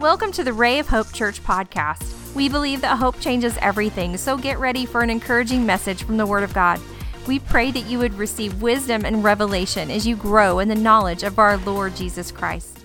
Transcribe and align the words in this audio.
Welcome 0.00 0.32
to 0.32 0.42
the 0.42 0.54
Ray 0.54 0.78
of 0.78 0.88
Hope 0.88 1.12
Church 1.12 1.44
podcast. 1.44 2.34
We 2.34 2.48
believe 2.48 2.80
that 2.80 2.96
hope 2.96 3.20
changes 3.20 3.58
everything, 3.60 4.16
so 4.16 4.38
get 4.38 4.58
ready 4.58 4.86
for 4.86 5.02
an 5.02 5.10
encouraging 5.10 5.66
message 5.66 6.04
from 6.04 6.16
the 6.16 6.24
Word 6.24 6.42
of 6.42 6.54
God. 6.54 6.80
We 7.26 7.38
pray 7.38 7.70
that 7.70 7.84
you 7.84 7.98
would 7.98 8.14
receive 8.14 8.62
wisdom 8.62 9.04
and 9.04 9.22
revelation 9.22 9.90
as 9.90 10.06
you 10.06 10.16
grow 10.16 10.58
in 10.58 10.68
the 10.68 10.74
knowledge 10.74 11.22
of 11.22 11.38
our 11.38 11.58
Lord 11.58 11.96
Jesus 11.96 12.32
Christ. 12.32 12.78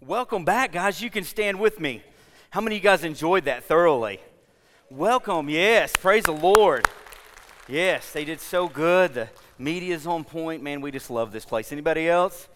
Welcome 0.00 0.44
back, 0.44 0.70
guys. 0.70 1.02
You 1.02 1.10
can 1.10 1.24
stand 1.24 1.58
with 1.58 1.80
me. 1.80 2.04
How 2.50 2.60
many 2.60 2.76
of 2.76 2.84
you 2.84 2.88
guys 2.88 3.02
enjoyed 3.02 3.46
that 3.46 3.64
thoroughly? 3.64 4.20
Welcome, 4.90 5.48
yes. 5.48 5.96
Praise 5.96 6.22
the 6.22 6.32
Lord. 6.32 6.88
Yes, 7.66 8.12
they 8.12 8.24
did 8.24 8.40
so 8.40 8.68
good. 8.68 9.14
The 9.14 9.28
media's 9.58 10.06
on 10.06 10.22
point. 10.22 10.62
Man, 10.62 10.80
we 10.80 10.92
just 10.92 11.10
love 11.10 11.32
this 11.32 11.44
place. 11.44 11.72
Anybody 11.72 12.08
else? 12.08 12.46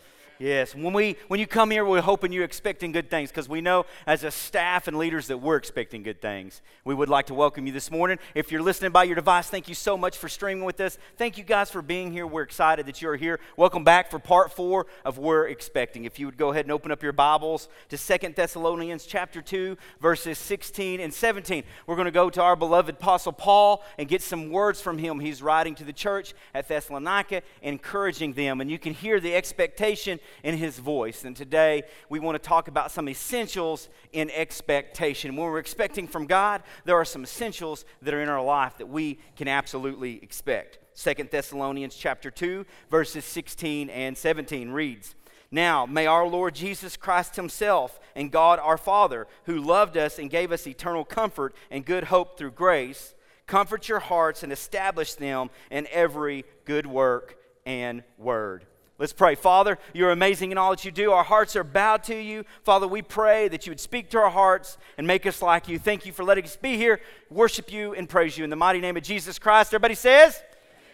Yes, 0.42 0.74
when, 0.74 0.92
we, 0.92 1.14
when 1.28 1.38
you 1.38 1.46
come 1.46 1.70
here, 1.70 1.84
we're 1.84 2.00
hoping 2.00 2.32
you're 2.32 2.42
expecting 2.42 2.90
good 2.90 3.08
things 3.08 3.30
because 3.30 3.48
we 3.48 3.60
know 3.60 3.86
as 4.08 4.24
a 4.24 4.30
staff 4.32 4.88
and 4.88 4.98
leaders 4.98 5.28
that 5.28 5.38
we're 5.38 5.54
expecting 5.54 6.02
good 6.02 6.20
things. 6.20 6.62
We 6.84 6.96
would 6.96 7.08
like 7.08 7.26
to 7.26 7.34
welcome 7.34 7.64
you 7.64 7.72
this 7.72 7.92
morning. 7.92 8.18
If 8.34 8.50
you're 8.50 8.60
listening 8.60 8.90
by 8.90 9.04
your 9.04 9.14
device, 9.14 9.48
thank 9.48 9.68
you 9.68 9.76
so 9.76 9.96
much 9.96 10.18
for 10.18 10.28
streaming 10.28 10.64
with 10.64 10.80
us. 10.80 10.98
Thank 11.16 11.38
you 11.38 11.44
guys 11.44 11.70
for 11.70 11.80
being 11.80 12.10
here. 12.10 12.26
We're 12.26 12.42
excited 12.42 12.86
that 12.86 13.00
you're 13.00 13.14
here. 13.14 13.38
Welcome 13.56 13.84
back 13.84 14.10
for 14.10 14.18
part 14.18 14.50
four 14.50 14.88
of 15.04 15.16
We're 15.16 15.46
Expecting. 15.46 16.06
If 16.06 16.18
you 16.18 16.26
would 16.26 16.36
go 16.36 16.50
ahead 16.50 16.64
and 16.64 16.72
open 16.72 16.90
up 16.90 17.04
your 17.04 17.12
Bibles 17.12 17.68
to 17.90 17.96
Second 17.96 18.34
Thessalonians 18.34 19.06
chapter 19.06 19.42
2, 19.42 19.76
verses 20.00 20.38
16 20.38 20.98
and 20.98 21.14
17. 21.14 21.62
We're 21.86 21.94
going 21.94 22.06
to 22.06 22.10
go 22.10 22.30
to 22.30 22.42
our 22.42 22.56
beloved 22.56 22.96
Apostle 22.96 23.32
Paul 23.32 23.84
and 23.96 24.08
get 24.08 24.22
some 24.22 24.50
words 24.50 24.80
from 24.80 24.98
him. 24.98 25.20
He's 25.20 25.40
writing 25.40 25.76
to 25.76 25.84
the 25.84 25.92
church 25.92 26.34
at 26.52 26.66
Thessalonica, 26.66 27.42
encouraging 27.62 28.32
them. 28.32 28.60
And 28.60 28.68
you 28.68 28.80
can 28.80 28.92
hear 28.92 29.20
the 29.20 29.36
expectation 29.36 30.18
in 30.42 30.56
his 30.56 30.78
voice. 30.78 31.24
And 31.24 31.36
today 31.36 31.82
we 32.08 32.20
want 32.20 32.40
to 32.40 32.48
talk 32.48 32.68
about 32.68 32.90
some 32.90 33.08
essentials 33.08 33.88
in 34.12 34.30
expectation. 34.30 35.36
When 35.36 35.46
we're 35.46 35.58
expecting 35.58 36.06
from 36.06 36.26
God, 36.26 36.62
there 36.84 36.96
are 36.96 37.04
some 37.04 37.24
essentials 37.24 37.84
that 38.02 38.14
are 38.14 38.22
in 38.22 38.28
our 38.28 38.42
life 38.42 38.78
that 38.78 38.88
we 38.88 39.18
can 39.36 39.48
absolutely 39.48 40.22
expect. 40.22 40.78
Second 40.94 41.30
Thessalonians 41.30 41.96
chapter 41.96 42.30
2 42.30 42.66
verses 42.90 43.24
16 43.24 43.90
and 43.90 44.16
17 44.16 44.70
reads, 44.70 45.14
now, 45.54 45.84
may 45.84 46.06
our 46.06 46.26
Lord 46.26 46.54
Jesus 46.54 46.96
Christ 46.96 47.36
Himself 47.36 48.00
and 48.16 48.32
God 48.32 48.58
our 48.58 48.78
Father, 48.78 49.26
who 49.44 49.60
loved 49.60 49.98
us 49.98 50.18
and 50.18 50.30
gave 50.30 50.50
us 50.50 50.66
eternal 50.66 51.04
comfort 51.04 51.54
and 51.70 51.84
good 51.84 52.04
hope 52.04 52.38
through 52.38 52.52
grace, 52.52 53.14
comfort 53.46 53.86
your 53.86 53.98
hearts 53.98 54.42
and 54.42 54.50
establish 54.50 55.12
them 55.12 55.50
in 55.70 55.86
every 55.92 56.46
good 56.64 56.86
work 56.86 57.36
and 57.66 58.02
word. 58.16 58.64
Let's 59.02 59.12
pray. 59.12 59.34
Father, 59.34 59.80
you're 59.92 60.12
amazing 60.12 60.52
in 60.52 60.58
all 60.58 60.70
that 60.70 60.84
you 60.84 60.92
do. 60.92 61.10
Our 61.10 61.24
hearts 61.24 61.56
are 61.56 61.64
bowed 61.64 62.04
to 62.04 62.14
you. 62.14 62.44
Father, 62.62 62.86
we 62.86 63.02
pray 63.02 63.48
that 63.48 63.66
you 63.66 63.72
would 63.72 63.80
speak 63.80 64.10
to 64.10 64.18
our 64.18 64.30
hearts 64.30 64.78
and 64.96 65.08
make 65.08 65.26
us 65.26 65.42
like 65.42 65.66
you. 65.66 65.76
Thank 65.80 66.06
you 66.06 66.12
for 66.12 66.22
letting 66.22 66.44
us 66.44 66.54
be 66.54 66.76
here, 66.76 67.00
worship 67.28 67.72
you, 67.72 67.94
and 67.94 68.08
praise 68.08 68.38
you. 68.38 68.44
In 68.44 68.50
the 68.50 68.54
mighty 68.54 68.78
name 68.78 68.96
of 68.96 69.02
Jesus 69.02 69.40
Christ, 69.40 69.70
everybody 69.70 69.96
says, 69.96 70.40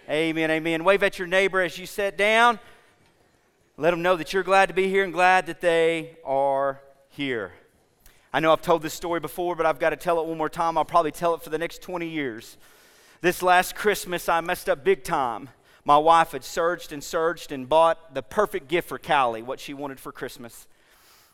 Amen, 0.09 0.45
amen. 0.45 0.51
amen. 0.53 0.85
Wave 0.85 1.03
at 1.03 1.19
your 1.19 1.29
neighbor 1.29 1.61
as 1.61 1.77
you 1.77 1.85
sit 1.85 2.17
down. 2.17 2.59
Let 3.77 3.91
them 3.91 4.01
know 4.01 4.17
that 4.17 4.33
you're 4.33 4.43
glad 4.43 4.69
to 4.69 4.75
be 4.75 4.89
here 4.89 5.05
and 5.05 5.13
glad 5.13 5.45
that 5.45 5.61
they 5.61 6.17
are 6.25 6.81
here. 7.11 7.53
I 8.33 8.41
know 8.41 8.55
I've 8.55 8.63
told 8.63 8.81
this 8.81 8.95
story 8.95 9.21
before, 9.21 9.55
but 9.55 9.67
I've 9.67 9.79
got 9.79 9.91
to 9.91 9.97
tell 9.97 10.19
it 10.19 10.27
one 10.27 10.39
more 10.39 10.49
time. 10.49 10.79
I'll 10.79 10.87
probably 10.87 11.13
tell 11.13 11.35
it 11.35 11.43
for 11.43 11.51
the 11.51 11.59
next 11.59 11.83
20 11.83 12.09
years. 12.09 12.57
This 13.21 13.43
last 13.43 13.75
Christmas, 13.75 14.31
I 14.31 14.41
messed 14.41 14.71
up 14.71 14.83
big 14.83 15.05
time 15.05 15.51
my 15.89 15.97
wife 15.97 16.33
had 16.33 16.45
searched 16.45 16.93
and 16.93 17.03
searched 17.03 17.51
and 17.51 17.67
bought 17.67 18.13
the 18.15 18.23
perfect 18.23 18.69
gift 18.69 18.91
for 18.91 18.99
Callie, 18.99 19.41
what 19.41 19.59
she 19.59 19.73
wanted 19.73 19.99
for 19.99 20.13
Christmas. 20.13 20.67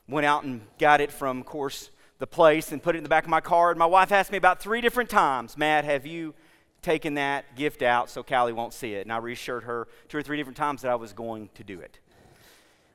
Went 0.09 0.25
out 0.25 0.45
and 0.45 0.61
got 0.79 1.01
it 1.01 1.11
from, 1.11 1.41
of 1.41 1.45
course, 1.45 1.91
the 2.21 2.27
place 2.29 2.71
and 2.71 2.81
put 2.81 2.95
it 2.95 2.99
in 2.99 3.03
the 3.03 3.11
back 3.11 3.25
of 3.25 3.31
my 3.31 3.41
car. 3.41 3.71
And 3.71 3.81
my 3.81 3.87
wife 3.87 4.13
asked 4.13 4.31
me 4.31 4.39
about 4.39 4.61
three 4.61 4.81
different 4.81 5.11
times, 5.11 5.59
Matt, 5.59 5.85
have 5.85 6.07
you 6.07 6.35
taken 6.83 7.15
that 7.15 7.57
gift 7.57 7.83
out 7.83 8.09
so 8.09 8.23
Callie 8.23 8.53
won't 8.53 8.73
see 8.73 8.95
it? 8.95 9.01
And 9.01 9.13
I 9.13 9.17
reassured 9.17 9.65
her 9.65 9.89
two 10.09 10.19
or 10.19 10.23
three 10.23 10.37
different 10.37 10.57
times 10.57 10.83
that 10.83 10.93
I 10.93 10.95
was 10.95 11.13
going 11.13 11.51
to 11.57 11.65
do 11.65 11.81
it. 11.81 11.99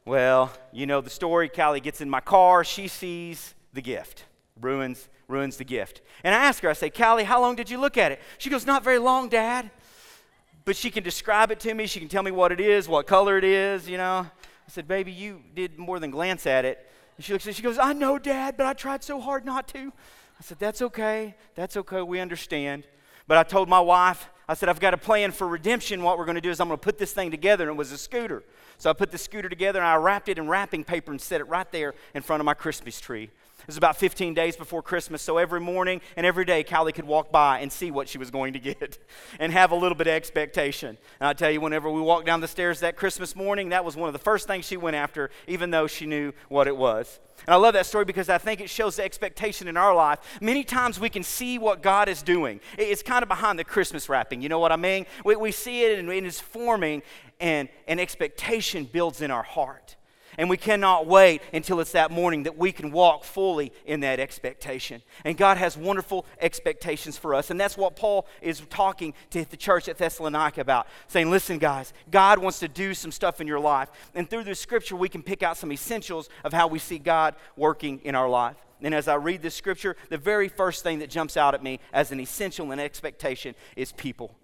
Well, 0.06 0.54
you 0.72 0.86
know 0.86 1.02
the 1.02 1.10
story. 1.10 1.50
Callie 1.50 1.82
gets 1.82 2.00
in 2.00 2.10
my 2.10 2.22
car. 2.22 2.64
She 2.64 2.88
sees 2.88 3.54
the 3.74 3.82
gift. 3.82 4.24
Ruins, 4.62 5.10
ruins 5.28 5.58
the 5.58 5.66
gift. 5.66 6.00
And 6.24 6.34
I 6.34 6.46
ask 6.46 6.64
her, 6.64 6.70
I 6.70 6.74
say, 6.74 6.90
Callie, 6.90 7.26
how 7.26 7.42
long 7.42 7.58
did 7.58 7.70
you 7.70 7.82
look 7.82 7.98
at 7.98 8.14
it? 8.14 8.22
She 8.38 8.50
goes, 8.50 8.66
Not 8.66 8.82
very 8.82 8.98
long, 8.98 9.28
Dad 9.28 9.72
but 10.66 10.76
she 10.76 10.92
can 10.92 11.04
describe 11.04 11.52
it 11.52 11.60
to 11.62 11.74
me. 11.74 11.88
She 11.88 12.00
can 12.00 12.10
tell 12.10 12.24
me 12.24 12.32
what 12.32 12.52
it 12.52 12.60
is, 12.60 12.88
what 12.88 13.08
color 13.08 13.38
it 13.38 13.44
is, 13.44 13.88
you 13.90 13.98
know. 13.98 14.28
I 14.30 14.72
said, 14.72 14.88
Baby, 14.88 15.12
you 15.12 15.42
did 15.56 15.80
more 15.80 16.00
than 16.00 16.12
glance 16.12 16.46
at 16.46 16.66
it. 16.66 16.88
And 17.18 17.26
she 17.26 17.34
looks 17.34 17.48
at 17.48 17.56
she 17.56 17.62
goes, 17.62 17.78
I 17.78 17.94
know, 17.94 18.20
Dad, 18.20 18.56
but 18.58 18.66
I 18.66 18.74
tried 18.74 19.04
so 19.04 19.20
hard 19.20 19.46
not 19.46 19.68
to. 19.70 19.92
I 20.40 20.42
said, 20.42 20.60
That's 20.60 20.82
okay. 20.82 21.36
That's 21.56 21.76
okay. 21.78 22.02
We 22.02 22.20
understand. 22.20 22.86
But 23.28 23.38
I 23.38 23.44
told 23.44 23.70
my 23.70 23.80
wife, 23.80 24.30
I 24.48 24.56
said, 24.56 24.70
I've 24.70 24.80
got 24.80 24.96
a 24.96 24.98
plan 24.98 25.32
for 25.32 25.48
redemption. 25.48 26.02
What 26.02 26.18
we're 26.18 26.26
going 26.26 26.36
to 26.36 26.42
do 26.42 26.50
is 26.50 26.60
I'm 26.60 26.68
going 26.68 26.80
to 26.80 26.84
put 26.84 26.98
this 26.98 27.14
thing 27.14 27.30
together. 27.30 27.66
And 27.66 27.76
it 27.76 27.78
was 27.78 27.92
a 27.92 27.98
scooter. 27.98 28.44
So 28.80 28.90
I 28.90 28.94
put 28.94 29.12
the 29.12 29.18
scooter 29.18 29.50
together 29.50 29.80
and 29.80 29.88
I 29.88 29.96
wrapped 29.96 30.30
it 30.30 30.40
in 30.40 30.48
wrapping 30.48 30.84
paper 30.84 31.12
and 31.12 31.22
set 31.22 31.40
it 31.40 31.44
right 31.44 31.72
there 31.72 31.94
in 32.16 32.24
front 32.24 32.42
of 32.42 32.46
my 32.46 32.56
Christmas 32.56 33.00
tree. 33.00 33.30
Was 33.70 33.78
about 33.78 33.98
15 33.98 34.34
days 34.34 34.56
before 34.56 34.82
Christmas, 34.82 35.22
so 35.22 35.38
every 35.38 35.60
morning 35.60 36.02
and 36.18 36.26
every 36.26 36.44
day, 36.44 36.64
Callie 36.64 36.92
could 36.92 37.06
walk 37.06 37.32
by 37.32 37.60
and 37.60 37.72
see 37.72 37.92
what 37.92 38.10
she 38.10 38.18
was 38.18 38.32
going 38.32 38.54
to 38.54 38.60
get 38.60 38.98
and 39.40 39.54
have 39.54 39.70
a 39.70 39.76
little 39.76 39.96
bit 39.96 40.08
of 40.08 40.14
expectation. 40.14 40.98
And 41.20 41.28
I 41.28 41.34
tell 41.34 41.52
you, 41.52 41.62
whenever 41.62 41.88
we 41.88 42.02
walked 42.02 42.26
down 42.26 42.42
the 42.42 42.48
stairs 42.48 42.80
that 42.80 42.96
Christmas 42.96 43.36
morning, 43.36 43.70
that 43.70 43.86
was 43.86 43.96
one 43.96 44.10
of 44.10 44.14
the 44.14 44.18
first 44.18 44.48
things 44.48 44.66
she 44.66 44.76
went 44.76 44.96
after, 44.96 45.30
even 45.46 45.70
though 45.70 45.86
she 45.86 46.08
knew 46.08 46.34
what 46.48 46.68
it 46.68 46.76
was. 46.76 47.20
And 47.46 47.54
I 47.54 47.58
love 47.58 47.76
that 47.76 47.86
story 47.86 48.06
because 48.06 48.28
I 48.28 48.40
think 48.40 48.60
it 48.60 48.72
shows 48.72 48.96
the 48.96 49.04
expectation 49.04 49.68
in 49.68 49.78
our 49.78 49.94
life. 49.94 50.18
Many 50.42 50.64
times 50.64 51.00
we 51.00 51.12
can 51.12 51.22
see 51.22 51.60
what 51.60 51.84
God 51.84 52.10
is 52.10 52.24
doing. 52.24 52.62
It's 52.76 53.04
kind 53.04 53.22
of 53.22 53.30
behind 53.30 53.60
the 53.60 53.64
Christmas 53.64 54.10
wrapping. 54.10 54.42
You 54.42 54.50
know 54.50 54.58
what 54.58 54.72
I 54.72 54.78
mean? 54.78 55.06
We, 55.24 55.36
we 55.36 55.52
see 55.52 55.84
it 55.84 56.00
and 56.00 56.10
it's 56.10 56.40
forming, 56.40 57.04
and 57.40 57.70
an 57.88 58.00
expectation 58.00 58.86
builds 58.86 59.22
in 59.22 59.30
our 59.30 59.44
heart. 59.44 59.96
And 60.40 60.50
we 60.50 60.56
cannot 60.56 61.06
wait 61.06 61.42
until 61.54 61.82
it's 61.82 61.92
that 61.92 62.12
morning 62.12 62.44
that 62.44 62.58
we 62.58 62.72
can 62.72 62.92
walk 62.92 63.26
fully 63.26 63.74
in 63.86 64.00
that 64.00 64.22
expectation. 64.22 65.02
And 65.26 65.36
God 65.36 65.58
has 65.58 65.76
wonderful 65.76 66.26
expectations 66.40 67.18
for 67.18 67.36
us. 67.36 67.50
And 67.52 67.60
that's 67.60 67.76
what 67.76 67.98
Paul 67.98 68.26
is 68.42 68.62
talking 68.70 69.14
to 69.32 69.44
the 69.44 69.58
church 69.58 69.90
at 69.90 69.98
Thessalonica 69.98 70.62
about, 70.62 70.88
saying, 71.10 71.30
Listen, 71.30 71.58
guys, 71.58 71.92
God 72.10 72.40
wants 72.40 72.60
to 72.60 72.70
do 72.70 72.94
some 72.94 73.12
stuff 73.12 73.42
in 73.42 73.48
your 73.48 73.60
life. 73.60 73.90
And 74.16 74.30
through 74.30 74.46
the 74.46 74.56
scripture, 74.56 74.96
we 74.96 75.10
can 75.10 75.24
pick 75.24 75.44
out 75.44 75.58
some 75.58 75.74
essentials 75.74 76.30
of 76.46 76.54
how 76.54 76.68
we 76.68 76.80
see 76.80 77.00
God 77.00 77.36
working 77.58 78.00
in 78.06 78.16
our 78.16 78.30
life. 78.30 78.56
And 78.82 78.96
as 78.96 79.10
I 79.10 79.16
read 79.16 79.42
this 79.42 79.56
scripture, 79.56 79.98
the 80.08 80.18
very 80.18 80.48
first 80.48 80.84
thing 80.84 81.00
that 81.00 81.10
jumps 81.10 81.36
out 81.36 81.54
at 81.54 81.62
me 81.62 81.82
as 81.92 82.14
an 82.14 82.22
essential 82.22 82.72
and 82.72 82.80
expectation 82.80 83.56
is 83.76 83.92
people. 83.92 84.39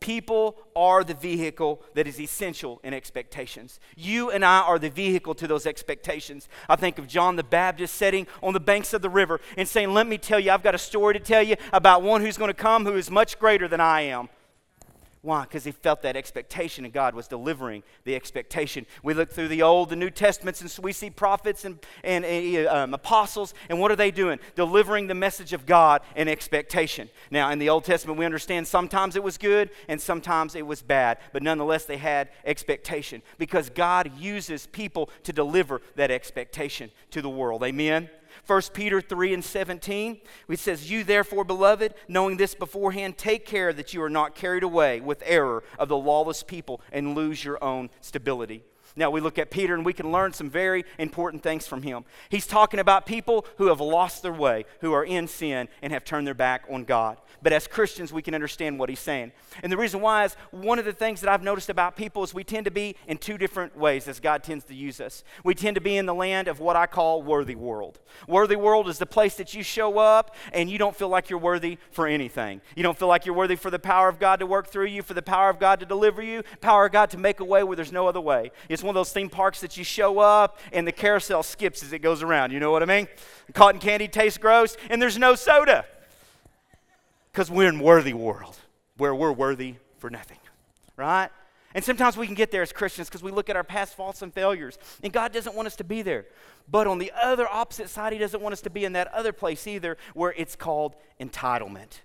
People 0.00 0.56
are 0.76 1.02
the 1.02 1.14
vehicle 1.14 1.82
that 1.94 2.06
is 2.06 2.20
essential 2.20 2.80
in 2.84 2.94
expectations. 2.94 3.80
You 3.96 4.30
and 4.30 4.44
I 4.44 4.60
are 4.60 4.78
the 4.78 4.90
vehicle 4.90 5.34
to 5.36 5.46
those 5.46 5.66
expectations. 5.66 6.48
I 6.68 6.76
think 6.76 6.98
of 6.98 7.08
John 7.08 7.36
the 7.36 7.42
Baptist 7.42 7.94
sitting 7.94 8.26
on 8.42 8.52
the 8.52 8.60
banks 8.60 8.92
of 8.92 9.02
the 9.02 9.10
river 9.10 9.40
and 9.56 9.66
saying, 9.66 9.92
Let 9.92 10.06
me 10.06 10.18
tell 10.18 10.38
you, 10.38 10.50
I've 10.50 10.62
got 10.62 10.74
a 10.74 10.78
story 10.78 11.14
to 11.14 11.20
tell 11.20 11.42
you 11.42 11.56
about 11.72 12.02
one 12.02 12.20
who's 12.20 12.36
going 12.36 12.48
to 12.50 12.54
come 12.54 12.84
who 12.84 12.96
is 12.96 13.10
much 13.10 13.38
greater 13.38 13.66
than 13.66 13.80
I 13.80 14.02
am. 14.02 14.28
Why? 15.28 15.42
Because 15.42 15.64
he 15.64 15.72
felt 15.72 16.00
that 16.04 16.16
expectation, 16.16 16.86
and 16.86 16.94
God 16.94 17.14
was 17.14 17.28
delivering 17.28 17.82
the 18.04 18.16
expectation. 18.16 18.86
We 19.02 19.12
look 19.12 19.30
through 19.30 19.48
the 19.48 19.60
Old 19.60 19.90
the 19.90 19.96
New 19.96 20.08
Testaments, 20.08 20.62
and 20.62 20.74
we 20.82 20.90
see 20.90 21.10
prophets 21.10 21.66
and, 21.66 21.78
and 22.02 22.24
uh, 22.24 22.74
um, 22.74 22.94
apostles, 22.94 23.52
and 23.68 23.78
what 23.78 23.90
are 23.90 23.96
they 23.96 24.10
doing? 24.10 24.38
Delivering 24.54 25.06
the 25.06 25.14
message 25.14 25.52
of 25.52 25.66
God 25.66 26.00
and 26.16 26.30
expectation. 26.30 27.10
Now, 27.30 27.50
in 27.50 27.58
the 27.58 27.68
Old 27.68 27.84
Testament, 27.84 28.18
we 28.18 28.24
understand 28.24 28.66
sometimes 28.66 29.16
it 29.16 29.22
was 29.22 29.36
good 29.36 29.68
and 29.86 30.00
sometimes 30.00 30.54
it 30.54 30.66
was 30.66 30.80
bad, 30.80 31.18
but 31.34 31.42
nonetheless, 31.42 31.84
they 31.84 31.98
had 31.98 32.30
expectation 32.46 33.20
because 33.36 33.68
God 33.68 34.10
uses 34.18 34.66
people 34.68 35.10
to 35.24 35.32
deliver 35.34 35.82
that 35.96 36.10
expectation 36.10 36.90
to 37.10 37.20
the 37.20 37.28
world. 37.28 37.62
Amen? 37.64 38.08
1 38.48 38.62
Peter 38.72 39.02
3 39.02 39.34
and 39.34 39.44
17, 39.44 40.20
it 40.48 40.58
says, 40.58 40.90
You 40.90 41.04
therefore, 41.04 41.44
beloved, 41.44 41.92
knowing 42.08 42.38
this 42.38 42.54
beforehand, 42.54 43.18
take 43.18 43.44
care 43.44 43.74
that 43.74 43.92
you 43.92 44.02
are 44.02 44.08
not 44.08 44.34
carried 44.34 44.62
away 44.62 45.02
with 45.02 45.22
error 45.26 45.62
of 45.78 45.88
the 45.88 45.98
lawless 45.98 46.42
people 46.42 46.80
and 46.90 47.14
lose 47.14 47.44
your 47.44 47.62
own 47.62 47.90
stability. 48.00 48.64
Now 48.96 49.10
we 49.10 49.20
look 49.20 49.38
at 49.38 49.50
Peter 49.50 49.74
and 49.74 49.84
we 49.84 49.92
can 49.92 50.10
learn 50.12 50.32
some 50.32 50.50
very 50.50 50.84
important 50.98 51.42
things 51.42 51.66
from 51.66 51.82
him. 51.82 52.04
He's 52.28 52.46
talking 52.46 52.80
about 52.80 53.06
people 53.06 53.46
who 53.56 53.66
have 53.68 53.80
lost 53.80 54.22
their 54.22 54.32
way, 54.32 54.64
who 54.80 54.92
are 54.92 55.04
in 55.04 55.28
sin 55.28 55.68
and 55.82 55.92
have 55.92 56.04
turned 56.04 56.26
their 56.26 56.34
back 56.34 56.64
on 56.70 56.84
God. 56.84 57.18
But 57.42 57.52
as 57.52 57.68
Christians, 57.68 58.12
we 58.12 58.22
can 58.22 58.34
understand 58.34 58.78
what 58.78 58.88
he's 58.88 58.98
saying. 58.98 59.32
And 59.62 59.70
the 59.70 59.76
reason 59.76 60.00
why 60.00 60.24
is 60.24 60.34
one 60.50 60.78
of 60.78 60.84
the 60.84 60.92
things 60.92 61.20
that 61.20 61.30
I've 61.30 61.42
noticed 61.42 61.68
about 61.68 61.96
people 61.96 62.24
is 62.24 62.34
we 62.34 62.44
tend 62.44 62.64
to 62.64 62.70
be 62.70 62.96
in 63.06 63.18
two 63.18 63.38
different 63.38 63.76
ways 63.76 64.08
as 64.08 64.18
God 64.18 64.42
tends 64.42 64.64
to 64.66 64.74
use 64.74 65.00
us. 65.00 65.22
We 65.44 65.54
tend 65.54 65.76
to 65.76 65.80
be 65.80 65.96
in 65.96 66.06
the 66.06 66.14
land 66.14 66.48
of 66.48 66.58
what 66.58 66.74
I 66.74 66.86
call 66.86 67.22
worthy 67.22 67.54
world. 67.54 68.00
Worthy 68.26 68.56
world 68.56 68.88
is 68.88 68.98
the 68.98 69.06
place 69.06 69.36
that 69.36 69.54
you 69.54 69.62
show 69.62 69.98
up 69.98 70.34
and 70.52 70.68
you 70.68 70.78
don't 70.78 70.96
feel 70.96 71.08
like 71.08 71.30
you're 71.30 71.38
worthy 71.38 71.78
for 71.90 72.06
anything. 72.06 72.60
You 72.74 72.82
don't 72.82 72.98
feel 72.98 73.08
like 73.08 73.24
you're 73.24 73.34
worthy 73.34 73.56
for 73.56 73.70
the 73.70 73.78
power 73.78 74.08
of 74.08 74.18
God 74.18 74.40
to 74.40 74.46
work 74.46 74.66
through 74.68 74.86
you, 74.86 75.02
for 75.02 75.14
the 75.14 75.22
power 75.22 75.48
of 75.48 75.60
God 75.60 75.80
to 75.80 75.86
deliver 75.86 76.22
you, 76.22 76.42
power 76.60 76.86
of 76.86 76.92
God 76.92 77.10
to 77.10 77.18
make 77.18 77.40
a 77.40 77.44
way 77.44 77.62
where 77.62 77.76
there's 77.76 77.92
no 77.92 78.08
other 78.08 78.20
way. 78.20 78.50
It's 78.68 78.82
one 78.88 78.96
of 78.96 79.00
those 79.00 79.12
theme 79.12 79.30
parks 79.30 79.60
that 79.60 79.76
you 79.76 79.84
show 79.84 80.18
up 80.18 80.58
and 80.72 80.86
the 80.86 80.92
carousel 80.92 81.42
skips 81.42 81.82
as 81.82 81.92
it 81.92 82.00
goes 82.00 82.22
around. 82.22 82.52
You 82.52 82.58
know 82.58 82.72
what 82.72 82.82
I 82.82 82.86
mean? 82.86 83.06
Cotton 83.54 83.80
candy 83.80 84.08
tastes 84.08 84.38
gross 84.38 84.76
and 84.90 85.00
there's 85.00 85.18
no 85.18 85.34
soda. 85.34 85.84
Because 87.30 87.50
we're 87.50 87.68
in 87.68 87.78
worthy 87.78 88.14
world 88.14 88.56
where 88.96 89.14
we're 89.14 89.32
worthy 89.32 89.76
for 89.98 90.10
nothing, 90.10 90.38
right? 90.96 91.30
And 91.74 91.84
sometimes 91.84 92.16
we 92.16 92.26
can 92.26 92.34
get 92.34 92.50
there 92.50 92.62
as 92.62 92.72
Christians 92.72 93.08
because 93.08 93.22
we 93.22 93.30
look 93.30 93.50
at 93.50 93.56
our 93.56 93.62
past 93.62 93.94
faults 93.94 94.22
and 94.22 94.32
failures, 94.32 94.78
and 95.02 95.12
God 95.12 95.32
doesn't 95.32 95.54
want 95.54 95.66
us 95.66 95.76
to 95.76 95.84
be 95.84 96.02
there. 96.02 96.24
But 96.68 96.86
on 96.86 96.98
the 96.98 97.12
other 97.20 97.46
opposite 97.46 97.90
side, 97.90 98.12
He 98.12 98.18
doesn't 98.18 98.42
want 98.42 98.54
us 98.54 98.62
to 98.62 98.70
be 98.70 98.84
in 98.84 98.94
that 98.94 99.08
other 99.08 99.32
place 99.32 99.66
either, 99.66 99.96
where 100.14 100.34
it's 100.36 100.56
called 100.56 100.96
entitlement. 101.20 102.00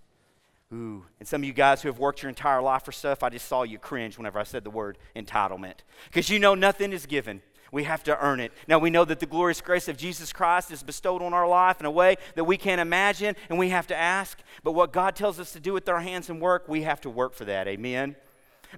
Ooh, 0.74 1.06
and 1.20 1.28
some 1.28 1.42
of 1.42 1.46
you 1.46 1.54
guys 1.54 1.82
who 1.84 1.90
have 1.90 2.00
worked 2.00 2.24
your 2.24 2.30
entire 2.30 2.62
life 2.62 2.84
for 2.84 2.92
stuff, 2.92 3.22
I 3.22 3.30
just 3.30 3.48
saw 3.48 3.62
you 3.62 3.78
cringe 3.78 4.18
whenever 4.18 4.40
I 4.40 4.44
said 4.44 4.64
the 4.64 4.72
word 4.72 4.98
entitlement. 5.16 5.76
Because 6.06 6.30
you 6.30 6.40
know 6.40 6.56
nothing 6.56 6.92
is 6.92 7.06
given. 7.06 7.44
We 7.72 7.84
have 7.84 8.04
to 8.04 8.18
earn 8.20 8.40
it. 8.40 8.52
Now 8.68 8.80
we 8.80 8.90
know 8.90 9.06
that 9.06 9.20
the 9.20 9.26
glorious 9.26 9.62
grace 9.62 9.88
of 9.88 9.98
Jesus 9.98 10.34
Christ 10.34 10.72
is 10.72 10.82
bestowed 10.82 11.22
on 11.22 11.34
our 11.34 11.48
life 11.48 11.80
in 11.80 11.86
a 11.86 11.92
way 11.92 12.18
that 12.36 12.44
we 12.44 12.58
can't 12.58 12.82
imagine 12.82 13.36
and 13.50 13.60
we 13.60 13.70
have 13.70 13.88
to 13.88 13.96
ask. 13.96 14.40
But 14.64 14.72
what 14.72 14.94
God 14.94 15.16
tells 15.16 15.40
us 15.40 15.54
to 15.54 15.60
do 15.60 15.74
with 15.74 15.88
our 15.90 16.00
hands 16.00 16.30
and 16.30 16.42
work, 16.42 16.68
we 16.68 16.84
have 16.84 17.02
to 17.02 17.10
work 17.10 17.34
for 17.34 17.46
that. 17.46 17.68
Amen. 17.68 18.16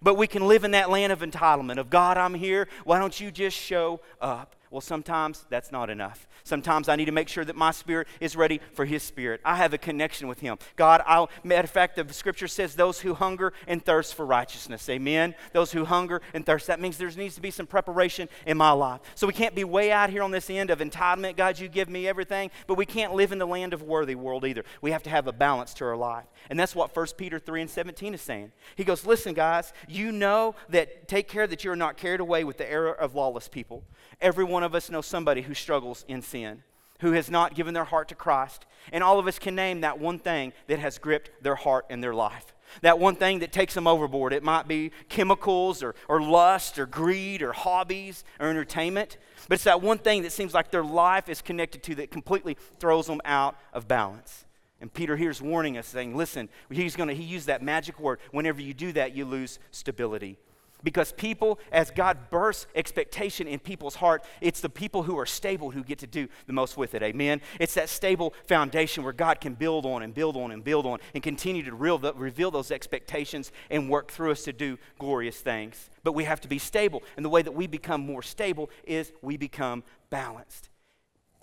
But 0.01 0.15
we 0.15 0.27
can 0.27 0.47
live 0.47 0.63
in 0.63 0.71
that 0.71 0.89
land 0.89 1.13
of 1.13 1.19
entitlement 1.19 1.77
of 1.77 1.89
God, 1.89 2.18
I'm 2.18 2.33
here. 2.33 2.68
Why 2.83 3.00
don't 3.00 3.18
you 3.18 3.31
just 3.31 3.57
show 3.57 4.01
up? 4.19 4.56
Well, 4.75 4.81
sometimes 4.81 5.45
that's 5.50 5.72
not 5.72 5.89
enough. 5.89 6.27
Sometimes 6.44 6.89
I 6.89 6.98
need 6.98 7.06
to 7.06 7.13
make 7.13 7.30
sure 7.30 7.45
that 7.45 7.56
my 7.56 7.72
spirit 7.72 8.10
is 8.19 8.36
ready 8.36 8.60
for 8.74 8.83
His 8.83 9.04
spirit. 9.04 9.39
I 9.45 9.56
have 9.56 9.74
a 9.74 9.77
connection 9.77 10.27
with 10.27 10.42
Him. 10.42 10.57
God, 10.75 11.01
I'll, 11.06 11.30
matter 11.45 11.63
of 11.63 11.69
fact, 11.69 11.95
the 11.95 12.13
scripture 12.13 12.50
says 12.50 12.75
those 12.75 13.00
who 13.00 13.13
hunger 13.13 13.54
and 13.69 13.81
thirst 13.81 14.16
for 14.16 14.25
righteousness. 14.25 14.89
Amen. 14.89 15.33
Those 15.54 15.72
who 15.72 15.86
hunger 15.86 16.22
and 16.33 16.45
thirst. 16.45 16.68
That 16.68 16.81
means 16.81 16.98
there 16.98 17.10
needs 17.12 17.36
to 17.36 17.42
be 17.42 17.51
some 17.51 17.66
preparation 17.66 18.27
in 18.45 18.57
my 18.57 18.72
life. 18.72 19.00
So 19.16 19.25
we 19.25 19.31
can't 19.31 19.56
be 19.56 19.63
way 19.63 19.94
out 19.94 20.10
here 20.10 20.24
on 20.24 20.31
this 20.31 20.50
end 20.50 20.69
of 20.69 20.80
entitlement. 20.80 21.38
God, 21.38 21.57
you 21.57 21.69
give 21.69 21.88
me 21.88 22.06
everything. 22.06 22.51
But 22.68 22.75
we 22.75 22.86
can't 22.86 23.13
live 23.13 23.31
in 23.31 23.38
the 23.38 23.48
land 23.48 23.74
of 23.74 23.81
worthy 23.81 24.16
world 24.16 24.44
either. 24.44 24.66
We 24.81 24.92
have 24.92 25.04
to 25.04 25.10
have 25.10 25.25
a 25.25 25.31
balance 25.31 25.74
to 25.75 25.86
our 25.86 25.95
life. 25.95 26.25
And 26.50 26.60
that's 26.60 26.75
what 26.75 26.94
1 26.94 27.07
Peter 27.16 27.39
3 27.39 27.62
and 27.62 27.69
17 27.69 28.13
is 28.13 28.21
saying. 28.21 28.51
He 28.75 28.83
goes, 28.83 29.06
Listen, 29.06 29.33
guys, 29.33 29.71
you 29.88 30.12
know 30.12 30.54
that 30.68 31.07
take 31.07 31.30
care 31.30 31.48
that 31.48 31.63
you 31.63 31.71
are 31.71 31.78
not 31.78 31.95
carried 31.95 32.19
away 32.19 32.44
with 32.44 32.57
the 32.57 32.69
error 32.69 32.94
of 32.94 33.16
lawless 33.16 33.48
people. 33.48 33.86
Every 34.19 34.44
one 34.44 34.64
of 34.65 34.75
us 34.75 34.89
know 34.89 35.01
somebody 35.01 35.44
who 35.44 35.53
struggles 35.53 36.03
in 36.07 36.21
sin, 36.21 36.63
who 37.00 37.13
has 37.13 37.29
not 37.29 37.56
given 37.56 37.73
their 37.73 37.85
heart 37.85 38.09
to 38.09 38.15
Christ. 38.15 38.65
And 38.91 39.03
all 39.03 39.19
of 39.19 39.27
us 39.27 39.39
can 39.39 39.56
name 39.56 39.81
that 39.81 40.00
one 40.00 40.19
thing 40.19 40.53
that 40.67 40.79
has 40.79 40.97
gripped 40.97 41.31
their 41.41 41.56
heart 41.56 41.85
and 41.89 42.03
their 42.03 42.13
life. 42.13 42.53
That 42.81 43.00
one 43.00 43.15
thing 43.15 43.39
that 43.39 43.51
takes 43.51 43.73
them 43.73 43.88
overboard. 43.88 44.33
It 44.33 44.44
might 44.44 44.67
be 44.67 44.91
chemicals 45.07 45.81
or, 45.83 45.95
or 46.09 46.21
lust 46.21 46.79
or 46.79 46.85
greed 46.85 47.41
or 47.41 47.53
hobbies 47.53 48.23
or 48.39 48.50
entertainment. 48.50 49.17
But 49.47 49.56
it's 49.56 49.63
that 49.65 49.81
one 49.81 50.00
thing 50.00 50.23
that 50.23 50.31
seems 50.31 50.53
like 50.53 50.71
their 50.71 50.83
life 50.83 51.29
is 51.29 51.41
connected 51.41 51.83
to 51.83 51.95
that 51.95 52.11
completely 52.11 52.57
throws 52.79 53.07
them 53.07 53.21
out 53.23 53.56
of 53.71 53.88
balance. 53.88 54.45
And 54.81 54.94
Peter 54.94 55.15
here 55.15 55.29
is 55.29 55.41
warning 55.41 55.77
us, 55.77 55.88
saying, 55.88 56.15
listen, 56.15 56.50
he's 56.69 56.95
going 56.95 57.09
to, 57.09 57.15
he 57.15 57.23
used 57.23 57.47
that 57.47 57.61
magic 57.61 58.00
word. 58.00 58.19
Whenever 58.31 58.61
you 58.61 58.73
do 58.73 58.91
that, 58.94 59.15
you 59.15 59.25
lose 59.25 59.59
stability. 59.71 60.38
Because 60.85 61.11
people, 61.11 61.59
as 61.71 61.89
God 61.89 62.29
bursts 62.29 62.67
expectation 62.75 63.47
in 63.47 63.57
people's 63.59 63.95
heart, 63.95 64.23
it's 64.39 64.61
the 64.61 64.69
people 64.69 65.03
who 65.03 65.17
are 65.17 65.25
stable 65.25 65.71
who 65.71 65.83
get 65.83 65.97
to 65.99 66.07
do 66.07 66.29
the 66.45 66.53
most 66.53 66.77
with 66.77 66.93
it. 66.93 67.01
Amen. 67.01 67.41
It's 67.59 67.73
that 67.73 67.89
stable 67.89 68.35
foundation 68.47 69.03
where 69.03 69.11
God 69.11 69.41
can 69.41 69.55
build 69.55 69.85
on 69.87 70.03
and 70.03 70.13
build 70.13 70.37
on 70.37 70.51
and 70.51 70.63
build 70.63 70.85
on 70.85 70.99
and 71.15 71.23
continue 71.23 71.63
to 71.63 71.75
reveal 71.75 72.51
those 72.51 72.69
expectations 72.69 73.51
and 73.71 73.89
work 73.89 74.11
through 74.11 74.31
us 74.31 74.43
to 74.43 74.53
do 74.53 74.77
glorious 74.99 75.37
things. 75.37 75.89
But 76.03 76.13
we 76.13 76.23
have 76.25 76.39
to 76.41 76.47
be 76.47 76.59
stable. 76.59 77.01
And 77.17 77.25
the 77.25 77.29
way 77.29 77.41
that 77.41 77.53
we 77.53 77.65
become 77.65 78.01
more 78.01 78.21
stable 78.21 78.69
is 78.85 79.11
we 79.23 79.37
become 79.37 79.83
balanced 80.11 80.69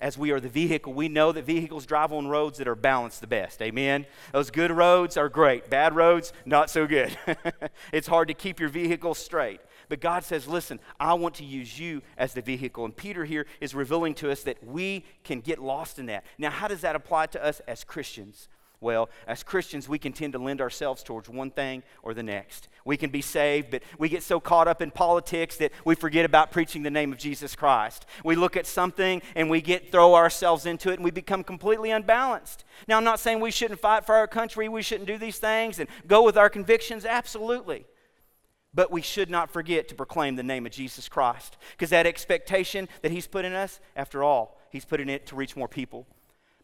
as 0.03 0.19
we 0.19 0.33
are 0.33 0.41
the 0.41 0.49
vehicle, 0.49 0.93
we 0.93 1.09
know 1.09 1.31
that 1.31 1.45
vehicles 1.45 1.87
drive 1.87 2.13
on 2.13 2.27
roads 2.27 2.59
that 2.59 2.67
are 2.67 2.75
balanced 2.75 3.21
the 3.21 3.27
best. 3.29 3.63
Amen? 3.63 4.05
Those 4.33 4.51
good 4.51 4.73
roads 4.73 5.17
are 5.17 5.29
great, 5.29 5.71
bad 5.71 5.95
roads, 5.95 6.33
not 6.45 6.69
so 6.69 6.89
good. 6.89 7.17
it's 7.93 8.09
hard 8.09 8.27
to 8.27 8.35
keep 8.35 8.59
your 8.59 8.69
vehicle 8.69 9.15
straight. 9.15 9.61
But 9.89 10.01
God 10.01 10.25
says, 10.25 10.49
listen, 10.49 10.81
I 10.99 11.15
want 11.15 11.37
to 11.37 11.45
use 11.45 11.79
you 11.79 12.03
as 12.19 12.35
the 12.35 12.43
vehicle. 12.43 12.85
And 12.85 12.97
Peter 12.97 13.25
here 13.25 13.47
is 13.61 13.75
revealing 13.75 14.15
to 14.17 14.31
us 14.31 14.43
that 14.43 14.63
we 14.67 15.05
can 15.23 15.41
get 15.41 15.61
lost 15.61 16.01
in 16.01 16.07
that. 16.07 16.25
Now, 16.37 16.51
how 16.51 16.67
does 16.67 16.81
that 16.81 16.97
apply 16.97 17.27
to 17.27 17.45
us 17.45 17.61
as 17.69 17.85
Christians? 17.85 18.49
Well, 18.83 19.09
as 19.29 19.45
Christians, 19.45 19.89
we 19.89 19.99
can 20.01 20.13
tend 20.13 20.33
to 20.33 20.41
lend 20.41 20.61
ourselves 20.61 21.05
towards 21.05 21.29
one 21.29 21.53
thing 21.53 21.85
or 22.03 22.15
the 22.15 22.23
next. 22.23 22.69
We 22.85 22.97
can 22.97 23.11
be 23.11 23.23
saved, 23.23 23.71
but 23.71 23.83
we 23.97 24.09
get 24.09 24.25
so 24.25 24.41
caught 24.41 24.67
up 24.67 24.83
in 24.83 24.91
politics 24.91 25.57
that 25.59 25.71
we 25.85 25.95
forget 25.95 26.25
about 26.25 26.51
preaching 26.51 26.83
the 26.83 26.91
name 26.91 27.13
of 27.13 27.19
Jesus 27.19 27.55
Christ. 27.55 28.07
We 28.25 28.35
look 28.35 28.57
at 28.57 28.67
something 28.67 29.23
and 29.37 29.49
we 29.49 29.61
get 29.61 29.93
throw 29.93 30.17
ourselves 30.17 30.67
into 30.67 30.91
it 30.91 30.95
and 30.95 31.05
we 31.05 31.13
become 31.13 31.45
completely 31.45 31.93
unbalanced. 31.93 32.65
Now, 32.89 32.97
I'm 32.97 33.05
not 33.05 33.21
saying 33.21 33.39
we 33.39 33.53
shouldn't 33.53 33.81
fight 33.81 34.05
for 34.05 34.17
our 34.17 34.27
country, 34.27 34.69
we 34.69 34.83
shouldn't 34.83 35.07
do 35.07 35.17
these 35.17 35.39
things 35.39 35.79
and 35.79 35.89
go 36.09 36.25
with 36.25 36.37
our 36.37 36.51
convictions, 36.51 37.05
absolutely. 37.05 37.87
But 38.75 38.91
we 38.91 39.03
should 39.03 39.31
not 39.31 39.51
forget 39.51 39.87
to 39.89 39.95
proclaim 39.95 40.35
the 40.35 40.43
name 40.43 40.67
of 40.67 40.73
Jesus 40.73 41.09
Christ 41.09 41.57
because 41.73 41.91
that 41.91 42.07
expectation 42.07 42.89
that 43.03 43.13
He's 43.13 43.29
put 43.29 43.45
in 43.45 43.53
us, 43.53 43.79
after 43.95 44.25
all, 44.25 44.59
He's 44.71 44.85
put 44.85 45.01
in 45.01 45.09
it 45.09 45.27
to 45.27 45.37
reach 45.37 45.55
more 45.55 45.69
people. 45.69 46.07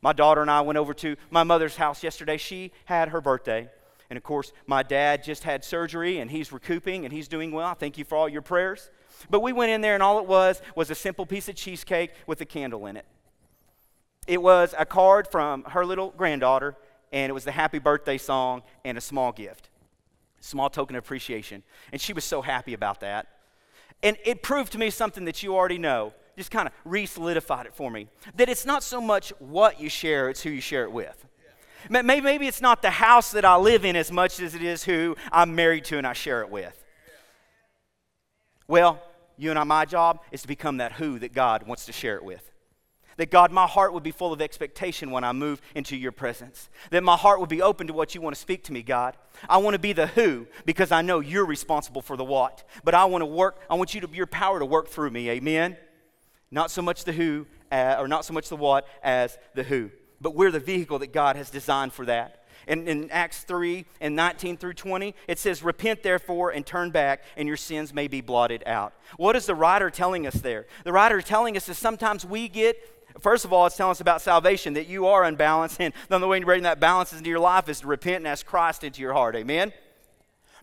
My 0.01 0.13
daughter 0.13 0.41
and 0.41 0.51
I 0.51 0.61
went 0.61 0.79
over 0.79 0.95
to 0.95 1.17
my 1.31 1.43
mother's 1.43 1.77
house 1.77 2.03
yesterday. 2.03 2.37
She 2.37 2.73
had 2.85 3.09
her 3.09 3.21
birthday. 3.21 3.69
And 4.11 4.17
of 4.17 4.23
course, 4.23 4.53
my 4.67 4.83
dad 4.83 5.23
just 5.23 5.45
had 5.45 5.65
surgery 5.65 6.19
and 6.19 6.31
he's 6.31 6.53
recouping 6.53 7.05
and 7.05 7.13
he's 7.13 7.29
doing 7.29 7.53
well. 7.53 7.67
I 7.67 7.75
Thank 7.75 7.99
you 7.99 8.05
for 8.05 8.17
all 8.17 8.29
your 8.29 8.43
prayers. 8.43 8.91
But 9.29 9.41
we 9.41 9.53
went 9.53 9.71
in 9.71 9.81
there 9.81 9.95
and 9.95 10.03
all 10.03 10.19
it 10.19 10.27
was 10.27 10.63
was 10.75 10.91
a 10.91 10.95
simple 10.95 11.27
piece 11.27 11.49
of 11.49 11.57
cheesecake 11.57 12.13
with 12.27 12.41
a 12.41 12.45
candle 12.45 12.87
in 12.87 12.97
it. 12.97 13.05
It 14.27 14.41
was 14.41 14.75
a 14.79 14.87
card 14.87 15.29
from 15.29 15.65
her 15.65 15.85
little 15.85 16.11
granddaughter 16.17 16.77
and 17.13 17.29
it 17.29 17.33
was 17.33 17.45
the 17.45 17.53
happy 17.53 17.79
birthday 17.79 18.19
song 18.19 18.63
and 18.85 18.97
a 18.97 19.01
small 19.01 19.33
gift. 19.33 19.69
Small 20.41 20.71
token 20.71 20.97
of 20.97 21.05
appreciation. 21.05 21.63
And 21.93 22.01
she 22.01 22.13
was 22.13 22.25
so 22.25 22.43
happy 22.43 22.75
about 22.75 23.01
that. 23.01 23.27
And 24.03 24.17
it 24.25 24.43
proved 24.43 24.73
to 24.73 24.79
me 24.79 24.91
something 24.91 25.25
that 25.25 25.43
you 25.43 25.57
already 25.57 25.79
know 25.79 26.13
just 26.39 26.51
kind 26.51 26.67
of 26.69 26.73
re 26.85 27.05
solidified 27.05 27.67
it 27.67 27.75
for 27.75 27.91
me. 27.91 28.09
That 28.37 28.49
it's 28.49 28.65
not 28.65 28.83
so 28.83 29.01
much 29.01 29.31
what 29.39 29.81
you 29.81 29.91
share, 29.91 30.31
it's 30.31 30.43
who 30.43 30.51
you 30.51 30.61
share 30.61 30.85
it 30.85 30.93
with. 30.93 31.27
Maybe, 31.91 32.21
maybe 32.21 32.47
it's 32.47 32.61
not 32.61 32.83
the 32.83 32.91
house 32.91 33.33
that 33.33 33.45
I 33.45 33.57
live 33.57 33.85
in 33.85 33.97
as 33.97 34.11
much 34.11 34.41
as 34.41 34.55
it 34.55 34.63
is 34.63 34.85
who 34.85 35.17
I'm 35.31 35.55
married 35.55 35.85
to 35.87 35.99
and 35.99 36.07
I 36.07 36.13
share 36.13 36.43
it 36.43 36.51
with. 36.51 36.75
Well, 38.67 39.03
you 39.37 39.51
and 39.51 39.59
I, 39.59 39.65
my 39.65 39.85
job 39.85 40.21
is 40.33 40.43
to 40.43 40.49
become 40.49 40.79
that 40.79 40.93
who 40.93 41.19
that 41.21 41.33
God 41.33 41.67
wants 41.67 41.87
to 41.87 41.93
share 41.93 42.17
it 42.17 42.25
with. 42.25 42.45
That 43.17 43.31
God, 43.33 43.51
my 43.51 43.67
heart 43.67 43.93
would 43.93 44.05
be 44.05 44.13
full 44.13 44.33
of 44.33 44.41
expectation 44.41 45.11
when 45.11 45.25
I 45.25 45.33
move 45.33 45.61
into 45.75 45.97
your 45.97 46.13
presence. 46.13 46.69
That 46.91 47.03
my 47.03 47.17
heart 47.17 47.41
would 47.41 47.49
be 47.49 47.63
open 47.63 47.89
to 47.89 47.93
what 47.93 48.15
you 48.15 48.21
want 48.21 48.37
to 48.37 48.41
speak 48.41 48.63
to 48.65 48.73
me, 48.73 48.83
God. 48.83 49.17
I 49.49 49.57
want 49.57 49.75
to 49.75 49.81
be 49.81 49.93
the 49.93 50.07
who 50.07 50.47
because 50.65 50.93
I 50.93 51.03
know 51.03 51.19
you're 51.19 51.47
responsible 51.47 52.01
for 52.01 52.17
the 52.17 52.25
what. 52.25 52.63
But 52.85 52.95
I 52.95 53.07
want 53.07 53.23
to 53.23 53.27
work, 53.27 53.61
I 53.69 53.75
want 53.75 53.93
you 53.93 54.01
to, 54.03 54.09
your 54.13 54.27
power 54.27 54.61
to 54.61 54.67
work 54.67 54.89
through 54.89 55.11
me. 55.11 55.31
Amen. 55.31 55.77
Not 56.51 56.71
so 56.71 56.83
much 56.83 57.05
the 57.05 57.13
who, 57.13 57.47
uh, 57.71 57.97
or 57.99 58.09
not 58.09 58.25
so 58.25 58.33
much 58.33 58.49
the 58.49 58.57
what, 58.57 58.87
as 59.03 59.39
the 59.55 59.63
who. 59.63 59.91
But 60.21 60.35
we're 60.35 60.51
the 60.51 60.61
vehicle 60.61 60.99
that 61.01 61.13
God 61.13 61.37
has 61.37 61.51
designed 61.51 61.93
for 61.93 62.07
that. 62.07 62.45
And 62.67 62.89
in 62.89 63.11
Acts 63.11 63.45
3 63.45 63.87
and 64.01 64.15
19 64.15 64.59
through 64.59 64.75
20, 64.75 65.15
it 65.27 65.39
says, 65.39 65.63
Repent 65.63 66.03
therefore 66.03 66.51
and 66.51 66.67
turn 66.67 66.91
back, 66.91 67.23
and 67.37 67.49
your 67.49 67.57
sins 67.57 67.95
may 67.95 68.09
be 68.09 68.21
blotted 68.21 68.63
out. 68.67 68.93
What 69.17 69.37
is 69.37 69.47
the 69.47 69.55
writer 69.55 69.91
telling 69.91 70.27
us 70.27 70.35
there? 70.35 70.67
The 70.85 70.93
writer 70.93 71.19
is 71.19 71.25
telling 71.25 71.57
us 71.57 71.67
that 71.67 71.75
sometimes 71.75 72.25
we 72.25 72.49
get 72.49 72.77
First 73.21 73.45
of 73.45 73.53
all, 73.53 73.67
it's 73.67 73.77
telling 73.77 73.91
us 73.91 74.01
about 74.01 74.23
salvation, 74.23 74.75
that 74.75 74.87
you 74.87 75.07
are 75.07 75.25
unbalanced, 75.25 75.81
and 75.81 75.93
the 76.09 76.15
only 76.15 76.29
way 76.29 76.41
to 76.41 76.47
bring 76.47 76.63
that 76.63 76.79
balance 76.79 77.13
into 77.13 77.29
your 77.29 77.41
life 77.41 77.69
is 77.69 77.81
to 77.81 77.87
repent 77.89 78.17
and 78.17 78.29
ask 78.29 78.47
Christ 78.47 78.85
into 78.85 79.01
your 79.01 79.13
heart. 79.13 79.35
Amen? 79.35 79.73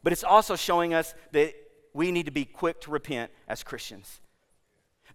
But 0.04 0.13
it's 0.13 0.24
also 0.24 0.56
showing 0.56 0.94
us 0.94 1.13
that 1.32 1.54
we 1.94 2.12
need 2.12 2.27
to 2.27 2.32
be 2.32 2.46
quick 2.46 2.80
to 2.82 2.92
repent 2.92 3.32
as 3.48 3.63
Christians. 3.63 4.22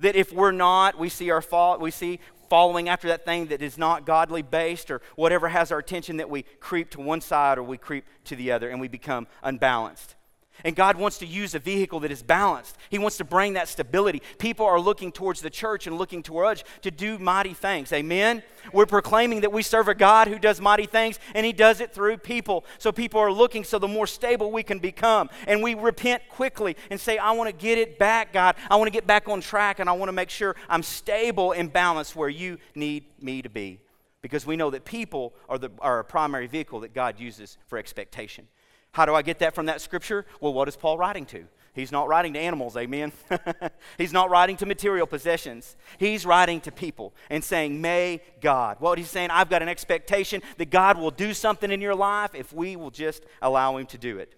That 0.00 0.16
if 0.16 0.32
we're 0.32 0.52
not, 0.52 0.98
we 0.98 1.08
see 1.08 1.30
our 1.30 1.42
fault, 1.42 1.80
we 1.80 1.90
see 1.90 2.20
following 2.48 2.88
after 2.88 3.08
that 3.08 3.24
thing 3.24 3.46
that 3.46 3.62
is 3.62 3.78
not 3.78 4.04
godly 4.04 4.42
based 4.42 4.90
or 4.90 5.00
whatever 5.14 5.48
has 5.48 5.70
our 5.70 5.78
attention, 5.78 6.16
that 6.16 6.28
we 6.28 6.42
creep 6.58 6.90
to 6.90 7.00
one 7.00 7.20
side 7.20 7.58
or 7.58 7.62
we 7.62 7.78
creep 7.78 8.04
to 8.24 8.34
the 8.34 8.50
other 8.50 8.68
and 8.68 8.80
we 8.80 8.88
become 8.88 9.26
unbalanced. 9.42 10.16
And 10.64 10.76
God 10.76 10.96
wants 10.96 11.18
to 11.18 11.26
use 11.26 11.54
a 11.54 11.58
vehicle 11.58 12.00
that 12.00 12.10
is 12.10 12.22
balanced. 12.22 12.76
He 12.90 12.98
wants 12.98 13.16
to 13.18 13.24
bring 13.24 13.54
that 13.54 13.68
stability. 13.68 14.22
People 14.38 14.66
are 14.66 14.80
looking 14.80 15.12
towards 15.12 15.40
the 15.40 15.50
church 15.50 15.86
and 15.86 15.96
looking 15.96 16.22
towards 16.22 16.64
to 16.82 16.90
do 16.90 17.18
mighty 17.18 17.54
things. 17.54 17.92
Amen? 17.92 18.42
We're 18.72 18.86
proclaiming 18.86 19.40
that 19.40 19.52
we 19.52 19.62
serve 19.62 19.88
a 19.88 19.94
God 19.94 20.28
who 20.28 20.38
does 20.38 20.60
mighty 20.60 20.86
things, 20.86 21.18
and 21.34 21.46
He 21.46 21.52
does 21.52 21.80
it 21.80 21.92
through 21.92 22.18
people. 22.18 22.64
So 22.78 22.92
people 22.92 23.20
are 23.20 23.32
looking, 23.32 23.64
so 23.64 23.78
the 23.78 23.88
more 23.88 24.06
stable 24.06 24.50
we 24.50 24.62
can 24.62 24.78
become. 24.78 25.30
And 25.46 25.62
we 25.62 25.74
repent 25.74 26.22
quickly 26.28 26.76
and 26.90 27.00
say, 27.00 27.18
I 27.18 27.32
want 27.32 27.48
to 27.48 27.56
get 27.56 27.78
it 27.78 27.98
back, 27.98 28.32
God. 28.32 28.56
I 28.70 28.76
want 28.76 28.88
to 28.88 28.92
get 28.92 29.06
back 29.06 29.28
on 29.28 29.40
track, 29.40 29.78
and 29.78 29.88
I 29.88 29.92
want 29.92 30.08
to 30.08 30.12
make 30.12 30.30
sure 30.30 30.56
I'm 30.68 30.82
stable 30.82 31.52
and 31.52 31.72
balanced 31.72 32.16
where 32.16 32.28
you 32.28 32.58
need 32.74 33.04
me 33.20 33.42
to 33.42 33.48
be. 33.48 33.80
Because 34.22 34.44
we 34.44 34.56
know 34.56 34.70
that 34.70 34.84
people 34.84 35.32
are, 35.48 35.56
the, 35.56 35.70
are 35.80 36.00
a 36.00 36.04
primary 36.04 36.46
vehicle 36.46 36.80
that 36.80 36.92
God 36.92 37.18
uses 37.18 37.56
for 37.68 37.78
expectation. 37.78 38.48
How 38.92 39.06
do 39.06 39.14
I 39.14 39.22
get 39.22 39.38
that 39.38 39.54
from 39.54 39.66
that 39.66 39.80
scripture? 39.80 40.26
Well, 40.40 40.52
what 40.52 40.68
is 40.68 40.76
Paul 40.76 40.98
writing 40.98 41.26
to? 41.26 41.46
He's 41.72 41.92
not 41.92 42.08
writing 42.08 42.32
to 42.32 42.40
animals, 42.40 42.76
amen. 42.76 43.12
he's 43.98 44.12
not 44.12 44.28
writing 44.28 44.56
to 44.56 44.66
material 44.66 45.06
possessions. 45.06 45.76
He's 45.98 46.26
writing 46.26 46.60
to 46.62 46.72
people 46.72 47.14
and 47.28 47.44
saying, 47.44 47.80
May 47.80 48.22
God. 48.40 48.78
What 48.80 48.98
he's 48.98 49.08
saying, 49.08 49.30
I've 49.30 49.48
got 49.48 49.62
an 49.62 49.68
expectation 49.68 50.42
that 50.58 50.70
God 50.70 50.98
will 50.98 51.12
do 51.12 51.32
something 51.32 51.70
in 51.70 51.80
your 51.80 51.94
life 51.94 52.34
if 52.34 52.52
we 52.52 52.74
will 52.74 52.90
just 52.90 53.24
allow 53.40 53.76
Him 53.76 53.86
to 53.86 53.98
do 53.98 54.18
it. 54.18 54.34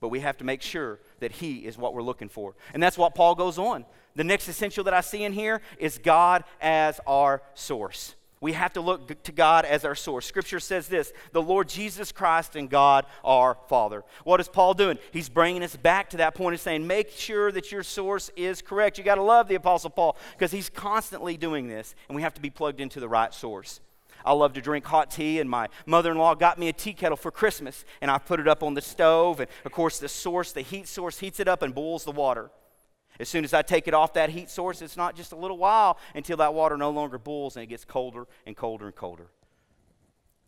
But 0.00 0.08
we 0.08 0.20
have 0.20 0.38
to 0.38 0.44
make 0.44 0.62
sure 0.62 0.98
that 1.20 1.32
He 1.32 1.58
is 1.58 1.76
what 1.76 1.92
we're 1.92 2.02
looking 2.02 2.30
for. 2.30 2.54
And 2.72 2.82
that's 2.82 2.96
what 2.96 3.14
Paul 3.14 3.34
goes 3.34 3.58
on. 3.58 3.84
The 4.14 4.24
next 4.24 4.48
essential 4.48 4.84
that 4.84 4.94
I 4.94 5.02
see 5.02 5.24
in 5.24 5.34
here 5.34 5.60
is 5.78 5.98
God 5.98 6.44
as 6.60 7.00
our 7.06 7.42
source. 7.52 8.14
We 8.40 8.52
have 8.52 8.74
to 8.74 8.82
look 8.82 9.22
to 9.22 9.32
God 9.32 9.64
as 9.64 9.84
our 9.84 9.94
source. 9.94 10.26
Scripture 10.26 10.60
says 10.60 10.88
this 10.88 11.12
the 11.32 11.42
Lord 11.42 11.68
Jesus 11.68 12.12
Christ 12.12 12.54
and 12.54 12.68
God 12.68 13.06
our 13.24 13.56
Father. 13.68 14.04
What 14.24 14.40
is 14.40 14.48
Paul 14.48 14.74
doing? 14.74 14.98
He's 15.10 15.30
bringing 15.30 15.62
us 15.62 15.74
back 15.74 16.10
to 16.10 16.18
that 16.18 16.34
point 16.34 16.54
of 16.54 16.60
saying, 16.60 16.86
make 16.86 17.10
sure 17.10 17.50
that 17.52 17.72
your 17.72 17.82
source 17.82 18.30
is 18.36 18.60
correct. 18.60 18.98
You 18.98 19.04
got 19.04 19.14
to 19.14 19.22
love 19.22 19.48
the 19.48 19.54
Apostle 19.54 19.90
Paul 19.90 20.16
because 20.32 20.52
he's 20.52 20.68
constantly 20.68 21.36
doing 21.38 21.68
this, 21.68 21.94
and 22.08 22.16
we 22.16 22.22
have 22.22 22.34
to 22.34 22.40
be 22.40 22.50
plugged 22.50 22.80
into 22.80 23.00
the 23.00 23.08
right 23.08 23.32
source. 23.32 23.80
I 24.24 24.32
love 24.32 24.52
to 24.54 24.60
drink 24.60 24.84
hot 24.84 25.10
tea, 25.10 25.40
and 25.40 25.48
my 25.48 25.68
mother 25.86 26.10
in 26.10 26.18
law 26.18 26.34
got 26.34 26.58
me 26.58 26.68
a 26.68 26.72
tea 26.72 26.92
kettle 26.92 27.16
for 27.16 27.30
Christmas, 27.30 27.84
and 28.02 28.10
I 28.10 28.18
put 28.18 28.40
it 28.40 28.48
up 28.48 28.62
on 28.62 28.74
the 28.74 28.82
stove. 28.82 29.40
And 29.40 29.48
of 29.64 29.72
course, 29.72 29.98
the 29.98 30.08
source, 30.08 30.52
the 30.52 30.62
heat 30.62 30.88
source, 30.88 31.20
heats 31.20 31.40
it 31.40 31.48
up 31.48 31.62
and 31.62 31.74
boils 31.74 32.04
the 32.04 32.12
water. 32.12 32.50
As 33.18 33.28
soon 33.28 33.44
as 33.44 33.54
I 33.54 33.62
take 33.62 33.88
it 33.88 33.94
off 33.94 34.14
that 34.14 34.30
heat 34.30 34.50
source, 34.50 34.82
it's 34.82 34.96
not 34.96 35.16
just 35.16 35.32
a 35.32 35.36
little 35.36 35.58
while 35.58 35.98
until 36.14 36.36
that 36.38 36.54
water 36.54 36.76
no 36.76 36.90
longer 36.90 37.18
boils 37.18 37.56
and 37.56 37.62
it 37.62 37.66
gets 37.66 37.84
colder 37.84 38.26
and 38.46 38.56
colder 38.56 38.86
and 38.86 38.94
colder. 38.94 39.28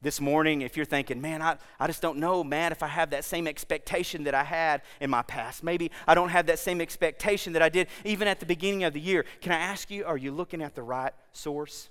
This 0.01 0.21
morning, 0.21 0.61
if 0.63 0.77
you're 0.77 0.87
thinking, 0.87 1.21
man, 1.21 1.43
I, 1.43 1.57
I 1.81 1.89
just 1.89 2.01
don't 2.01 2.19
know, 2.19 2.45
man, 2.45 2.71
if 2.71 2.85
I 2.85 2.87
have 2.87 3.11
that 3.11 3.25
same 3.25 3.49
expectation 3.49 4.25
that 4.25 4.35
I 4.35 4.45
had 4.45 4.83
in 5.01 5.11
my 5.11 5.23
past. 5.23 5.65
Maybe 5.65 5.91
I 6.07 6.15
don't 6.15 6.29
have 6.29 6.47
that 6.47 6.61
same 6.61 6.81
expectation 6.81 7.53
that 7.55 7.63
I 7.63 7.69
did 7.69 7.89
even 8.05 8.29
at 8.29 8.39
the 8.39 8.47
beginning 8.47 8.85
of 8.85 8.93
the 8.93 9.01
year. 9.01 9.25
Can 9.41 9.51
I 9.51 9.59
ask 9.59 9.91
you, 9.91 10.05
are 10.05 10.17
you 10.17 10.31
looking 10.31 10.63
at 10.63 10.77
the 10.77 10.85
right 10.85 11.13
source? 11.33 11.89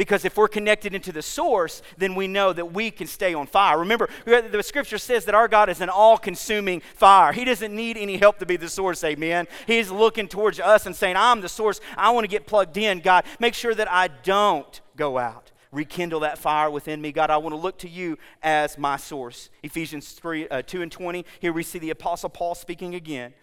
Because 0.00 0.24
if 0.24 0.38
we're 0.38 0.48
connected 0.48 0.94
into 0.94 1.12
the 1.12 1.20
source, 1.20 1.82
then 1.98 2.14
we 2.14 2.26
know 2.26 2.54
that 2.54 2.72
we 2.72 2.90
can 2.90 3.06
stay 3.06 3.34
on 3.34 3.46
fire. 3.46 3.78
Remember, 3.78 4.08
the 4.24 4.62
scripture 4.62 4.96
says 4.96 5.26
that 5.26 5.34
our 5.34 5.46
God 5.46 5.68
is 5.68 5.82
an 5.82 5.90
all 5.90 6.16
consuming 6.16 6.80
fire. 6.94 7.32
He 7.32 7.44
doesn't 7.44 7.76
need 7.76 7.98
any 7.98 8.16
help 8.16 8.38
to 8.38 8.46
be 8.46 8.56
the 8.56 8.70
source, 8.70 9.04
amen. 9.04 9.46
He's 9.66 9.90
looking 9.90 10.26
towards 10.26 10.58
us 10.58 10.86
and 10.86 10.96
saying, 10.96 11.16
I'm 11.18 11.42
the 11.42 11.50
source. 11.50 11.82
I 11.98 12.12
want 12.12 12.24
to 12.24 12.28
get 12.28 12.46
plugged 12.46 12.78
in, 12.78 13.00
God. 13.00 13.26
Make 13.40 13.52
sure 13.52 13.74
that 13.74 13.92
I 13.92 14.08
don't 14.08 14.80
go 14.96 15.18
out. 15.18 15.52
Rekindle 15.70 16.20
that 16.20 16.38
fire 16.38 16.70
within 16.70 17.02
me. 17.02 17.12
God, 17.12 17.28
I 17.28 17.36
want 17.36 17.52
to 17.52 17.60
look 17.60 17.76
to 17.80 17.88
you 17.88 18.16
as 18.42 18.78
my 18.78 18.96
source. 18.96 19.50
Ephesians 19.62 20.12
3, 20.12 20.48
uh, 20.48 20.62
2 20.62 20.80
and 20.80 20.90
20. 20.90 21.26
Here 21.40 21.52
we 21.52 21.62
see 21.62 21.78
the 21.78 21.90
Apostle 21.90 22.30
Paul 22.30 22.54
speaking 22.54 22.94
again. 22.94 23.34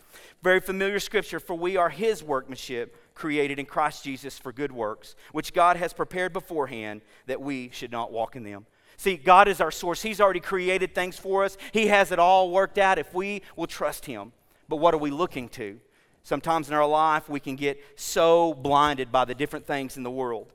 Very 0.42 0.60
familiar 0.60 1.00
scripture, 1.00 1.40
for 1.40 1.56
we 1.56 1.78
are 1.78 1.90
his 1.90 2.24
workmanship 2.24 2.96
created 3.18 3.60
in 3.60 3.66
Christ 3.66 4.04
Jesus 4.04 4.38
for 4.38 4.54
good 4.54 4.72
works, 4.72 5.16
which 5.32 5.54
God 5.54 5.76
has 5.76 5.92
prepared 5.92 6.32
beforehand 6.32 7.02
that 7.26 7.42
we 7.42 7.70
should 7.72 7.92
not 7.92 8.12
walk 8.12 8.36
in 8.36 8.44
them. 8.44 8.66
See, 8.96 9.18
God 9.18 9.48
is 9.48 9.60
our 9.60 9.72
source. 9.72 10.02
He's 10.02 10.22
already 10.22 10.40
created 10.40 10.96
things 10.96 11.18
for 11.18 11.44
us, 11.44 11.58
He 11.74 11.88
has 11.88 12.12
it 12.12 12.20
all 12.20 12.52
worked 12.52 12.78
out 12.78 13.00
if 13.00 13.14
we 13.14 13.42
will 13.56 13.68
trust 13.68 14.06
Him. 14.06 14.32
But 14.70 14.78
what 14.78 14.94
are 14.94 15.00
we 15.00 15.12
looking 15.12 15.50
to? 15.50 15.80
Sometimes 16.24 16.68
in 16.68 16.76
our 16.76 16.88
life, 16.88 17.30
we 17.30 17.40
can 17.40 17.56
get 17.56 17.82
so 17.96 18.54
blinded 18.54 19.12
by 19.12 19.24
the 19.26 19.34
different 19.34 19.66
things 19.66 19.98
in 19.98 20.04
the 20.04 20.12
world. 20.12 20.52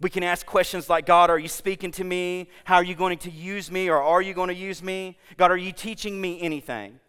We 0.00 0.10
can 0.10 0.22
ask 0.22 0.44
questions 0.44 0.88
like 0.88 1.06
God, 1.06 1.30
are 1.30 1.38
you 1.38 1.48
speaking 1.48 1.90
to 1.92 2.04
me? 2.04 2.48
How 2.64 2.76
are 2.76 2.84
you 2.84 2.94
going 2.94 3.18
to 3.18 3.30
use 3.30 3.70
me? 3.70 3.88
Or 3.88 4.02
are 4.02 4.22
you 4.22 4.34
going 4.34 4.48
to 4.48 4.54
use 4.54 4.82
me? 4.82 5.16
God, 5.36 5.50
are 5.50 5.56
you 5.56 5.72
teaching 5.72 6.20
me 6.20 6.40
anything? 6.40 7.00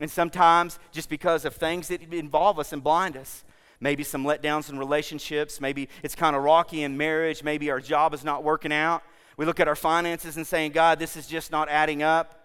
And 0.00 0.10
sometimes, 0.10 0.80
just 0.90 1.08
because 1.08 1.44
of 1.44 1.54
things 1.54 1.88
that 1.88 2.12
involve 2.12 2.58
us 2.58 2.72
and 2.72 2.82
blind 2.82 3.16
us, 3.16 3.44
maybe 3.82 4.04
some 4.04 4.24
letdowns 4.24 4.70
in 4.70 4.78
relationships, 4.78 5.60
maybe 5.60 5.88
it's 6.04 6.14
kind 6.14 6.36
of 6.36 6.42
rocky 6.42 6.84
in 6.84 6.96
marriage, 6.96 7.42
maybe 7.42 7.68
our 7.68 7.80
job 7.80 8.14
is 8.14 8.24
not 8.24 8.44
working 8.44 8.72
out. 8.72 9.02
We 9.36 9.44
look 9.44 9.58
at 9.58 9.66
our 9.66 9.76
finances 9.76 10.36
and 10.36 10.46
saying, 10.46 10.72
God, 10.72 11.00
this 11.00 11.16
is 11.16 11.26
just 11.26 11.50
not 11.50 11.68
adding 11.68 12.02
up. 12.02 12.38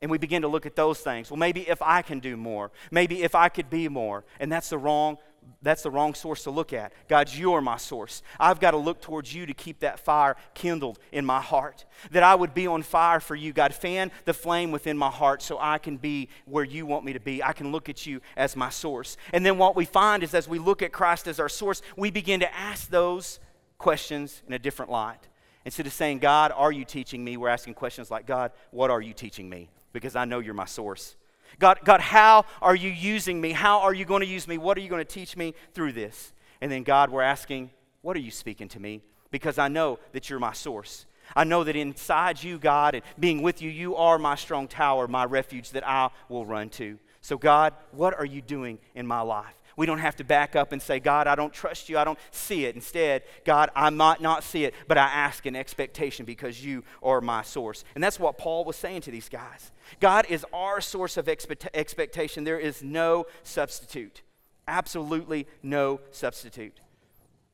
And 0.00 0.10
we 0.10 0.18
begin 0.18 0.42
to 0.42 0.48
look 0.48 0.66
at 0.66 0.74
those 0.74 0.98
things. 0.98 1.30
Well, 1.30 1.38
maybe 1.38 1.68
if 1.68 1.80
I 1.80 2.02
can 2.02 2.18
do 2.18 2.36
more, 2.36 2.72
maybe 2.90 3.22
if 3.22 3.36
I 3.36 3.48
could 3.48 3.70
be 3.70 3.88
more. 3.88 4.24
And 4.40 4.50
that's 4.50 4.70
the 4.70 4.78
wrong 4.78 5.18
that's 5.62 5.82
the 5.82 5.90
wrong 5.90 6.14
source 6.14 6.44
to 6.44 6.50
look 6.50 6.72
at. 6.72 6.92
God, 7.08 7.32
you 7.32 7.52
are 7.52 7.60
my 7.60 7.76
source. 7.76 8.22
I've 8.38 8.58
got 8.58 8.72
to 8.72 8.76
look 8.76 9.00
towards 9.00 9.32
you 9.32 9.46
to 9.46 9.54
keep 9.54 9.80
that 9.80 10.00
fire 10.00 10.36
kindled 10.54 10.98
in 11.12 11.24
my 11.24 11.40
heart. 11.40 11.84
That 12.10 12.24
I 12.24 12.34
would 12.34 12.52
be 12.52 12.66
on 12.66 12.82
fire 12.82 13.20
for 13.20 13.36
you. 13.36 13.52
God, 13.52 13.72
fan 13.72 14.10
the 14.24 14.34
flame 14.34 14.72
within 14.72 14.98
my 14.98 15.10
heart 15.10 15.40
so 15.40 15.58
I 15.60 15.78
can 15.78 15.96
be 15.96 16.28
where 16.46 16.64
you 16.64 16.84
want 16.84 17.04
me 17.04 17.12
to 17.12 17.20
be. 17.20 17.42
I 17.42 17.52
can 17.52 17.70
look 17.70 17.88
at 17.88 18.06
you 18.06 18.20
as 18.36 18.56
my 18.56 18.70
source. 18.70 19.16
And 19.32 19.46
then 19.46 19.56
what 19.56 19.76
we 19.76 19.84
find 19.84 20.22
is 20.22 20.34
as 20.34 20.48
we 20.48 20.58
look 20.58 20.82
at 20.82 20.92
Christ 20.92 21.28
as 21.28 21.38
our 21.38 21.48
source, 21.48 21.80
we 21.96 22.10
begin 22.10 22.40
to 22.40 22.54
ask 22.54 22.88
those 22.88 23.38
questions 23.78 24.42
in 24.46 24.52
a 24.52 24.58
different 24.58 24.90
light. 24.90 25.28
Instead 25.64 25.86
of 25.86 25.92
saying, 25.92 26.18
God, 26.18 26.52
are 26.56 26.72
you 26.72 26.84
teaching 26.84 27.22
me? 27.22 27.36
We're 27.36 27.48
asking 27.48 27.74
questions 27.74 28.10
like, 28.10 28.26
God, 28.26 28.50
what 28.72 28.90
are 28.90 29.00
you 29.00 29.12
teaching 29.12 29.48
me? 29.48 29.70
Because 29.92 30.16
I 30.16 30.24
know 30.24 30.40
you're 30.40 30.54
my 30.54 30.64
source. 30.64 31.14
God, 31.58 31.80
God, 31.84 32.00
how 32.00 32.44
are 32.60 32.74
you 32.74 32.90
using 32.90 33.40
me? 33.40 33.52
How 33.52 33.80
are 33.80 33.94
you 33.94 34.04
going 34.04 34.20
to 34.20 34.26
use 34.26 34.48
me? 34.48 34.58
What 34.58 34.76
are 34.76 34.80
you 34.80 34.88
going 34.88 35.04
to 35.04 35.04
teach 35.04 35.36
me 35.36 35.54
through 35.74 35.92
this? 35.92 36.32
And 36.60 36.70
then, 36.70 36.82
God, 36.82 37.10
we're 37.10 37.22
asking, 37.22 37.70
what 38.02 38.16
are 38.16 38.20
you 38.20 38.30
speaking 38.30 38.68
to 38.68 38.80
me? 38.80 39.02
Because 39.30 39.58
I 39.58 39.68
know 39.68 39.98
that 40.12 40.28
you're 40.28 40.38
my 40.38 40.52
source. 40.52 41.06
I 41.34 41.44
know 41.44 41.64
that 41.64 41.76
inside 41.76 42.42
you, 42.42 42.58
God, 42.58 42.94
and 42.94 43.04
being 43.18 43.42
with 43.42 43.62
you, 43.62 43.70
you 43.70 43.96
are 43.96 44.18
my 44.18 44.34
strong 44.34 44.68
tower, 44.68 45.08
my 45.08 45.24
refuge 45.24 45.70
that 45.70 45.86
I 45.86 46.10
will 46.28 46.44
run 46.44 46.68
to. 46.70 46.98
So, 47.20 47.38
God, 47.38 47.72
what 47.92 48.18
are 48.18 48.24
you 48.24 48.42
doing 48.42 48.78
in 48.94 49.06
my 49.06 49.20
life? 49.20 49.54
We 49.76 49.86
don't 49.86 49.98
have 49.98 50.16
to 50.16 50.24
back 50.24 50.54
up 50.54 50.72
and 50.72 50.80
say, 50.80 51.00
God, 51.00 51.26
I 51.26 51.34
don't 51.34 51.52
trust 51.52 51.88
you. 51.88 51.98
I 51.98 52.04
don't 52.04 52.18
see 52.30 52.64
it. 52.64 52.74
Instead, 52.74 53.22
God, 53.44 53.70
I 53.74 53.90
might 53.90 54.20
not 54.20 54.44
see 54.44 54.64
it, 54.64 54.74
but 54.88 54.98
I 54.98 55.06
ask 55.06 55.46
in 55.46 55.56
expectation 55.56 56.24
because 56.24 56.64
you 56.64 56.84
are 57.02 57.20
my 57.20 57.42
source. 57.42 57.84
And 57.94 58.02
that's 58.02 58.20
what 58.20 58.38
Paul 58.38 58.64
was 58.64 58.76
saying 58.76 59.02
to 59.02 59.10
these 59.10 59.28
guys. 59.28 59.72
God 60.00 60.26
is 60.28 60.44
our 60.52 60.80
source 60.80 61.16
of 61.16 61.28
expect- 61.28 61.68
expectation. 61.74 62.44
There 62.44 62.58
is 62.58 62.82
no 62.82 63.26
substitute. 63.42 64.22
Absolutely 64.68 65.46
no 65.62 66.00
substitute. 66.10 66.78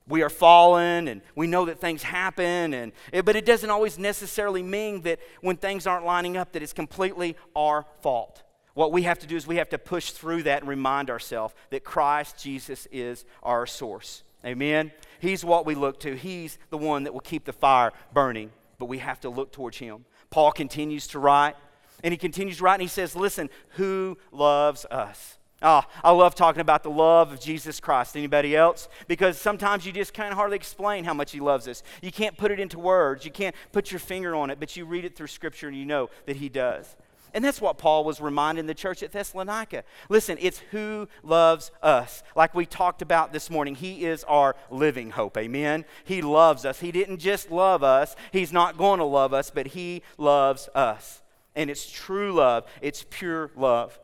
We 0.06 0.22
are 0.22 0.30
fallen 0.30 1.08
and 1.08 1.20
we 1.34 1.46
know 1.46 1.66
that 1.66 1.80
things 1.80 2.02
happen, 2.02 2.72
and, 2.72 2.92
but 3.24 3.36
it 3.36 3.44
doesn't 3.44 3.68
always 3.68 3.98
necessarily 3.98 4.62
mean 4.62 5.02
that 5.02 5.18
when 5.42 5.56
things 5.56 5.86
aren't 5.86 6.06
lining 6.06 6.36
up, 6.36 6.52
that 6.52 6.62
it's 6.62 6.72
completely 6.72 7.36
our 7.54 7.84
fault. 8.00 8.42
What 8.74 8.92
we 8.92 9.02
have 9.02 9.18
to 9.20 9.26
do 9.26 9.36
is 9.36 9.46
we 9.46 9.56
have 9.56 9.70
to 9.70 9.78
push 9.78 10.12
through 10.12 10.44
that 10.44 10.60
and 10.60 10.68
remind 10.68 11.10
ourselves 11.10 11.54
that 11.70 11.84
Christ 11.84 12.38
Jesus 12.42 12.86
is 12.92 13.24
our 13.42 13.66
source. 13.66 14.22
Amen. 14.44 14.92
He's 15.20 15.44
what 15.44 15.66
we 15.66 15.74
look 15.74 15.98
to. 16.00 16.14
He's 16.14 16.58
the 16.70 16.78
one 16.78 17.04
that 17.04 17.12
will 17.12 17.20
keep 17.20 17.44
the 17.44 17.52
fire 17.52 17.92
burning, 18.12 18.52
but 18.78 18.86
we 18.86 18.98
have 18.98 19.20
to 19.20 19.30
look 19.30 19.50
towards 19.52 19.78
him. 19.78 20.04
Paul 20.30 20.52
continues 20.52 21.06
to 21.08 21.18
write, 21.18 21.56
and 22.04 22.12
he 22.12 22.18
continues 22.18 22.58
to 22.58 22.64
write, 22.64 22.74
and 22.74 22.82
he 22.82 22.88
says, 22.88 23.16
Listen, 23.16 23.50
who 23.70 24.16
loves 24.30 24.84
us? 24.86 25.38
Ah, 25.60 25.88
I 26.04 26.12
love 26.12 26.36
talking 26.36 26.60
about 26.60 26.84
the 26.84 26.90
love 26.90 27.32
of 27.32 27.40
Jesus 27.40 27.80
Christ. 27.80 28.16
Anybody 28.16 28.54
else? 28.54 28.88
Because 29.08 29.38
sometimes 29.38 29.84
you 29.84 29.90
just 29.90 30.12
can't 30.12 30.34
hardly 30.34 30.54
explain 30.54 31.02
how 31.02 31.14
much 31.14 31.32
He 31.32 31.40
loves 31.40 31.66
us. 31.66 31.82
You 32.00 32.12
can't 32.12 32.36
put 32.36 32.52
it 32.52 32.60
into 32.60 32.78
words. 32.78 33.24
You 33.24 33.32
can't 33.32 33.56
put 33.72 33.90
your 33.90 33.98
finger 33.98 34.36
on 34.36 34.50
it, 34.50 34.60
but 34.60 34.76
you 34.76 34.84
read 34.84 35.04
it 35.04 35.16
through 35.16 35.26
Scripture 35.26 35.66
and 35.66 35.76
you 35.76 35.84
know 35.84 36.10
that 36.26 36.36
He 36.36 36.48
does. 36.48 36.94
And 37.34 37.44
that's 37.44 37.60
what 37.60 37.78
Paul 37.78 38.04
was 38.04 38.20
reminding 38.20 38.66
the 38.66 38.74
church 38.74 39.02
at 39.02 39.12
Thessalonica. 39.12 39.84
Listen, 40.08 40.38
it's 40.40 40.58
who 40.70 41.08
loves 41.22 41.70
us. 41.82 42.22
Like 42.34 42.54
we 42.54 42.66
talked 42.66 43.02
about 43.02 43.32
this 43.32 43.50
morning, 43.50 43.74
He 43.74 44.04
is 44.04 44.24
our 44.24 44.56
living 44.70 45.10
hope. 45.10 45.36
Amen. 45.36 45.84
He 46.04 46.22
loves 46.22 46.64
us. 46.64 46.80
He 46.80 46.92
didn't 46.92 47.18
just 47.18 47.50
love 47.50 47.82
us, 47.82 48.16
He's 48.32 48.52
not 48.52 48.76
going 48.76 48.98
to 48.98 49.04
love 49.04 49.32
us, 49.32 49.50
but 49.50 49.68
He 49.68 50.02
loves 50.16 50.68
us. 50.74 51.22
And 51.54 51.70
it's 51.70 51.90
true 51.90 52.32
love, 52.32 52.64
it's 52.80 53.04
pure 53.08 53.50
love. 53.56 53.98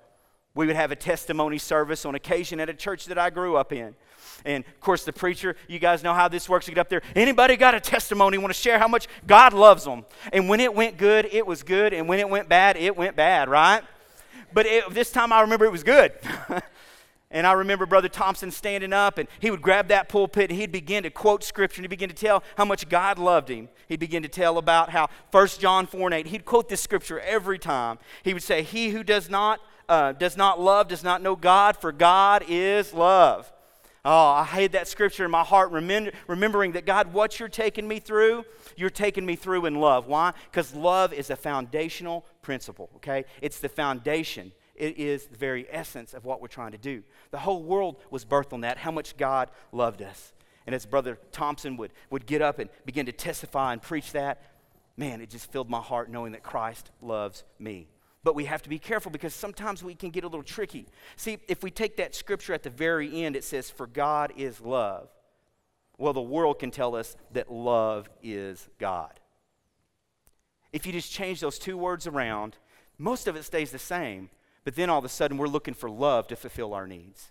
We 0.54 0.66
would 0.66 0.76
have 0.76 0.92
a 0.92 0.96
testimony 0.96 1.58
service 1.58 2.04
on 2.04 2.14
occasion 2.14 2.60
at 2.60 2.68
a 2.68 2.74
church 2.74 3.06
that 3.06 3.18
I 3.18 3.30
grew 3.30 3.56
up 3.56 3.72
in. 3.72 3.96
And 4.44 4.64
of 4.64 4.80
course, 4.80 5.04
the 5.04 5.12
preacher, 5.12 5.56
you 5.68 5.78
guys 5.78 6.02
know 6.02 6.14
how 6.14 6.28
this 6.28 6.48
works. 6.48 6.68
You 6.68 6.74
get 6.74 6.80
up 6.82 6.88
there, 6.88 7.02
anybody 7.14 7.56
got 7.56 7.74
a 7.74 7.80
testimony, 7.80 8.38
want 8.38 8.54
to 8.54 8.60
share 8.60 8.78
how 8.78 8.88
much 8.88 9.08
God 9.26 9.52
loves 9.52 9.84
them? 9.84 10.04
And 10.32 10.48
when 10.48 10.60
it 10.60 10.74
went 10.74 10.96
good, 10.96 11.28
it 11.32 11.46
was 11.46 11.62
good. 11.62 11.92
And 11.92 12.08
when 12.08 12.18
it 12.18 12.28
went 12.28 12.48
bad, 12.48 12.76
it 12.76 12.96
went 12.96 13.16
bad, 13.16 13.48
right? 13.48 13.82
But 14.52 14.66
it, 14.66 14.94
this 14.94 15.10
time 15.10 15.32
I 15.32 15.40
remember 15.40 15.64
it 15.64 15.72
was 15.72 15.82
good. 15.82 16.12
and 17.30 17.46
I 17.46 17.52
remember 17.52 17.86
Brother 17.86 18.08
Thompson 18.08 18.50
standing 18.50 18.92
up 18.92 19.18
and 19.18 19.28
he 19.40 19.50
would 19.50 19.60
grab 19.62 19.88
that 19.88 20.08
pulpit 20.08 20.50
and 20.50 20.58
he'd 20.58 20.70
begin 20.70 21.02
to 21.02 21.10
quote 21.10 21.42
scripture 21.42 21.80
and 21.80 21.84
he'd 21.84 21.88
begin 21.88 22.08
to 22.08 22.14
tell 22.14 22.44
how 22.56 22.64
much 22.64 22.88
God 22.88 23.18
loved 23.18 23.48
him. 23.48 23.68
He'd 23.88 24.00
begin 24.00 24.22
to 24.22 24.28
tell 24.28 24.56
about 24.56 24.90
how 24.90 25.08
1 25.32 25.48
John 25.58 25.86
4 25.86 26.08
and 26.08 26.14
8, 26.14 26.26
he'd 26.28 26.44
quote 26.44 26.68
this 26.68 26.80
scripture 26.80 27.18
every 27.20 27.58
time. 27.58 27.98
He 28.22 28.32
would 28.32 28.42
say, 28.42 28.62
He 28.62 28.90
who 28.90 29.02
does 29.02 29.28
not, 29.28 29.60
uh, 29.88 30.12
does 30.12 30.36
not 30.36 30.60
love 30.60 30.88
does 30.88 31.02
not 31.02 31.20
know 31.20 31.34
God, 31.34 31.76
for 31.76 31.90
God 31.92 32.44
is 32.48 32.94
love. 32.94 33.52
Oh, 34.04 34.26
I 34.28 34.44
hate 34.44 34.72
that 34.72 34.86
scripture 34.86 35.24
in 35.24 35.30
my 35.30 35.42
heart, 35.42 35.70
remember, 35.70 36.12
remembering 36.26 36.72
that 36.72 36.84
God, 36.84 37.14
what 37.14 37.40
you're 37.40 37.48
taking 37.48 37.88
me 37.88 38.00
through, 38.00 38.44
you're 38.76 38.90
taking 38.90 39.24
me 39.24 39.34
through 39.34 39.64
in 39.64 39.76
love. 39.76 40.06
Why? 40.06 40.34
Because 40.50 40.74
love 40.74 41.14
is 41.14 41.30
a 41.30 41.36
foundational 41.36 42.26
principle, 42.42 42.90
okay? 42.96 43.24
It's 43.40 43.60
the 43.60 43.68
foundation. 43.70 44.52
it 44.74 44.98
is 44.98 45.26
the 45.26 45.36
very 45.36 45.66
essence 45.70 46.14
of 46.14 46.24
what 46.24 46.40
we're 46.42 46.48
trying 46.48 46.72
to 46.72 46.78
do. 46.78 47.02
The 47.30 47.38
whole 47.38 47.62
world 47.62 47.96
was 48.10 48.24
birthed 48.24 48.52
on 48.52 48.62
that, 48.62 48.78
how 48.78 48.90
much 48.90 49.16
God 49.16 49.50
loved 49.72 50.02
us. 50.02 50.32
And 50.66 50.74
as 50.74 50.86
Brother 50.86 51.18
Thompson 51.32 51.76
would, 51.76 51.92
would 52.10 52.26
get 52.26 52.42
up 52.42 52.58
and 52.58 52.70
begin 52.84 53.06
to 53.06 53.12
testify 53.12 53.72
and 53.72 53.80
preach 53.80 54.12
that, 54.12 54.42
man, 54.96 55.20
it 55.20 55.30
just 55.30 55.50
filled 55.50 55.70
my 55.70 55.80
heart 55.80 56.10
knowing 56.10 56.32
that 56.32 56.42
Christ 56.42 56.90
loves 57.00 57.44
me. 57.58 57.88
But 58.24 58.34
we 58.34 58.46
have 58.46 58.62
to 58.62 58.70
be 58.70 58.78
careful 58.78 59.12
because 59.12 59.34
sometimes 59.34 59.84
we 59.84 59.94
can 59.94 60.08
get 60.10 60.24
a 60.24 60.28
little 60.28 60.42
tricky. 60.42 60.86
See, 61.16 61.38
if 61.46 61.62
we 61.62 61.70
take 61.70 61.98
that 61.98 62.14
scripture 62.14 62.54
at 62.54 62.62
the 62.62 62.70
very 62.70 63.22
end, 63.22 63.36
it 63.36 63.44
says, 63.44 63.70
For 63.70 63.86
God 63.86 64.32
is 64.36 64.62
love. 64.62 65.10
Well, 65.98 66.14
the 66.14 66.22
world 66.22 66.58
can 66.58 66.70
tell 66.70 66.96
us 66.96 67.16
that 67.32 67.52
love 67.52 68.08
is 68.22 68.68
God. 68.78 69.20
If 70.72 70.86
you 70.86 70.92
just 70.92 71.12
change 71.12 71.40
those 71.40 71.58
two 71.58 71.76
words 71.76 72.06
around, 72.06 72.56
most 72.98 73.28
of 73.28 73.36
it 73.36 73.44
stays 73.44 73.70
the 73.70 73.78
same, 73.78 74.30
but 74.64 74.74
then 74.74 74.90
all 74.90 74.98
of 74.98 75.04
a 75.04 75.08
sudden 75.10 75.36
we're 75.36 75.46
looking 75.46 75.74
for 75.74 75.90
love 75.90 76.26
to 76.28 76.36
fulfill 76.36 76.74
our 76.74 76.86
needs. 76.86 77.30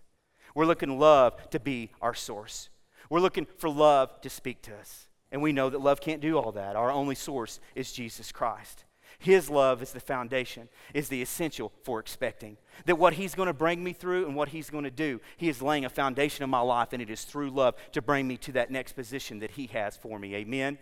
We're 0.56 0.66
looking 0.66 1.00
love 1.00 1.50
to 1.50 1.60
be 1.60 1.90
our 2.02 2.14
source. 2.14 2.70
We're 3.10 3.20
looking 3.20 3.48
for 3.58 3.70
love 3.70 4.22
to 4.22 4.30
speak 4.30 4.62
to 4.64 4.76
us. 4.76 5.08
And 5.32 5.42
we 5.42 5.52
know 5.52 5.70
that 5.70 5.82
love 5.82 6.00
can't 6.00 6.22
do 6.22 6.38
all 6.38 6.52
that. 6.52 6.76
Our 6.76 6.92
only 6.92 7.16
source 7.16 7.60
is 7.74 7.92
Jesus 7.92 8.32
Christ. 8.32 8.86
His 9.24 9.50
love 9.50 9.82
is 9.82 9.94
the 9.94 10.02
foundation, 10.02 10.68
is 10.94 11.08
the 11.08 11.22
essential 11.22 11.72
for 11.84 11.98
expecting. 12.02 12.58
That 12.88 12.98
what 12.98 13.14
He's 13.14 13.36
going 13.36 13.48
to 13.48 13.54
bring 13.54 13.82
me 13.82 13.94
through 13.94 14.26
and 14.26 14.36
what 14.36 14.50
He's 14.50 14.70
going 14.70 14.84
to 14.84 14.92
do, 14.92 15.22
He 15.38 15.48
is 15.48 15.62
laying 15.62 15.86
a 15.86 15.90
foundation 15.90 16.44
in 16.44 16.50
my 16.50 16.60
life, 16.60 16.90
and 16.92 17.02
it 17.02 17.10
is 17.10 17.24
through 17.24 17.52
love 17.52 17.76
to 17.94 18.02
bring 18.02 18.28
me 18.28 18.36
to 18.40 18.52
that 18.52 18.70
next 18.70 18.98
position 18.98 19.40
that 19.40 19.52
He 19.52 19.68
has 19.68 19.96
for 19.96 20.20
me. 20.20 20.36
Amen. 20.36 20.78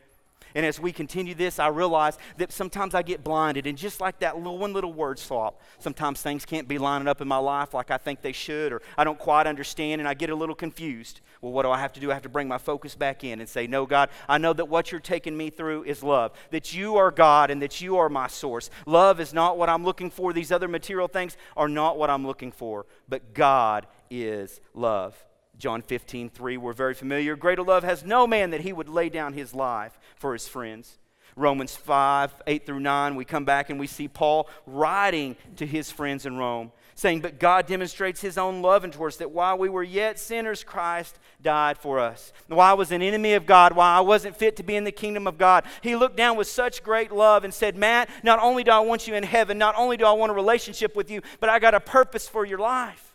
And 0.56 0.66
as 0.66 0.80
we 0.80 0.92
continue 0.92 1.34
this, 1.34 1.60
I 1.60 1.68
realize 1.68 2.18
that 2.38 2.52
sometimes 2.52 2.94
I 2.94 3.02
get 3.02 3.24
blinded. 3.24 3.68
And 3.68 3.78
just 3.78 4.02
like 4.02 4.20
that 4.20 4.38
little, 4.38 4.58
one 4.58 4.74
little 4.74 4.94
word 4.94 5.20
swap, 5.20 5.62
sometimes 5.80 6.22
things 6.22 6.46
can't 6.46 6.68
be 6.68 6.78
lining 6.78 7.08
up 7.08 7.22
in 7.22 7.28
my 7.28 7.38
life 7.38 7.74
like 7.74 7.92
I 7.92 7.98
think 7.98 8.22
they 8.22 8.32
should, 8.32 8.74
or 8.74 8.82
I 8.98 9.04
don't 9.04 9.20
quite 9.20 9.48
understand, 9.48 10.02
and 10.02 10.08
I 10.08 10.14
get 10.14 10.30
a 10.30 10.36
little 10.36 10.56
confused. 10.56 11.22
Well, 11.42 11.52
what 11.52 11.64
do 11.64 11.72
I 11.72 11.80
have 11.80 11.94
to 11.94 12.00
do? 12.00 12.12
I 12.12 12.14
have 12.14 12.24
to 12.24 12.30
bring 12.30 12.48
my 12.48 12.58
focus 12.58 12.96
back 12.96 13.24
in 13.24 13.40
and 13.40 13.50
say, 13.50 13.66
No, 13.66 13.86
God, 13.86 14.10
I 14.28 14.38
know 14.38 14.54
that 14.54 14.66
what 14.66 14.92
you're 14.92 15.02
taking 15.02 15.36
me 15.36 15.50
through 15.50 15.84
is 15.84 16.04
love, 16.04 16.34
that 16.52 16.74
you 16.74 16.98
are 16.98 17.12
God 17.12 17.50
and 17.50 17.62
that 17.62 17.82
you 17.82 17.98
are 17.98 18.10
my 18.10 18.28
source. 18.28 18.70
Love 18.86 19.20
is 19.20 19.34
not 19.34 19.58
what 19.58 19.70
I'm 19.70 19.84
looking 19.84 20.12
for. 20.12 20.34
These 20.34 20.52
other 20.52 20.68
material 20.68 21.08
things 21.08 21.38
are 21.56 21.70
not 21.70 21.98
what 21.98 22.10
I'm 22.10 22.26
looking 22.28 22.52
for, 22.52 22.86
but 23.08 23.34
God 23.34 23.88
is 24.10 24.60
love. 24.74 25.24
John 25.58 25.82
15, 25.82 26.30
3, 26.30 26.58
we're 26.58 26.74
very 26.74 26.94
familiar. 26.94 27.36
Greater 27.36 27.64
love 27.64 27.84
has 27.84 28.04
no 28.04 28.26
man 28.26 28.50
that 28.50 28.62
he 28.62 28.74
would 28.74 28.90
lay 28.90 29.10
down 29.10 29.34
his 29.34 29.54
life 29.54 30.00
for 30.16 30.34
his 30.34 30.48
friends. 30.48 30.98
Romans 31.36 31.76
5, 31.76 32.44
8 32.48 32.66
through 32.66 32.80
9, 32.80 33.16
we 33.16 33.26
come 33.26 33.46
back 33.46 33.70
and 33.70 33.80
we 33.80 33.88
see 33.88 34.08
Paul 34.08 34.50
writing 34.66 35.36
to 35.58 35.66
his 35.66 35.90
friends 35.90 36.26
in 36.26 36.38
Rome, 36.38 36.72
saying, 36.96 37.22
But 37.22 37.40
God 37.40 37.68
demonstrates 37.68 38.22
his 38.22 38.38
own 38.38 38.62
love 38.62 38.84
and 38.84 38.92
towards 38.92 39.18
that 39.18 39.32
while 39.32 39.58
we 39.58 39.70
were 39.70 39.84
yet 39.84 40.20
sinners, 40.20 40.64
Christ 40.64 41.18
died 41.42 41.78
for 41.78 42.00
us. 42.00 42.34
While 42.48 42.72
I 42.72 42.74
was 42.74 42.92
an 42.92 43.02
enemy 43.02 43.34
of 43.34 43.46
God, 43.46 43.74
while 43.74 43.98
I 43.98 44.02
wasn't 44.02 44.36
fit 44.36 44.56
to 44.58 44.64
be 44.64 44.76
in 44.76 44.84
the 44.84 44.92
kingdom 44.92 45.26
of 45.28 45.38
God, 45.38 45.66
he 45.82 45.96
looked 45.96 46.18
down 46.18 46.38
with 46.38 46.48
such 46.48 46.84
great 46.84 47.12
love 47.12 47.44
and 47.44 47.54
said, 47.54 47.78
Matt, 47.78 48.10
not 48.24 48.40
only 48.40 48.64
do 48.64 48.72
I 48.72 48.80
want 48.80 49.08
you 49.08 49.16
in 49.16 49.24
heaven, 49.24 49.58
not 49.58 49.76
only 49.78 49.98
do 49.98 50.06
I 50.06 50.14
want 50.14 50.32
a 50.32 50.36
relationship 50.36 50.96
with 50.96 51.10
you, 51.10 51.22
but 51.40 51.50
I 51.50 51.60
got 51.60 51.74
a 51.74 51.80
purpose 51.80 52.28
for 52.28 52.46
your 52.46 52.60
life. 52.60 53.11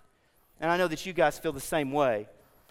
And 0.60 0.70
I 0.70 0.76
know 0.76 0.88
that 0.88 1.04
you 1.06 1.12
guys 1.12 1.38
feel 1.38 1.52
the 1.52 1.60
same 1.60 1.92
way. 1.92 2.28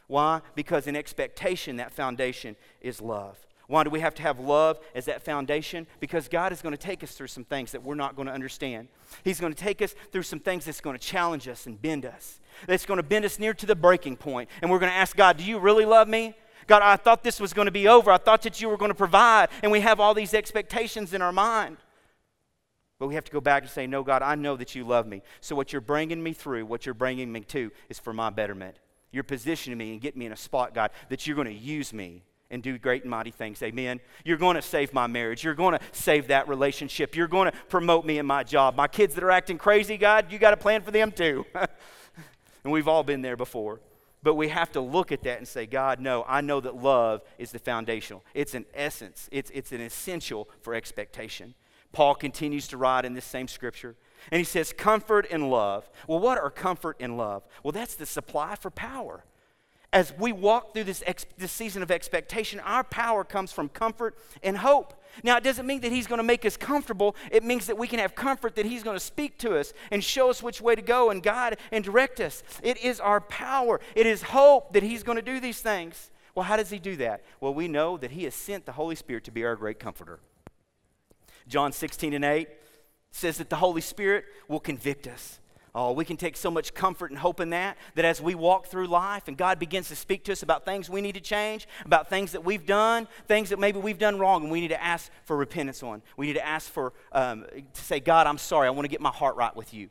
Why? 0.07 0.41
Because 0.55 0.87
in 0.87 0.95
expectation, 0.95 1.77
that 1.77 1.91
foundation 1.91 2.55
is 2.81 3.01
love. 3.01 3.37
Why 3.67 3.83
do 3.83 3.89
we 3.89 3.99
have 3.99 4.13
to 4.15 4.21
have 4.21 4.39
love 4.39 4.79
as 4.93 5.05
that 5.05 5.23
foundation? 5.23 5.87
Because 5.99 6.27
God 6.27 6.51
is 6.51 6.61
going 6.61 6.73
to 6.73 6.77
take 6.77 7.03
us 7.03 7.13
through 7.13 7.27
some 7.27 7.43
things 7.43 7.71
that 7.71 7.81
we're 7.81 7.95
not 7.95 8.15
going 8.15 8.27
to 8.27 8.33
understand. 8.33 8.89
He's 9.23 9.39
going 9.39 9.53
to 9.53 9.59
take 9.59 9.81
us 9.81 9.95
through 10.11 10.23
some 10.23 10.39
things 10.39 10.65
that's 10.65 10.81
going 10.81 10.97
to 10.97 11.03
challenge 11.03 11.47
us 11.47 11.65
and 11.65 11.81
bend 11.81 12.05
us. 12.05 12.39
That's 12.67 12.85
going 12.85 12.97
to 12.97 13.03
bend 13.03 13.25
us 13.25 13.39
near 13.39 13.53
to 13.55 13.65
the 13.65 13.75
breaking 13.75 14.17
point. 14.17 14.49
And 14.61 14.69
we're 14.69 14.79
going 14.79 14.91
to 14.91 14.97
ask 14.97 15.15
God, 15.15 15.37
Do 15.37 15.43
you 15.43 15.57
really 15.57 15.85
love 15.85 16.07
me? 16.07 16.35
God, 16.67 16.81
I 16.81 16.95
thought 16.95 17.23
this 17.23 17.39
was 17.39 17.53
going 17.53 17.67
to 17.67 17.71
be 17.71 17.87
over. 17.87 18.11
I 18.11 18.17
thought 18.17 18.41
that 18.43 18.61
you 18.61 18.69
were 18.69 18.77
going 18.77 18.89
to 18.89 18.95
provide. 18.95 19.49
And 19.61 19.71
we 19.71 19.81
have 19.81 19.99
all 19.99 20.13
these 20.13 20.33
expectations 20.33 21.13
in 21.13 21.21
our 21.21 21.31
mind. 21.31 21.77
But 22.97 23.07
we 23.07 23.15
have 23.15 23.25
to 23.25 23.31
go 23.31 23.41
back 23.41 23.63
and 23.63 23.71
say, 23.71 23.87
No, 23.87 24.03
God, 24.03 24.21
I 24.21 24.35
know 24.35 24.55
that 24.55 24.75
you 24.75 24.85
love 24.85 25.07
me. 25.07 25.21
So 25.41 25.55
what 25.55 25.71
you're 25.71 25.81
bringing 25.81 26.23
me 26.23 26.33
through, 26.33 26.65
what 26.65 26.85
you're 26.85 26.95
bringing 26.95 27.31
me 27.31 27.41
to, 27.41 27.71
is 27.89 27.99
for 27.99 28.13
my 28.13 28.29
betterment. 28.29 28.77
You're 29.11 29.23
positioning 29.23 29.77
me 29.77 29.93
and 29.93 30.01
getting 30.01 30.19
me 30.19 30.25
in 30.25 30.31
a 30.31 30.37
spot, 30.37 30.73
God, 30.73 30.91
that 31.09 31.25
you're 31.25 31.35
going 31.35 31.47
to 31.47 31.53
use 31.53 31.93
me 31.93 32.23
and 32.51 32.61
do 32.61 32.77
great 32.77 33.03
and 33.03 33.11
mighty 33.11 33.31
things. 33.31 33.61
Amen. 33.63 33.99
You're 34.23 34.37
going 34.37 34.55
to 34.55 34.61
save 34.61 34.93
my 34.93 35.07
marriage. 35.07 35.43
You're 35.43 35.55
going 35.55 35.77
to 35.77 35.83
save 35.91 36.27
that 36.27 36.47
relationship. 36.47 37.15
You're 37.15 37.27
going 37.27 37.51
to 37.51 37.57
promote 37.69 38.05
me 38.05 38.17
in 38.17 38.25
my 38.25 38.43
job. 38.43 38.75
My 38.75 38.87
kids 38.87 39.15
that 39.15 39.23
are 39.23 39.31
acting 39.31 39.57
crazy, 39.57 39.97
God, 39.97 40.31
you 40.31 40.39
got 40.39 40.53
a 40.53 40.57
plan 40.57 40.81
for 40.81 40.91
them 40.91 41.11
too. 41.11 41.45
and 41.55 42.71
we've 42.71 42.87
all 42.87 43.03
been 43.03 43.21
there 43.21 43.37
before. 43.37 43.79
But 44.21 44.35
we 44.35 44.49
have 44.49 44.71
to 44.71 44.81
look 44.81 45.11
at 45.11 45.23
that 45.23 45.37
and 45.37 45.47
say, 45.47 45.65
God, 45.65 45.99
no, 45.99 46.25
I 46.27 46.41
know 46.41 46.59
that 46.59 46.75
love 46.75 47.21
is 47.37 47.51
the 47.51 47.59
foundational. 47.59 48.23
It's 48.33 48.53
an 48.53 48.65
essence, 48.73 49.29
it's, 49.31 49.51
it's 49.53 49.71
an 49.71 49.81
essential 49.81 50.49
for 50.61 50.73
expectation. 50.73 51.53
Paul 51.91 52.15
continues 52.15 52.67
to 52.69 52.77
write 52.77 53.05
in 53.05 53.13
this 53.13 53.25
same 53.25 53.47
scripture 53.47 53.95
and 54.31 54.39
he 54.39 54.43
says, 54.43 54.73
comfort 54.73 55.27
and 55.29 55.49
love. 55.49 55.89
Well, 56.07 56.19
what 56.19 56.37
are 56.37 56.49
comfort 56.49 56.97
and 56.99 57.17
love? 57.17 57.43
Well, 57.63 57.71
that's 57.71 57.95
the 57.95 58.05
supply 58.05 58.55
for 58.55 58.71
power. 58.71 59.23
As 59.93 60.13
we 60.17 60.33
walk 60.33 60.73
through 60.73 60.85
this, 60.85 61.03
ex- 61.05 61.25
this 61.37 61.51
season 61.51 61.81
of 61.81 61.89
expectation, 61.89 62.59
our 62.61 62.83
power 62.83 63.23
comes 63.23 63.51
from 63.51 63.69
comfort 63.69 64.17
and 64.43 64.57
hope. 64.57 65.01
Now, 65.23 65.37
it 65.37 65.43
doesn't 65.43 65.65
mean 65.65 65.79
that 65.81 65.91
He's 65.91 66.07
going 66.07 66.17
to 66.17 66.23
make 66.23 66.43
us 66.43 66.57
comfortable. 66.57 67.15
It 67.31 67.43
means 67.43 67.67
that 67.67 67.77
we 67.77 67.87
can 67.87 67.99
have 67.99 68.13
comfort 68.13 68.55
that 68.55 68.65
He's 68.65 68.83
going 68.83 68.97
to 68.97 69.03
speak 69.03 69.37
to 69.39 69.57
us 69.57 69.73
and 69.91 70.03
show 70.03 70.29
us 70.29 70.43
which 70.43 70.59
way 70.59 70.75
to 70.75 70.81
go 70.81 71.11
and 71.11 71.23
guide 71.23 71.59
and 71.71 71.81
direct 71.81 72.19
us. 72.19 72.43
It 72.61 72.83
is 72.83 72.99
our 72.99 73.21
power, 73.21 73.79
it 73.95 74.05
is 74.05 74.21
hope 74.21 74.73
that 74.73 74.83
He's 74.83 75.03
going 75.03 75.17
to 75.17 75.21
do 75.21 75.39
these 75.39 75.61
things. 75.61 76.11
Well, 76.33 76.43
how 76.43 76.57
does 76.57 76.71
He 76.71 76.79
do 76.79 76.97
that? 76.97 77.23
Well, 77.39 77.53
we 77.53 77.69
know 77.69 77.95
that 77.95 78.11
He 78.11 78.25
has 78.25 78.35
sent 78.35 78.65
the 78.65 78.73
Holy 78.73 78.95
Spirit 78.95 79.23
to 79.25 79.31
be 79.31 79.45
our 79.45 79.55
great 79.55 79.79
comforter. 79.79 80.19
John 81.47 81.71
16 81.71 82.13
and 82.13 82.25
8 82.25 82.47
says 83.11 83.37
that 83.37 83.49
the 83.49 83.55
Holy 83.57 83.81
Spirit 83.81 84.25
will 84.47 84.59
convict 84.59 85.07
us. 85.07 85.39
Oh, 85.77 85.91
we 85.91 86.05
can 86.05 86.15
take 86.15 86.37
so 86.37 86.49
much 86.49 86.73
comfort 86.73 87.11
and 87.11 87.19
hope 87.19 87.41
in 87.41 87.49
that, 87.49 87.77
that 87.95 88.05
as 88.05 88.21
we 88.21 88.33
walk 88.33 88.67
through 88.67 88.87
life 88.87 89.27
and 89.27 89.35
God 89.35 89.59
begins 89.59 89.89
to 89.89 89.95
speak 89.95 90.23
to 90.23 90.31
us 90.31 90.41
about 90.41 90.63
things 90.63 90.89
we 90.89 91.01
need 91.01 91.15
to 91.15 91.21
change, 91.21 91.67
about 91.83 92.09
things 92.09 92.31
that 92.31 92.45
we've 92.45 92.65
done, 92.65 93.09
things 93.27 93.49
that 93.49 93.59
maybe 93.59 93.77
we've 93.77 93.99
done 93.99 94.17
wrong 94.17 94.43
and 94.43 94.51
we 94.51 94.61
need 94.61 94.69
to 94.69 94.81
ask 94.81 95.11
for 95.25 95.35
repentance 95.35 95.83
on. 95.83 96.01
We 96.15 96.27
need 96.27 96.33
to 96.33 96.45
ask 96.45 96.71
for, 96.71 96.93
um, 97.11 97.43
to 97.73 97.81
say, 97.81 97.99
God, 97.99 98.25
I'm 98.25 98.37
sorry, 98.37 98.67
I 98.67 98.71
want 98.71 98.85
to 98.85 98.89
get 98.89 99.01
my 99.01 99.09
heart 99.09 99.35
right 99.35 99.53
with 99.53 99.73
you. 99.73 99.89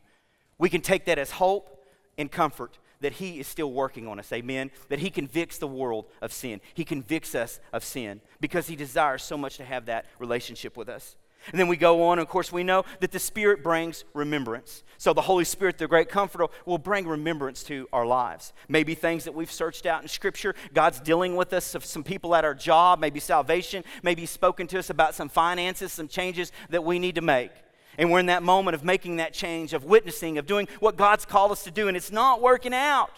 We 0.57 0.69
can 0.69 0.81
take 0.81 1.05
that 1.05 1.19
as 1.19 1.29
hope 1.29 1.85
and 2.17 2.31
comfort 2.31 2.79
that 3.01 3.13
He 3.13 3.39
is 3.39 3.45
still 3.45 3.71
working 3.71 4.07
on 4.07 4.17
us, 4.17 4.31
amen? 4.33 4.71
That 4.89 4.97
He 4.97 5.11
convicts 5.11 5.59
the 5.59 5.67
world 5.67 6.05
of 6.19 6.33
sin. 6.33 6.61
He 6.73 6.83
convicts 6.83 7.35
us 7.35 7.59
of 7.71 7.83
sin 7.83 8.21
because 8.39 8.65
He 8.65 8.75
desires 8.75 9.21
so 9.21 9.37
much 9.37 9.57
to 9.57 9.65
have 9.65 9.85
that 9.85 10.07
relationship 10.17 10.75
with 10.77 10.89
us. 10.89 11.15
And 11.51 11.59
then 11.59 11.67
we 11.67 11.77
go 11.77 12.03
on, 12.03 12.19
of 12.19 12.27
course, 12.27 12.51
we 12.51 12.63
know 12.63 12.83
that 12.99 13.11
the 13.11 13.19
Spirit 13.19 13.63
brings 13.63 14.03
remembrance. 14.13 14.83
So 14.97 15.13
the 15.13 15.21
Holy 15.21 15.43
Spirit, 15.43 15.77
the 15.77 15.87
great 15.87 16.09
comforter, 16.09 16.47
will 16.65 16.77
bring 16.77 17.07
remembrance 17.07 17.63
to 17.63 17.87
our 17.93 18.05
lives. 18.05 18.53
Maybe 18.67 18.95
things 18.95 19.25
that 19.25 19.33
we've 19.33 19.51
searched 19.51 19.85
out 19.85 20.01
in 20.01 20.07
Scripture. 20.07 20.55
God's 20.73 20.99
dealing 20.99 21.35
with 21.35 21.53
us 21.53 21.75
of 21.75 21.85
some 21.85 22.03
people 22.03 22.35
at 22.35 22.45
our 22.45 22.55
job, 22.55 22.99
maybe 22.99 23.19
salvation, 23.19 23.83
maybe 24.03 24.25
spoken 24.25 24.67
to 24.67 24.79
us 24.79 24.89
about 24.89 25.15
some 25.15 25.29
finances, 25.29 25.91
some 25.91 26.07
changes 26.07 26.51
that 26.69 26.83
we 26.83 26.99
need 26.99 27.15
to 27.15 27.21
make. 27.21 27.51
And 27.97 28.11
we're 28.11 28.19
in 28.19 28.25
that 28.25 28.43
moment 28.43 28.75
of 28.75 28.83
making 28.83 29.17
that 29.17 29.33
change, 29.33 29.73
of 29.73 29.85
witnessing, 29.85 30.37
of 30.37 30.45
doing 30.45 30.67
what 30.79 30.97
God's 30.97 31.25
called 31.25 31.51
us 31.51 31.63
to 31.63 31.71
do, 31.71 31.87
and 31.87 31.95
it's 31.95 32.11
not 32.11 32.41
working 32.41 32.73
out. 32.73 33.11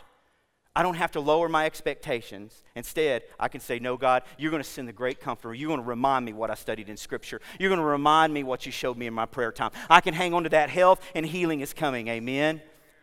I 0.77 0.83
don't 0.83 0.93
have 0.93 1.13
to 1.13 1.19
lower 1.19 1.49
my 1.49 1.65
expectations. 1.65 2.61
Instead, 2.75 3.23
I 3.39 3.47
can 3.47 3.61
say, 3.61 3.79
No, 3.79 3.97
God, 3.97 4.21
you're 4.37 4.51
going 4.51 4.61
to 4.61 4.69
send 4.69 4.87
the 4.87 4.93
great 4.93 5.19
comforter. 5.19 5.55
You're 5.55 5.69
going 5.69 5.81
to 5.81 5.85
remind 5.87 6.23
me 6.23 6.33
what 6.33 6.51
I 6.51 6.53
studied 6.53 6.87
in 6.87 6.97
Scripture. 6.97 7.41
You're 7.59 7.69
going 7.69 7.81
to 7.81 7.85
remind 7.85 8.31
me 8.31 8.43
what 8.43 8.67
you 8.67 8.71
showed 8.71 8.95
me 8.95 9.07
in 9.07 9.13
my 9.15 9.25
prayer 9.25 9.51
time. 9.51 9.71
I 9.89 10.01
can 10.01 10.13
hang 10.13 10.35
on 10.35 10.43
to 10.43 10.49
that 10.49 10.69
health, 10.69 11.01
and 11.15 11.25
healing 11.25 11.61
is 11.61 11.73
coming. 11.73 12.09
Amen? 12.09 12.61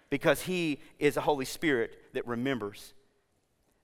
Because 0.09 0.43
He 0.43 0.79
is 1.01 1.17
a 1.17 1.21
Holy 1.21 1.45
Spirit 1.45 1.99
that 2.13 2.25
remembers 2.29 2.95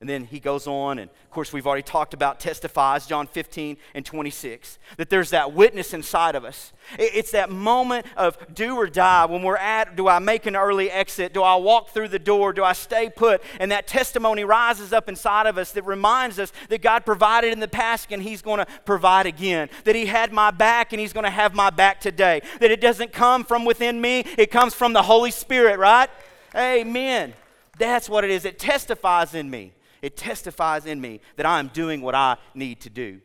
and 0.00 0.08
then 0.08 0.24
he 0.24 0.40
goes 0.40 0.66
on, 0.66 0.98
and 0.98 1.10
of 1.10 1.30
course, 1.30 1.52
we've 1.52 1.66
already 1.66 1.82
talked 1.82 2.14
about 2.14 2.40
testifies, 2.40 3.06
John 3.06 3.26
15 3.26 3.76
and 3.94 4.04
26, 4.04 4.78
that 4.96 5.10
there's 5.10 5.28
that 5.28 5.52
witness 5.52 5.92
inside 5.92 6.34
of 6.34 6.42
us. 6.42 6.72
It's 6.98 7.32
that 7.32 7.50
moment 7.50 8.06
of 8.16 8.38
do 8.54 8.76
or 8.76 8.86
die 8.86 9.26
when 9.26 9.42
we're 9.42 9.58
at 9.58 9.96
do 9.96 10.08
I 10.08 10.18
make 10.18 10.46
an 10.46 10.56
early 10.56 10.90
exit? 10.90 11.34
Do 11.34 11.42
I 11.42 11.56
walk 11.56 11.90
through 11.90 12.08
the 12.08 12.18
door? 12.18 12.54
Do 12.54 12.64
I 12.64 12.72
stay 12.72 13.10
put? 13.10 13.42
And 13.58 13.70
that 13.72 13.86
testimony 13.86 14.42
rises 14.42 14.94
up 14.94 15.06
inside 15.06 15.46
of 15.46 15.58
us 15.58 15.72
that 15.72 15.84
reminds 15.84 16.38
us 16.38 16.50
that 16.70 16.80
God 16.80 17.04
provided 17.04 17.52
in 17.52 17.60
the 17.60 17.68
past 17.68 18.10
and 18.10 18.22
he's 18.22 18.40
going 18.40 18.58
to 18.58 18.66
provide 18.86 19.26
again. 19.26 19.68
That 19.84 19.94
he 19.94 20.06
had 20.06 20.32
my 20.32 20.50
back 20.50 20.94
and 20.94 21.00
he's 21.00 21.12
going 21.12 21.24
to 21.24 21.30
have 21.30 21.54
my 21.54 21.68
back 21.68 22.00
today. 22.00 22.40
That 22.60 22.70
it 22.70 22.80
doesn't 22.80 23.12
come 23.12 23.44
from 23.44 23.66
within 23.66 24.00
me, 24.00 24.24
it 24.38 24.50
comes 24.50 24.72
from 24.72 24.94
the 24.94 25.02
Holy 25.02 25.30
Spirit, 25.30 25.78
right? 25.78 26.08
Amen. 26.56 27.34
That's 27.78 28.08
what 28.08 28.24
it 28.24 28.30
is. 28.30 28.46
It 28.46 28.58
testifies 28.58 29.34
in 29.34 29.50
me. 29.50 29.72
It 30.02 30.16
testifies 30.16 30.86
in 30.86 31.00
me 31.00 31.20
that 31.36 31.46
I 31.46 31.58
am 31.58 31.68
doing 31.68 32.02
what 32.02 32.14
I 32.14 32.36
need 32.54 32.80
to 32.82 32.90
do. 32.90 33.20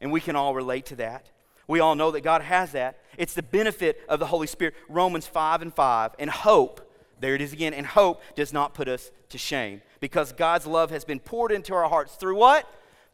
And 0.00 0.12
we 0.12 0.20
can 0.20 0.36
all 0.36 0.54
relate 0.54 0.86
to 0.86 0.96
that. 0.96 1.30
We 1.66 1.80
all 1.80 1.94
know 1.94 2.10
that 2.10 2.20
God 2.20 2.42
has 2.42 2.72
that. 2.72 2.98
It's 3.16 3.34
the 3.34 3.42
benefit 3.42 4.00
of 4.08 4.18
the 4.20 4.26
Holy 4.26 4.46
Spirit. 4.46 4.74
Romans 4.88 5.26
5 5.26 5.62
and 5.62 5.72
5. 5.72 6.12
And 6.18 6.28
hope, 6.28 6.92
there 7.20 7.34
it 7.34 7.40
is 7.40 7.52
again, 7.52 7.72
and 7.72 7.86
hope 7.86 8.20
does 8.34 8.52
not 8.52 8.74
put 8.74 8.88
us 8.88 9.10
to 9.30 9.38
shame 9.38 9.80
because 10.00 10.32
God's 10.32 10.66
love 10.66 10.90
has 10.90 11.04
been 11.04 11.20
poured 11.20 11.52
into 11.52 11.74
our 11.74 11.88
hearts 11.88 12.16
through 12.16 12.36
what? 12.36 12.68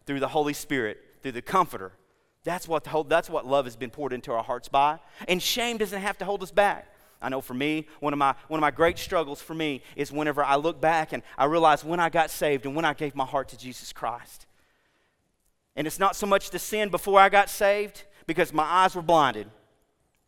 Through 0.06 0.20
the 0.20 0.28
Holy 0.28 0.52
Spirit, 0.52 0.98
through 1.22 1.32
the 1.32 1.42
Comforter. 1.42 1.92
That's 2.42 2.66
what, 2.66 2.84
the 2.84 2.90
whole, 2.90 3.04
that's 3.04 3.30
what 3.30 3.46
love 3.46 3.66
has 3.66 3.76
been 3.76 3.90
poured 3.90 4.12
into 4.12 4.32
our 4.32 4.42
hearts 4.42 4.68
by. 4.68 4.98
And 5.28 5.40
shame 5.42 5.76
doesn't 5.76 6.00
have 6.00 6.18
to 6.18 6.24
hold 6.24 6.42
us 6.42 6.50
back. 6.50 6.89
I 7.22 7.28
know 7.28 7.40
for 7.40 7.54
me, 7.54 7.86
one 8.00 8.12
of 8.12 8.18
my 8.18 8.34
one 8.48 8.58
of 8.58 8.62
my 8.62 8.70
great 8.70 8.98
struggles 8.98 9.42
for 9.42 9.54
me 9.54 9.82
is 9.96 10.10
whenever 10.10 10.42
I 10.42 10.56
look 10.56 10.80
back 10.80 11.12
and 11.12 11.22
I 11.36 11.44
realize 11.44 11.84
when 11.84 12.00
I 12.00 12.08
got 12.08 12.30
saved 12.30 12.64
and 12.64 12.74
when 12.74 12.84
I 12.84 12.94
gave 12.94 13.14
my 13.14 13.26
heart 13.26 13.48
to 13.50 13.58
Jesus 13.58 13.92
Christ. 13.92 14.46
And 15.76 15.86
it's 15.86 15.98
not 15.98 16.16
so 16.16 16.26
much 16.26 16.50
the 16.50 16.58
sin 16.58 16.88
before 16.88 17.20
I 17.20 17.28
got 17.28 17.50
saved 17.50 18.04
because 18.26 18.52
my 18.52 18.64
eyes 18.64 18.94
were 18.94 19.02
blinded. 19.02 19.48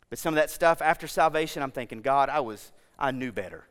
But 0.09 0.19
some 0.19 0.33
of 0.33 0.35
that 0.35 0.51
stuff 0.51 0.81
after 0.81 1.07
salvation, 1.07 1.63
I'm 1.63 1.71
thinking, 1.71 2.01
God, 2.01 2.29
I 2.29 2.39
was 2.39 2.71
I 2.99 3.11
knew 3.11 3.31
better. 3.31 3.65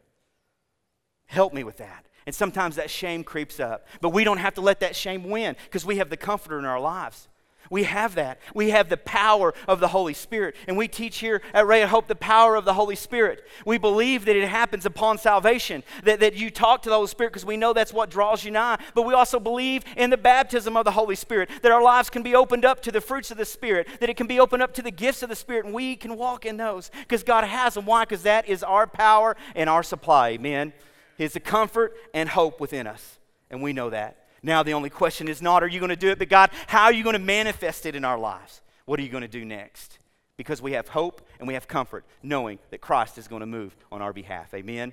Help 1.26 1.54
me 1.54 1.64
with 1.64 1.78
that. 1.78 2.06
And 2.26 2.34
sometimes 2.34 2.76
that 2.76 2.90
shame 2.90 3.24
creeps 3.24 3.58
up. 3.58 3.86
But 4.00 4.10
we 4.10 4.24
don't 4.24 4.38
have 4.38 4.54
to 4.54 4.60
let 4.60 4.80
that 4.80 4.94
shame 4.94 5.24
win 5.24 5.56
because 5.64 5.84
we 5.84 5.96
have 5.96 6.10
the 6.10 6.16
comforter 6.16 6.58
in 6.58 6.64
our 6.64 6.80
lives. 6.80 7.28
We 7.72 7.84
have 7.84 8.16
that. 8.16 8.38
We 8.54 8.68
have 8.68 8.90
the 8.90 8.98
power 8.98 9.54
of 9.66 9.80
the 9.80 9.88
Holy 9.88 10.12
Spirit. 10.12 10.56
And 10.68 10.76
we 10.76 10.88
teach 10.88 11.20
here 11.20 11.40
at 11.54 11.66
Ray 11.66 11.80
of 11.80 11.88
Hope 11.88 12.06
the 12.06 12.14
power 12.14 12.54
of 12.54 12.66
the 12.66 12.74
Holy 12.74 12.96
Spirit. 12.96 13.48
We 13.64 13.78
believe 13.78 14.26
that 14.26 14.36
it 14.36 14.46
happens 14.46 14.84
upon 14.84 15.16
salvation, 15.16 15.82
that, 16.04 16.20
that 16.20 16.34
you 16.34 16.50
talk 16.50 16.82
to 16.82 16.90
the 16.90 16.96
Holy 16.96 17.06
Spirit 17.06 17.32
because 17.32 17.46
we 17.46 17.56
know 17.56 17.72
that's 17.72 17.94
what 17.94 18.10
draws 18.10 18.44
you 18.44 18.50
nigh. 18.50 18.78
But 18.94 19.06
we 19.06 19.14
also 19.14 19.40
believe 19.40 19.84
in 19.96 20.10
the 20.10 20.18
baptism 20.18 20.76
of 20.76 20.84
the 20.84 20.90
Holy 20.90 21.16
Spirit, 21.16 21.48
that 21.62 21.72
our 21.72 21.82
lives 21.82 22.10
can 22.10 22.22
be 22.22 22.34
opened 22.34 22.66
up 22.66 22.82
to 22.82 22.92
the 22.92 23.00
fruits 23.00 23.30
of 23.30 23.38
the 23.38 23.46
Spirit, 23.46 23.88
that 24.00 24.10
it 24.10 24.18
can 24.18 24.26
be 24.26 24.38
opened 24.38 24.62
up 24.62 24.74
to 24.74 24.82
the 24.82 24.90
gifts 24.90 25.22
of 25.22 25.30
the 25.30 25.34
Spirit, 25.34 25.64
and 25.64 25.72
we 25.72 25.96
can 25.96 26.18
walk 26.18 26.44
in 26.44 26.58
those 26.58 26.90
because 27.00 27.22
God 27.22 27.44
has 27.44 27.72
them. 27.72 27.86
Why? 27.86 28.04
Because 28.04 28.24
that 28.24 28.46
is 28.50 28.62
our 28.62 28.86
power 28.86 29.34
and 29.54 29.70
our 29.70 29.82
supply. 29.82 30.32
Amen. 30.32 30.74
It's 31.16 31.32
the 31.32 31.40
comfort 31.40 31.96
and 32.12 32.28
hope 32.28 32.60
within 32.60 32.86
us. 32.86 33.18
And 33.50 33.62
we 33.62 33.72
know 33.72 33.88
that. 33.88 34.21
Now, 34.42 34.62
the 34.62 34.74
only 34.74 34.90
question 34.90 35.28
is 35.28 35.40
not, 35.40 35.62
are 35.62 35.68
you 35.68 35.78
going 35.78 35.90
to 35.90 35.96
do 35.96 36.10
it, 36.10 36.18
but 36.18 36.28
God, 36.28 36.50
how 36.66 36.84
are 36.84 36.92
you 36.92 37.04
going 37.04 37.14
to 37.14 37.20
manifest 37.20 37.86
it 37.86 37.94
in 37.94 38.04
our 38.04 38.18
lives? 38.18 38.60
What 38.86 38.98
are 38.98 39.02
you 39.02 39.08
going 39.08 39.22
to 39.22 39.28
do 39.28 39.44
next? 39.44 39.98
Because 40.36 40.60
we 40.60 40.72
have 40.72 40.88
hope 40.88 41.26
and 41.38 41.46
we 41.46 41.54
have 41.54 41.68
comfort, 41.68 42.04
knowing 42.22 42.58
that 42.70 42.80
Christ 42.80 43.18
is 43.18 43.28
going 43.28 43.40
to 43.40 43.46
move 43.46 43.76
on 43.92 44.02
our 44.02 44.12
behalf. 44.12 44.52
Amen. 44.54 44.92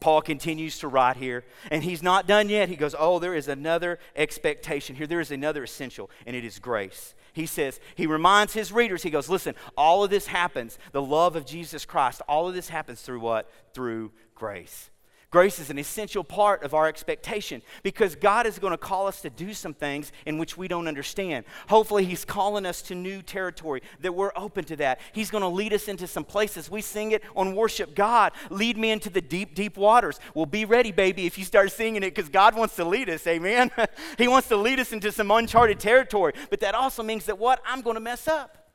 Paul 0.00 0.22
continues 0.22 0.78
to 0.78 0.88
write 0.88 1.16
here, 1.16 1.44
and 1.70 1.82
he's 1.82 2.02
not 2.02 2.26
done 2.26 2.48
yet. 2.48 2.68
He 2.68 2.76
goes, 2.76 2.94
Oh, 2.96 3.18
there 3.18 3.34
is 3.34 3.48
another 3.48 3.98
expectation 4.14 4.94
here. 4.94 5.08
There 5.08 5.20
is 5.20 5.32
another 5.32 5.64
essential, 5.64 6.08
and 6.24 6.36
it 6.36 6.44
is 6.44 6.60
grace. 6.60 7.14
He 7.32 7.46
says, 7.46 7.80
He 7.96 8.06
reminds 8.06 8.52
his 8.52 8.72
readers, 8.72 9.02
He 9.02 9.10
goes, 9.10 9.28
Listen, 9.28 9.56
all 9.76 10.04
of 10.04 10.10
this 10.10 10.28
happens, 10.28 10.78
the 10.92 11.02
love 11.02 11.34
of 11.34 11.44
Jesus 11.44 11.84
Christ, 11.84 12.22
all 12.28 12.48
of 12.48 12.54
this 12.54 12.68
happens 12.68 13.02
through 13.02 13.20
what? 13.20 13.50
Through 13.74 14.12
grace. 14.36 14.90
Grace 15.30 15.58
is 15.58 15.68
an 15.68 15.78
essential 15.78 16.24
part 16.24 16.62
of 16.62 16.72
our 16.72 16.88
expectation 16.88 17.60
because 17.82 18.16
God 18.16 18.46
is 18.46 18.58
going 18.58 18.70
to 18.70 18.78
call 18.78 19.06
us 19.06 19.20
to 19.20 19.28
do 19.28 19.52
some 19.52 19.74
things 19.74 20.10
in 20.24 20.38
which 20.38 20.56
we 20.56 20.68
don't 20.68 20.88
understand. 20.88 21.44
Hopefully, 21.68 22.06
He's 22.06 22.24
calling 22.24 22.64
us 22.64 22.80
to 22.82 22.94
new 22.94 23.20
territory, 23.20 23.82
that 24.00 24.14
we're 24.14 24.32
open 24.34 24.64
to 24.64 24.76
that. 24.76 25.00
He's 25.12 25.30
going 25.30 25.42
to 25.42 25.48
lead 25.48 25.74
us 25.74 25.86
into 25.86 26.06
some 26.06 26.24
places. 26.24 26.70
We 26.70 26.80
sing 26.80 27.12
it 27.12 27.22
on 27.36 27.54
worship 27.54 27.94
God, 27.94 28.32
lead 28.48 28.78
me 28.78 28.90
into 28.90 29.10
the 29.10 29.20
deep, 29.20 29.54
deep 29.54 29.76
waters. 29.76 30.18
Well, 30.32 30.46
be 30.46 30.64
ready, 30.64 30.92
baby, 30.92 31.26
if 31.26 31.36
you 31.36 31.44
start 31.44 31.70
singing 31.72 32.02
it 32.02 32.14
because 32.14 32.30
God 32.30 32.56
wants 32.56 32.76
to 32.76 32.84
lead 32.86 33.10
us, 33.10 33.26
amen? 33.26 33.70
he 34.18 34.28
wants 34.28 34.48
to 34.48 34.56
lead 34.56 34.80
us 34.80 34.92
into 34.92 35.12
some 35.12 35.30
uncharted 35.30 35.78
territory. 35.78 36.32
But 36.48 36.60
that 36.60 36.74
also 36.74 37.02
means 37.02 37.26
that 37.26 37.38
what? 37.38 37.60
I'm 37.66 37.82
going 37.82 37.96
to 37.96 38.00
mess 38.00 38.28
up. 38.28 38.70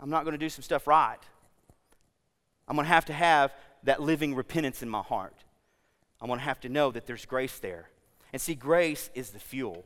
I'm 0.00 0.10
not 0.10 0.22
going 0.22 0.32
to 0.32 0.38
do 0.38 0.48
some 0.48 0.62
stuff 0.62 0.86
right. 0.86 1.18
I'm 2.68 2.76
going 2.76 2.84
to 2.84 2.92
have 2.92 3.06
to 3.06 3.12
have 3.12 3.52
that 3.84 4.02
living 4.02 4.34
repentance 4.34 4.82
in 4.82 4.88
my 4.88 5.02
heart. 5.02 5.34
I'm 6.20 6.28
going 6.28 6.38
to 6.38 6.44
have 6.44 6.60
to 6.60 6.68
know 6.68 6.90
that 6.90 7.06
there's 7.06 7.26
grace 7.26 7.58
there. 7.58 7.90
And 8.32 8.40
see, 8.40 8.54
grace 8.54 9.10
is 9.14 9.30
the 9.30 9.38
fuel. 9.38 9.84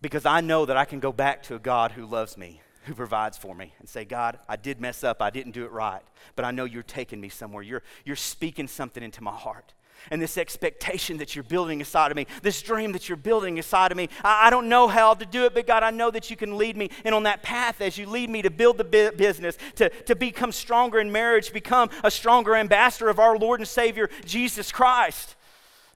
Because 0.00 0.26
I 0.26 0.40
know 0.40 0.66
that 0.66 0.76
I 0.76 0.84
can 0.84 1.00
go 1.00 1.12
back 1.12 1.42
to 1.44 1.54
a 1.54 1.60
God 1.60 1.92
who 1.92 2.04
loves 2.06 2.36
me, 2.36 2.60
who 2.84 2.94
provides 2.94 3.38
for 3.38 3.54
me, 3.54 3.72
and 3.78 3.88
say, 3.88 4.04
God, 4.04 4.38
I 4.48 4.56
did 4.56 4.80
mess 4.80 5.04
up. 5.04 5.22
I 5.22 5.30
didn't 5.30 5.52
do 5.52 5.64
it 5.64 5.70
right. 5.70 6.02
But 6.34 6.44
I 6.44 6.50
know 6.50 6.64
you're 6.64 6.82
taking 6.82 7.20
me 7.20 7.28
somewhere. 7.28 7.62
You're, 7.62 7.82
you're 8.04 8.16
speaking 8.16 8.66
something 8.66 9.02
into 9.02 9.22
my 9.22 9.34
heart 9.34 9.74
and 10.10 10.20
this 10.20 10.36
expectation 10.36 11.18
that 11.18 11.34
you're 11.34 11.42
building 11.42 11.80
inside 11.80 12.10
of 12.10 12.16
me, 12.16 12.26
this 12.42 12.60
dream 12.62 12.92
that 12.92 13.08
you're 13.08 13.16
building 13.16 13.56
inside 13.56 13.90
of 13.90 13.96
me. 13.96 14.08
I, 14.24 14.46
I, 14.46 14.50
don't 14.50 14.68
know 14.68 14.88
how 14.88 15.14
to 15.14 15.26
do 15.26 15.44
it, 15.44 15.54
but 15.54 15.66
God, 15.66 15.82
I 15.82 15.90
know 15.90 16.10
that 16.10 16.30
you 16.30 16.36
can 16.36 16.58
lead 16.58 16.76
me. 16.76 16.90
And 17.04 17.14
on 17.14 17.22
that 17.24 17.42
path, 17.42 17.80
as 17.80 17.98
you 17.98 18.06
lead 18.06 18.30
me 18.30 18.42
to 18.42 18.50
build 18.50 18.78
the 18.78 18.84
bu- 18.84 19.12
business, 19.12 19.56
to, 19.76 19.88
to 19.88 20.14
become 20.14 20.52
stronger 20.52 20.98
in 20.98 21.12
marriage, 21.12 21.52
become 21.52 21.90
a 22.04 22.10
stronger 22.10 22.56
ambassador 22.56 23.08
of 23.08 23.18
our 23.18 23.36
Lord 23.36 23.60
and 23.60 23.68
Savior, 23.68 24.10
Jesus 24.24 24.72
Christ. 24.72 25.36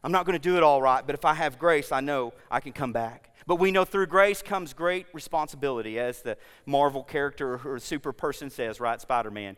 I'm 0.05 0.13
not 0.13 0.25
going 0.25 0.39
to 0.39 0.43
do 0.43 0.57
it 0.57 0.63
all 0.63 0.81
right, 0.81 1.05
but 1.05 1.15
if 1.15 1.25
I 1.25 1.35
have 1.35 1.59
grace, 1.59 1.91
I 1.91 2.01
know 2.01 2.33
I 2.51 2.61
can 2.61 2.73
come 2.73 2.93
back. 2.93 3.35
But 3.47 3.57
we 3.57 3.71
know 3.71 3.85
through 3.85 4.07
grace 4.07 4.43
comes 4.43 4.73
great 4.73 5.07
responsibility, 5.13 5.99
as 5.99 6.23
the 6.23 6.37
Marvel 6.65 7.03
character 7.03 7.61
or 7.65 7.79
super 7.79 8.13
person 8.13 8.51
says, 8.51 8.81
right? 8.81 9.01
Spider 9.01 9.31
Man, 9.31 9.57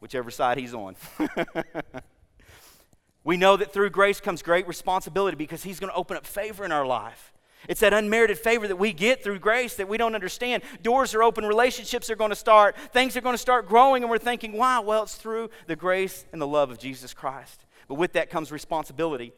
whichever 0.00 0.30
side 0.30 0.58
he's 0.58 0.74
on. 0.74 0.96
We 3.24 3.36
know 3.36 3.56
that 3.56 3.72
through 3.72 3.90
grace 3.90 4.20
comes 4.20 4.42
great 4.42 4.66
responsibility 4.66 5.36
because 5.36 5.62
He's 5.62 5.78
going 5.78 5.90
to 5.90 5.96
open 5.96 6.16
up 6.16 6.26
favor 6.26 6.64
in 6.64 6.72
our 6.72 6.86
life. 6.86 7.32
It's 7.68 7.80
that 7.80 7.92
unmerited 7.92 8.38
favor 8.38 8.66
that 8.66 8.76
we 8.76 8.92
get 8.92 9.22
through 9.22 9.38
grace 9.38 9.76
that 9.76 9.88
we 9.88 9.96
don't 9.96 10.16
understand. 10.16 10.64
Doors 10.82 11.14
are 11.14 11.22
open, 11.22 11.44
relationships 11.44 12.10
are 12.10 12.16
going 12.16 12.30
to 12.30 12.36
start, 12.36 12.76
things 12.92 13.16
are 13.16 13.20
going 13.20 13.34
to 13.34 13.38
start 13.38 13.68
growing, 13.68 14.02
and 14.02 14.10
we're 14.10 14.18
thinking, 14.18 14.52
wow, 14.52 14.82
well, 14.82 15.04
it's 15.04 15.14
through 15.14 15.50
the 15.68 15.76
grace 15.76 16.24
and 16.32 16.42
the 16.42 16.46
love 16.46 16.70
of 16.70 16.78
Jesus 16.78 17.14
Christ. 17.14 17.64
But 17.86 17.94
with 17.94 18.14
that 18.14 18.30
comes 18.30 18.50
responsibility. 18.50 19.32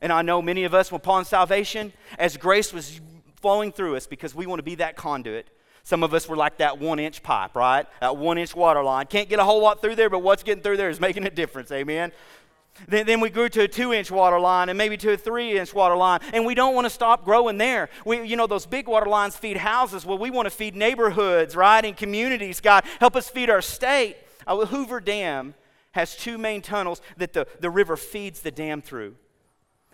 And 0.00 0.12
I 0.12 0.22
know 0.22 0.42
many 0.42 0.64
of 0.64 0.74
us, 0.74 0.92
upon 0.92 1.24
salvation, 1.24 1.92
as 2.18 2.36
grace 2.36 2.72
was 2.72 3.00
flowing 3.40 3.72
through 3.72 3.96
us, 3.96 4.06
because 4.06 4.34
we 4.34 4.46
want 4.46 4.58
to 4.58 4.64
be 4.64 4.76
that 4.76 4.96
conduit, 4.96 5.48
some 5.84 6.02
of 6.02 6.12
us 6.12 6.28
were 6.28 6.36
like 6.36 6.58
that 6.58 6.78
one 6.78 6.98
inch 6.98 7.22
pipe, 7.22 7.56
right? 7.56 7.86
That 8.00 8.16
one 8.18 8.36
inch 8.36 8.54
water 8.54 8.82
line. 8.82 9.06
Can't 9.06 9.28
get 9.28 9.38
a 9.38 9.44
whole 9.44 9.62
lot 9.62 9.80
through 9.80 9.94
there, 9.94 10.10
but 10.10 10.18
what's 10.18 10.42
getting 10.42 10.62
through 10.62 10.76
there 10.76 10.90
is 10.90 11.00
making 11.00 11.26
a 11.26 11.30
difference. 11.30 11.72
Amen. 11.72 12.12
Then, 12.86 13.06
then 13.06 13.20
we 13.20 13.30
grew 13.30 13.48
to 13.50 13.62
a 13.62 13.68
two 13.68 13.92
inch 13.92 14.10
water 14.10 14.38
line 14.38 14.68
and 14.68 14.78
maybe 14.78 14.96
to 14.98 15.12
a 15.12 15.16
three 15.16 15.58
inch 15.58 15.74
water 15.74 15.96
line. 15.96 16.20
And 16.32 16.46
we 16.46 16.54
don't 16.54 16.74
want 16.74 16.84
to 16.84 16.90
stop 16.90 17.24
growing 17.24 17.58
there. 17.58 17.88
We, 18.04 18.26
you 18.26 18.36
know, 18.36 18.46
those 18.46 18.66
big 18.66 18.86
water 18.86 19.06
lines 19.06 19.36
feed 19.36 19.56
houses. 19.56 20.06
Well, 20.06 20.18
we 20.18 20.30
want 20.30 20.46
to 20.46 20.50
feed 20.50 20.76
neighborhoods, 20.76 21.56
right? 21.56 21.84
And 21.84 21.96
communities. 21.96 22.60
God, 22.60 22.84
help 23.00 23.16
us 23.16 23.28
feed 23.28 23.50
our 23.50 23.62
state. 23.62 24.16
Uh, 24.46 24.64
Hoover 24.66 25.00
Dam 25.00 25.54
has 25.92 26.16
two 26.16 26.38
main 26.38 26.62
tunnels 26.62 27.00
that 27.16 27.32
the, 27.32 27.46
the 27.60 27.70
river 27.70 27.96
feeds 27.96 28.40
the 28.40 28.50
dam 28.50 28.80
through. 28.82 29.16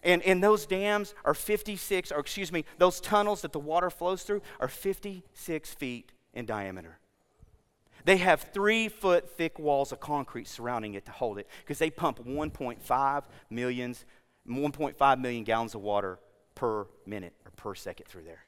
And, 0.03 0.23
and 0.23 0.43
those 0.43 0.67
dams 0.67 1.15
are 1.25 1.33
56, 1.33 2.13
or 2.13 2.19
excuse 2.19 2.53
me, 2.53 2.65
those 2.77 3.01
tunnels 3.01 3.41
that 3.41 3.53
the 3.53 3.59
water 3.59 3.89
flows 3.89 4.23
through 4.23 4.43
are 4.61 4.69
56 4.69 5.75
feet 5.75 6.13
in 6.35 6.45
diameter. 6.45 6.99
They 8.05 8.19
have 8.19 8.43
three 8.53 8.89
foot 8.89 9.31
thick 9.31 9.59
walls 9.59 9.91
of 9.91 10.01
concrete 10.01 10.47
surrounding 10.47 10.95
it 10.95 11.07
to 11.07 11.13
hold 11.13 11.39
it 11.39 11.49
because 11.61 11.79
they 11.79 11.91
pump 11.91 12.25
1.5 12.25 13.23
millions, 13.51 14.05
1.5 14.47 15.21
million 15.21 15.45
gallons 15.45 15.75
of 15.75 15.81
water 15.81 16.19
per 16.55 16.87
minute 17.07 17.33
or 17.47 17.51
per 17.53 17.75
second 17.75 18.07
through 18.07 18.25
there. 18.25 18.45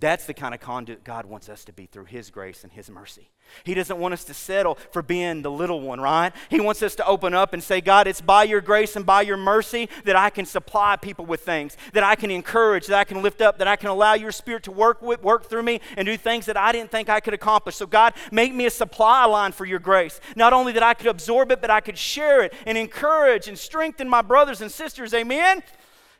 That's 0.00 0.26
the 0.26 0.34
kind 0.34 0.54
of 0.54 0.60
conduit 0.60 1.04
God 1.04 1.26
wants 1.26 1.48
us 1.48 1.64
to 1.64 1.72
be 1.72 1.86
through 1.86 2.04
His 2.04 2.30
grace 2.30 2.62
and 2.62 2.72
His 2.72 2.90
mercy. 2.90 3.30
He 3.64 3.74
doesn't 3.74 3.98
want 3.98 4.14
us 4.14 4.24
to 4.24 4.34
settle 4.34 4.76
for 4.92 5.02
being 5.02 5.42
the 5.42 5.50
little 5.50 5.80
one, 5.80 6.00
right? 6.00 6.32
He 6.50 6.60
wants 6.60 6.82
us 6.82 6.94
to 6.96 7.06
open 7.06 7.34
up 7.34 7.52
and 7.52 7.62
say, 7.62 7.80
God, 7.80 8.06
it's 8.06 8.20
by 8.20 8.44
your 8.44 8.60
grace 8.60 8.96
and 8.96 9.04
by 9.04 9.22
your 9.22 9.36
mercy 9.36 9.88
that 10.04 10.16
I 10.16 10.30
can 10.30 10.46
supply 10.46 10.96
people 10.96 11.26
with 11.26 11.40
things, 11.40 11.76
that 11.92 12.04
I 12.04 12.14
can 12.14 12.30
encourage, 12.30 12.86
that 12.86 12.98
I 12.98 13.04
can 13.04 13.22
lift 13.22 13.40
up, 13.40 13.58
that 13.58 13.68
I 13.68 13.76
can 13.76 13.90
allow 13.90 14.14
your 14.14 14.32
spirit 14.32 14.62
to 14.64 14.72
work 14.72 15.02
with, 15.02 15.22
work 15.22 15.48
through 15.48 15.62
me 15.62 15.80
and 15.96 16.06
do 16.06 16.16
things 16.16 16.46
that 16.46 16.56
I 16.56 16.72
didn't 16.72 16.90
think 16.90 17.08
I 17.08 17.20
could 17.20 17.34
accomplish. 17.34 17.76
So, 17.76 17.86
God, 17.86 18.14
make 18.32 18.54
me 18.54 18.66
a 18.66 18.70
supply 18.70 19.24
line 19.24 19.52
for 19.52 19.64
your 19.64 19.78
grace. 19.78 20.20
Not 20.36 20.52
only 20.52 20.72
that 20.72 20.82
I 20.82 20.94
could 20.94 21.06
absorb 21.08 21.52
it, 21.52 21.60
but 21.60 21.70
I 21.70 21.80
could 21.80 21.98
share 21.98 22.42
it 22.42 22.52
and 22.66 22.76
encourage 22.76 23.48
and 23.48 23.58
strengthen 23.58 24.08
my 24.08 24.22
brothers 24.22 24.60
and 24.60 24.70
sisters. 24.70 25.14
Amen? 25.14 25.62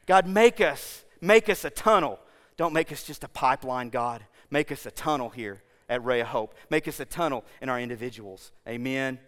God, 0.07 0.27
make 0.27 0.61
us, 0.61 1.05
make 1.21 1.49
us 1.49 1.65
a 1.65 1.71
tunnel 1.71 2.19
don't 2.59 2.73
make 2.73 2.93
us 2.93 3.05
just 3.05 3.25
a 3.25 3.29
pipeline, 3.29 3.89
God. 3.89 4.27
Make 4.51 4.71
us 4.71 4.85
a 4.85 4.91
tunnel 4.91 5.31
here 5.31 5.63
at 5.89 6.05
Ray 6.05 6.21
of 6.21 6.29
Hope. 6.29 6.55
Make 6.71 6.87
us 6.89 7.01
a 7.01 7.05
tunnel 7.05 7.45
in 7.63 7.69
our 7.69 7.81
individuals. 7.81 8.53
Amen. 8.67 9.19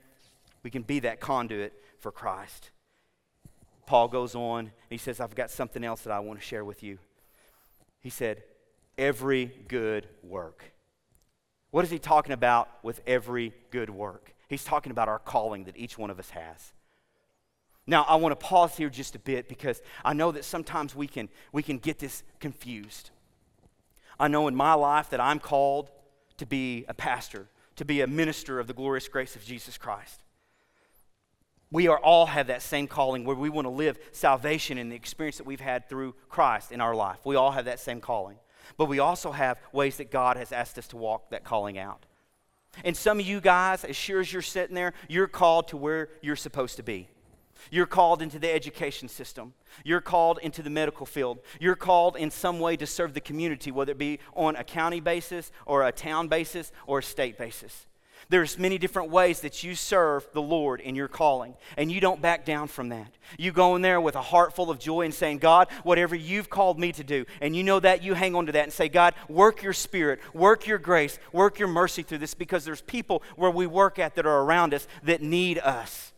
We 0.62 0.70
can 0.70 0.83
be 0.83 1.01
that 1.01 1.20
conduit 1.20 1.73
for 1.99 2.12
Christ. 2.12 2.70
Paul 3.87 4.09
goes 4.09 4.35
on, 4.35 4.59
and 4.59 4.70
he 4.90 4.99
says, 4.99 5.20
I've 5.20 5.35
got 5.35 5.51
something 5.51 5.83
else 5.83 6.03
that 6.03 6.12
I 6.12 6.20
want 6.20 6.38
to 6.38 6.44
share 6.44 6.64
with 6.64 6.83
you. 6.83 6.99
He 8.01 8.11
said, 8.11 8.42
Every 8.99 9.46
good 9.68 10.07
work. 10.23 10.73
What 11.70 11.85
is 11.85 11.90
he 11.90 11.99
talking 11.99 12.33
about 12.33 12.68
with 12.83 13.01
every 13.07 13.55
good 13.70 13.88
work? 13.88 14.35
He's 14.49 14.64
talking 14.64 14.90
about 14.90 15.09
our 15.09 15.18
calling 15.18 15.64
that 15.64 15.77
each 15.77 15.96
one 15.96 16.11
of 16.11 16.18
us 16.18 16.31
has. 16.31 16.73
Now, 17.87 18.05
I 18.09 18.16
want 18.16 18.33
to 18.33 18.37
pause 18.37 18.77
here 18.77 18.90
just 18.90 19.14
a 19.14 19.18
bit 19.18 19.49
because 19.49 19.81
I 20.05 20.12
know 20.12 20.33
that 20.33 20.44
sometimes 20.44 20.94
we 20.94 21.07
can, 21.07 21.29
we 21.53 21.62
can 21.62 21.79
get 21.79 21.99
this 21.99 22.23
confused. 22.40 23.11
I 24.18 24.29
know 24.29 24.49
in 24.49 24.55
my 24.55 24.75
life 24.75 25.11
that 25.11 25.20
I'm 25.20 25.38
called 25.38 25.90
to 26.40 26.46
be 26.46 26.87
a 26.88 26.94
pastor, 26.94 27.48
to 27.76 27.85
be 27.85 28.00
a 28.00 28.07
minister 28.07 28.59
of 28.59 28.66
the 28.66 28.72
glorious 28.72 29.09
grace 29.09 29.37
of 29.37 29.44
Jesus 29.44 29.76
Christ. 29.76 30.22
We 31.70 31.87
are 31.87 31.98
all 31.98 32.26
have 32.26 32.46
that 32.46 32.62
same 32.62 32.87
calling 32.87 33.26
where 33.26 33.37
we 33.37 33.50
want 33.50 33.66
to 33.66 33.70
live 33.70 33.98
salvation 34.11 34.79
in 34.79 34.88
the 34.88 34.96
experience 34.96 35.37
that 35.37 35.46
we've 35.46 35.61
had 35.61 35.87
through 35.88 36.14
Christ 36.31 36.72
in 36.72 36.81
our 36.81 36.94
life. 36.94 37.18
We 37.24 37.37
all 37.37 37.50
have 37.50 37.66
that 37.66 37.79
same 37.79 38.00
calling. 38.00 38.38
But 38.79 38.87
we 38.87 39.00
also 39.00 39.33
have 39.33 39.59
ways 39.70 39.98
that 39.98 40.11
God 40.11 40.38
has 40.38 40.50
asked 40.50 40.79
us 40.79 40.88
to 40.88 40.96
walk 40.96 41.29
that 41.31 41.44
calling 41.44 41.76
out. 41.76 42.07
And 42.85 42.96
some 42.96 43.20
of 43.20 43.26
you 43.26 43.42
guys, 43.42 43.85
as 43.85 43.94
sure 43.94 44.20
as 44.20 44.33
you're 44.33 44.40
sitting 44.40 44.74
there, 44.74 44.94
you're 45.09 45.29
called 45.29 45.68
to 45.68 45.76
where 45.76 46.09
you're 46.22 46.37
supposed 46.37 46.76
to 46.76 46.83
be. 46.83 47.09
You're 47.70 47.87
called 47.87 48.23
into 48.23 48.38
the 48.38 48.53
education 48.53 49.09
system. 49.09 49.55
You're 49.85 50.01
called 50.01 50.38
into 50.42 50.62
the 50.62 50.70
medical 50.70 51.07
field. 51.07 51.40
You're 51.61 51.77
called 51.77 52.16
in 52.16 52.31
some 52.31 52.61
way 52.61 52.77
to 52.77 52.87
serve 52.87 53.14
the 53.14 53.20
community, 53.20 53.70
whether 53.70 53.92
it 53.92 53.99
be 53.99 54.20
on 54.35 54.57
a 54.57 54.64
county 54.64 55.01
basis 55.01 55.53
or 55.66 55.87
a 55.87 55.92
town 55.92 56.29
basis 56.29 56.73
or 56.87 57.01
a 57.01 57.03
state 57.03 57.38
basis. 57.38 57.87
There's 58.29 58.59
many 58.59 58.79
different 58.79 59.11
ways 59.11 59.40
that 59.40 59.64
you 59.64 59.75
serve 59.75 60.29
the 60.33 60.42
Lord 60.42 60.81
in 60.81 60.94
your 60.94 61.09
calling, 61.09 61.55
and 61.77 61.90
you 61.90 62.01
don't 62.01 62.23
back 62.23 62.44
down 62.44 62.68
from 62.68 62.90
that. 62.90 63.12
You 63.38 63.51
go 63.51 63.75
in 63.75 63.83
there 63.83 64.01
with 64.01 64.14
a 64.14 64.23
heart 64.23 64.55
full 64.55 64.70
of 64.70 64.79
joy 64.79 65.03
and 65.03 65.12
saying, 65.12 65.38
God, 65.38 65.68
whatever 65.83 66.14
you've 66.14 66.49
called 66.49 66.79
me 66.79 66.92
to 66.92 67.03
do, 67.03 67.25
and 67.40 67.57
you 67.57 67.64
know 67.64 67.81
that, 67.81 68.05
you 68.05 68.14
hang 68.14 68.37
on 68.37 68.46
to 68.46 68.53
that 68.53 68.64
and 68.64 68.73
say, 68.73 68.88
God, 68.88 69.14
work 69.29 69.64
your 69.64 69.73
spirit, 69.73 70.20
work 70.33 70.66
your 70.66 70.79
grace, 70.79 71.18
work 71.33 71.59
your 71.59 71.68
mercy 71.68 72.03
through 72.03 72.18
this 72.18 72.35
because 72.35 72.64
there's 72.64 72.83
people 72.83 73.23
where 73.35 73.51
we 73.51 73.66
work 73.66 73.99
at 73.99 74.14
that 74.14 74.27
are 74.27 74.42
around 74.42 74.75
us 74.75 74.87
that 75.03 75.23
need 75.23 75.59
us 75.59 76.10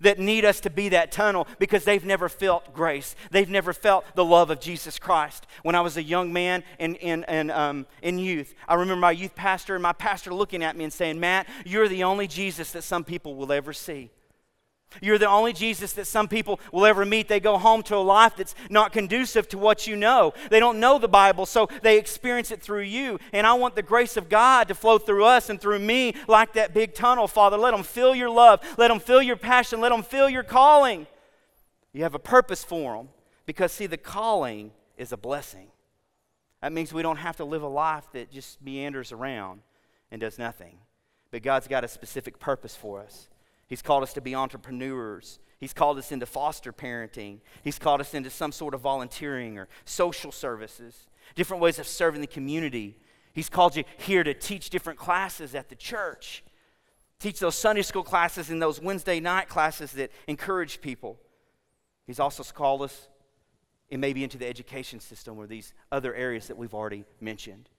that 0.00 0.18
need 0.18 0.44
us 0.44 0.60
to 0.60 0.70
be 0.70 0.88
that 0.90 1.12
tunnel 1.12 1.46
because 1.58 1.84
they've 1.84 2.04
never 2.04 2.28
felt 2.28 2.72
grace. 2.74 3.14
They've 3.30 3.48
never 3.48 3.72
felt 3.72 4.04
the 4.14 4.24
love 4.24 4.50
of 4.50 4.60
Jesus 4.60 4.98
Christ. 4.98 5.46
When 5.62 5.74
I 5.74 5.80
was 5.80 5.96
a 5.96 6.02
young 6.02 6.32
man 6.32 6.64
in, 6.78 6.96
in, 6.96 7.24
in, 7.24 7.50
um, 7.50 7.86
in 8.02 8.18
youth, 8.18 8.54
I 8.68 8.74
remember 8.74 9.00
my 9.00 9.12
youth 9.12 9.34
pastor 9.34 9.74
and 9.74 9.82
my 9.82 9.92
pastor 9.92 10.32
looking 10.34 10.62
at 10.62 10.76
me 10.76 10.84
and 10.84 10.92
saying, 10.92 11.20
Matt, 11.20 11.46
you're 11.64 11.88
the 11.88 12.04
only 12.04 12.26
Jesus 12.26 12.72
that 12.72 12.82
some 12.82 13.04
people 13.04 13.36
will 13.36 13.52
ever 13.52 13.72
see. 13.72 14.10
You're 15.02 15.18
the 15.18 15.28
only 15.28 15.52
Jesus 15.52 15.92
that 15.94 16.06
some 16.06 16.28
people 16.28 16.58
will 16.72 16.86
ever 16.86 17.04
meet. 17.04 17.28
They 17.28 17.40
go 17.40 17.58
home 17.58 17.82
to 17.84 17.96
a 17.96 17.98
life 17.98 18.36
that's 18.36 18.54
not 18.70 18.92
conducive 18.92 19.48
to 19.48 19.58
what 19.58 19.86
you 19.86 19.96
know. 19.96 20.32
They 20.48 20.60
don't 20.60 20.80
know 20.80 20.98
the 20.98 21.08
Bible, 21.08 21.44
so 21.44 21.68
they 21.82 21.98
experience 21.98 22.50
it 22.50 22.62
through 22.62 22.82
you. 22.82 23.18
And 23.32 23.46
I 23.46 23.54
want 23.54 23.74
the 23.74 23.82
grace 23.82 24.16
of 24.16 24.28
God 24.28 24.68
to 24.68 24.74
flow 24.74 24.98
through 24.98 25.24
us 25.24 25.50
and 25.50 25.60
through 25.60 25.80
me 25.80 26.14
like 26.28 26.54
that 26.54 26.72
big 26.72 26.94
tunnel, 26.94 27.28
Father. 27.28 27.56
Let 27.58 27.72
them 27.72 27.82
feel 27.82 28.14
your 28.14 28.30
love. 28.30 28.60
Let 28.78 28.88
them 28.88 29.00
feel 29.00 29.20
your 29.20 29.36
passion. 29.36 29.80
Let 29.80 29.90
them 29.90 30.02
feel 30.02 30.30
your 30.30 30.44
calling. 30.44 31.06
You 31.92 32.02
have 32.02 32.14
a 32.14 32.20
purpose 32.20 32.64
for 32.64 32.96
them 32.96 33.08
because, 33.44 33.72
see, 33.72 33.86
the 33.86 33.96
calling 33.96 34.70
is 34.96 35.12
a 35.12 35.16
blessing. 35.16 35.68
That 36.62 36.72
means 36.72 36.92
we 36.92 37.02
don't 37.02 37.18
have 37.18 37.36
to 37.36 37.44
live 37.44 37.62
a 37.62 37.68
life 37.68 38.04
that 38.12 38.30
just 38.30 38.62
meanders 38.62 39.12
around 39.12 39.60
and 40.10 40.20
does 40.20 40.38
nothing. 40.38 40.78
But 41.30 41.42
God's 41.42 41.68
got 41.68 41.84
a 41.84 41.88
specific 41.88 42.38
purpose 42.38 42.74
for 42.74 43.00
us. 43.00 43.28
He's 43.66 43.82
called 43.82 44.02
us 44.02 44.12
to 44.14 44.20
be 44.20 44.34
entrepreneurs. 44.34 45.38
He's 45.58 45.72
called 45.72 45.98
us 45.98 46.12
into 46.12 46.26
foster 46.26 46.72
parenting. 46.72 47.40
He's 47.62 47.78
called 47.78 48.00
us 48.00 48.14
into 48.14 48.30
some 48.30 48.52
sort 48.52 48.74
of 48.74 48.80
volunteering 48.80 49.58
or 49.58 49.68
social 49.84 50.30
services, 50.30 51.08
different 51.34 51.62
ways 51.62 51.78
of 51.78 51.86
serving 51.86 52.20
the 52.20 52.26
community. 52.26 52.98
He's 53.32 53.48
called 53.48 53.76
you 53.76 53.84
here 53.98 54.22
to 54.22 54.34
teach 54.34 54.70
different 54.70 54.98
classes 54.98 55.54
at 55.54 55.68
the 55.68 55.74
church. 55.74 56.44
Teach 57.18 57.38
those 57.38 57.54
Sunday 57.54 57.82
school 57.82 58.02
classes 58.02 58.50
and 58.50 58.60
those 58.60 58.80
Wednesday 58.80 59.20
night 59.20 59.48
classes 59.48 59.92
that 59.92 60.12
encourage 60.26 60.80
people. 60.80 61.18
He's 62.06 62.20
also 62.20 62.42
called 62.44 62.82
us 62.82 63.08
and 63.90 64.00
maybe 64.00 64.22
into 64.22 64.36
the 64.36 64.46
education 64.46 65.00
system 65.00 65.38
or 65.38 65.46
these 65.46 65.72
other 65.90 66.14
areas 66.14 66.48
that 66.48 66.56
we've 66.56 66.74
already 66.74 67.04
mentioned. 67.20 67.70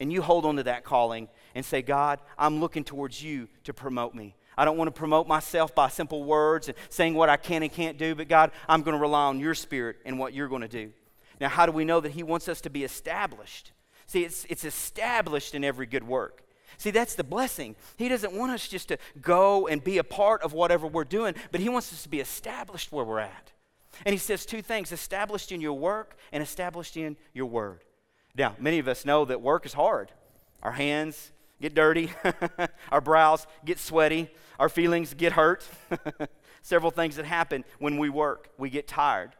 And 0.00 0.12
you 0.12 0.22
hold 0.22 0.44
on 0.44 0.56
to 0.56 0.62
that 0.64 0.84
calling 0.84 1.28
and 1.54 1.64
say, 1.64 1.82
God, 1.82 2.20
I'm 2.38 2.60
looking 2.60 2.82
towards 2.82 3.22
you 3.22 3.48
to 3.64 3.72
promote 3.72 4.14
me. 4.14 4.34
I 4.56 4.64
don't 4.64 4.76
want 4.76 4.88
to 4.88 4.98
promote 4.98 5.26
myself 5.26 5.74
by 5.74 5.88
simple 5.88 6.24
words 6.24 6.68
and 6.68 6.76
saying 6.88 7.14
what 7.14 7.28
I 7.28 7.36
can 7.36 7.62
and 7.62 7.72
can't 7.72 7.98
do, 7.98 8.14
but 8.14 8.28
God, 8.28 8.50
I'm 8.68 8.82
going 8.82 8.96
to 8.96 9.00
rely 9.00 9.24
on 9.24 9.40
your 9.40 9.54
spirit 9.54 9.96
and 10.04 10.18
what 10.18 10.34
you're 10.34 10.48
going 10.48 10.62
to 10.62 10.68
do. 10.68 10.92
Now, 11.40 11.48
how 11.48 11.66
do 11.66 11.72
we 11.72 11.84
know 11.84 12.00
that 12.00 12.12
He 12.12 12.22
wants 12.22 12.48
us 12.48 12.60
to 12.62 12.70
be 12.70 12.84
established? 12.84 13.72
See, 14.06 14.24
it's, 14.24 14.44
it's 14.48 14.64
established 14.64 15.54
in 15.54 15.64
every 15.64 15.86
good 15.86 16.04
work. 16.04 16.42
See, 16.76 16.90
that's 16.90 17.14
the 17.14 17.24
blessing. 17.24 17.76
He 17.96 18.08
doesn't 18.08 18.32
want 18.32 18.52
us 18.52 18.68
just 18.68 18.88
to 18.88 18.98
go 19.20 19.66
and 19.66 19.82
be 19.82 19.98
a 19.98 20.04
part 20.04 20.42
of 20.42 20.52
whatever 20.52 20.86
we're 20.86 21.04
doing, 21.04 21.34
but 21.50 21.60
He 21.60 21.68
wants 21.68 21.92
us 21.92 22.02
to 22.02 22.08
be 22.08 22.20
established 22.20 22.92
where 22.92 23.04
we're 23.04 23.20
at. 23.20 23.52
And 24.04 24.12
He 24.12 24.18
says 24.18 24.44
two 24.44 24.62
things 24.62 24.92
established 24.92 25.52
in 25.52 25.60
your 25.60 25.74
work 25.74 26.16
and 26.32 26.42
established 26.42 26.96
in 26.96 27.16
your 27.32 27.46
word. 27.46 27.84
Now, 28.34 28.56
many 28.58 28.78
of 28.78 28.88
us 28.88 29.04
know 29.04 29.24
that 29.24 29.40
work 29.40 29.66
is 29.66 29.74
hard. 29.74 30.12
Our 30.62 30.72
hands, 30.72 31.32
get 31.62 31.74
dirty, 31.74 32.10
our 32.92 33.00
brows 33.00 33.46
get 33.64 33.78
sweaty, 33.78 34.28
our 34.58 34.68
feelings 34.68 35.14
get 35.14 35.32
hurt. 35.32 35.66
Several 36.62 36.90
things 36.90 37.16
that 37.16 37.24
happen 37.24 37.64
when 37.78 37.96
we 37.96 38.08
work. 38.08 38.50
We 38.58 38.68
get 38.68 38.86
tired. 38.86 39.32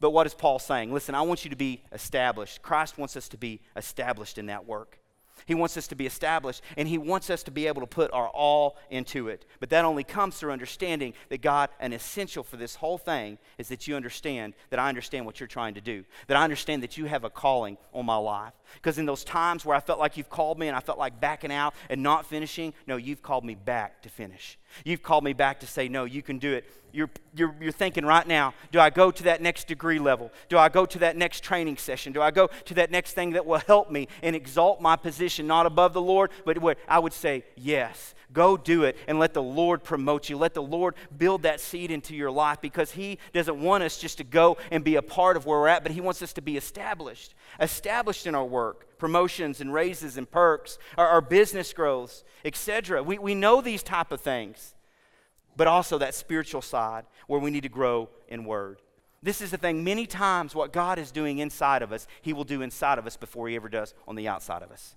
But 0.00 0.10
what 0.10 0.26
is 0.26 0.34
Paul 0.34 0.58
saying? 0.58 0.92
Listen, 0.92 1.14
I 1.14 1.22
want 1.22 1.44
you 1.44 1.50
to 1.50 1.56
be 1.56 1.82
established. 1.92 2.60
Christ 2.60 2.98
wants 2.98 3.16
us 3.16 3.28
to 3.28 3.36
be 3.36 3.60
established 3.76 4.36
in 4.36 4.46
that 4.46 4.66
work. 4.66 4.98
He 5.46 5.54
wants 5.54 5.76
us 5.76 5.86
to 5.88 5.94
be 5.94 6.06
established, 6.06 6.62
and 6.76 6.88
He 6.88 6.98
wants 6.98 7.30
us 7.30 7.42
to 7.44 7.50
be 7.50 7.66
able 7.66 7.80
to 7.80 7.86
put 7.86 8.12
our 8.12 8.28
all 8.28 8.76
into 8.90 9.28
it. 9.28 9.46
But 9.60 9.70
that 9.70 9.84
only 9.84 10.04
comes 10.04 10.36
through 10.36 10.52
understanding 10.52 11.14
that 11.28 11.42
God, 11.42 11.70
an 11.80 11.92
essential 11.92 12.42
for 12.42 12.56
this 12.56 12.76
whole 12.76 12.98
thing, 12.98 13.38
is 13.58 13.68
that 13.68 13.86
you 13.86 13.96
understand 13.96 14.54
that 14.70 14.78
I 14.78 14.88
understand 14.88 15.26
what 15.26 15.40
you're 15.40 15.46
trying 15.46 15.74
to 15.74 15.80
do, 15.80 16.04
that 16.26 16.36
I 16.36 16.44
understand 16.44 16.82
that 16.82 16.96
you 16.96 17.06
have 17.06 17.24
a 17.24 17.30
calling 17.30 17.78
on 17.92 18.06
my 18.06 18.16
life. 18.16 18.52
Because 18.74 18.98
in 18.98 19.06
those 19.06 19.24
times 19.24 19.64
where 19.64 19.76
I 19.76 19.80
felt 19.80 19.98
like 19.98 20.16
you've 20.16 20.30
called 20.30 20.58
me 20.58 20.68
and 20.68 20.76
I 20.76 20.80
felt 20.80 20.98
like 20.98 21.20
backing 21.20 21.52
out 21.52 21.74
and 21.90 22.02
not 22.02 22.26
finishing, 22.26 22.72
no, 22.86 22.96
you've 22.96 23.22
called 23.22 23.44
me 23.44 23.54
back 23.54 24.02
to 24.02 24.08
finish. 24.08 24.58
You've 24.84 25.02
called 25.02 25.24
me 25.24 25.32
back 25.32 25.60
to 25.60 25.66
say, 25.66 25.88
no, 25.88 26.04
you 26.04 26.22
can 26.22 26.38
do 26.38 26.52
it. 26.52 26.64
You're, 26.92 27.10
you're, 27.34 27.54
you're 27.60 27.72
thinking 27.72 28.04
right 28.04 28.26
now, 28.26 28.52
do 28.70 28.78
I 28.78 28.90
go 28.90 29.10
to 29.10 29.22
that 29.24 29.40
next 29.40 29.66
degree 29.66 29.98
level? 29.98 30.30
Do 30.48 30.58
I 30.58 30.68
go 30.68 30.84
to 30.84 30.98
that 31.00 31.16
next 31.16 31.42
training 31.42 31.78
session? 31.78 32.12
Do 32.12 32.20
I 32.20 32.30
go 32.30 32.48
to 32.66 32.74
that 32.74 32.90
next 32.90 33.12
thing 33.12 33.30
that 33.30 33.46
will 33.46 33.58
help 33.60 33.90
me 33.90 34.08
and 34.22 34.36
exalt 34.36 34.80
my 34.80 34.96
position, 34.96 35.46
not 35.46 35.64
above 35.64 35.94
the 35.94 36.02
Lord, 36.02 36.30
but 36.44 36.58
what 36.58 36.78
I 36.86 36.98
would 36.98 37.14
say, 37.14 37.44
yes. 37.56 38.14
Go 38.32 38.56
do 38.56 38.84
it 38.84 38.96
and 39.08 39.18
let 39.18 39.34
the 39.34 39.42
Lord 39.42 39.84
promote 39.84 40.30
you. 40.30 40.38
Let 40.38 40.54
the 40.54 40.62
Lord 40.62 40.94
build 41.16 41.42
that 41.42 41.60
seed 41.60 41.90
into 41.90 42.14
your 42.14 42.30
life 42.30 42.60
because 42.60 42.92
He 42.92 43.18
doesn't 43.32 43.60
want 43.60 43.84
us 43.84 43.98
just 43.98 44.18
to 44.18 44.24
go 44.24 44.56
and 44.70 44.82
be 44.82 44.96
a 44.96 45.02
part 45.02 45.36
of 45.36 45.44
where 45.44 45.58
we're 45.58 45.68
at, 45.68 45.82
but 45.82 45.92
He 45.92 46.00
wants 46.00 46.22
us 46.22 46.32
to 46.34 46.42
be 46.42 46.56
established, 46.56 47.34
established 47.60 48.26
in 48.26 48.34
our 48.34 48.44
work, 48.44 48.86
promotions 49.02 49.60
and 49.60 49.74
raises 49.74 50.16
and 50.16 50.30
perks, 50.30 50.78
our, 50.96 51.08
our 51.08 51.20
business 51.20 51.72
growths, 51.72 52.22
etc. 52.44 53.02
We, 53.02 53.18
we 53.18 53.34
know 53.34 53.60
these 53.60 53.82
type 53.82 54.12
of 54.12 54.20
things, 54.20 54.76
but 55.56 55.66
also 55.66 55.98
that 55.98 56.14
spiritual 56.14 56.62
side 56.62 57.04
where 57.26 57.40
we 57.40 57.50
need 57.50 57.64
to 57.64 57.68
grow 57.68 58.08
in 58.28 58.44
word. 58.44 58.80
This 59.20 59.40
is 59.40 59.50
the 59.50 59.56
thing. 59.56 59.82
Many 59.82 60.06
times, 60.06 60.54
what 60.54 60.72
God 60.72 61.00
is 61.00 61.10
doing 61.10 61.40
inside 61.40 61.82
of 61.82 61.90
us, 61.90 62.06
He 62.20 62.32
will 62.32 62.44
do 62.44 62.62
inside 62.62 62.96
of 62.96 63.08
us 63.08 63.16
before 63.16 63.48
He 63.48 63.56
ever 63.56 63.68
does 63.68 63.92
on 64.06 64.14
the 64.14 64.28
outside 64.28 64.62
of 64.62 64.70
us. 64.70 64.94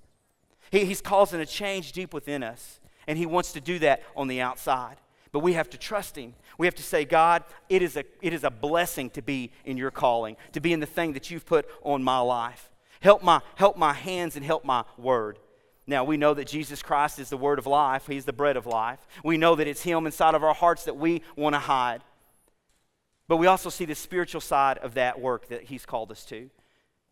He, 0.70 0.86
he's 0.86 1.02
causing 1.02 1.42
a 1.42 1.46
change 1.48 1.92
deep 1.92 2.14
within 2.14 2.44
us. 2.44 2.80
And 3.08 3.18
He 3.18 3.26
wants 3.26 3.54
to 3.54 3.60
do 3.60 3.80
that 3.80 4.04
on 4.16 4.28
the 4.28 4.40
outside. 4.40 4.98
But 5.32 5.40
we 5.40 5.54
have 5.54 5.72
to 5.72 5.80
trust 5.80 6.16
Him. 6.16 6.36
We 6.60 6.68
have 6.68 6.76
to 6.76 6.84
say, 6.84 7.06
God, 7.06 7.44
it 7.70 7.82
is, 7.82 7.98
a, 7.98 8.04
it 8.22 8.34
is 8.34 8.44
a 8.44 8.52
blessing 8.52 9.10
to 9.12 9.24
be 9.24 9.52
in 9.66 9.78
your 9.78 9.90
calling, 9.90 10.38
to 10.52 10.60
be 10.60 10.74
in 10.74 10.80
the 10.80 10.86
thing 10.86 11.14
that 11.14 11.32
you've 11.32 11.48
put 11.48 11.68
on 11.82 12.04
my 12.04 12.20
life. 12.20 12.70
Help 13.00 13.24
my, 13.24 13.42
help 13.56 13.78
my 13.78 13.94
hands 13.94 14.36
and 14.36 14.46
help 14.46 14.66
my 14.66 14.84
word. 14.98 15.40
Now, 15.88 16.04
we 16.04 16.18
know 16.18 16.34
that 16.34 16.48
Jesus 16.48 16.82
Christ 16.82 17.20
is 17.20 17.30
the 17.30 17.38
word 17.38 17.60
of 17.60 17.68
life, 17.68 18.08
He's 18.08 18.26
the 18.26 18.34
bread 18.34 18.58
of 18.58 18.66
life. 18.66 19.00
We 19.24 19.38
know 19.38 19.56
that 19.56 19.68
it's 19.68 19.84
Him 19.84 20.06
inside 20.06 20.34
of 20.34 20.44
our 20.44 20.54
hearts 20.54 20.86
that 20.86 20.98
we 20.98 21.22
want 21.36 21.54
to 21.54 21.60
hide. 21.60 22.02
But 23.28 23.38
we 23.38 23.48
also 23.48 23.70
see 23.70 23.86
the 23.86 23.96
spiritual 23.96 24.42
side 24.42 24.78
of 24.80 24.96
that 24.96 25.20
work 25.20 25.50
that 25.50 25.64
He's 25.64 25.86
called 25.86 26.12
us 26.12 26.26
to 26.26 26.50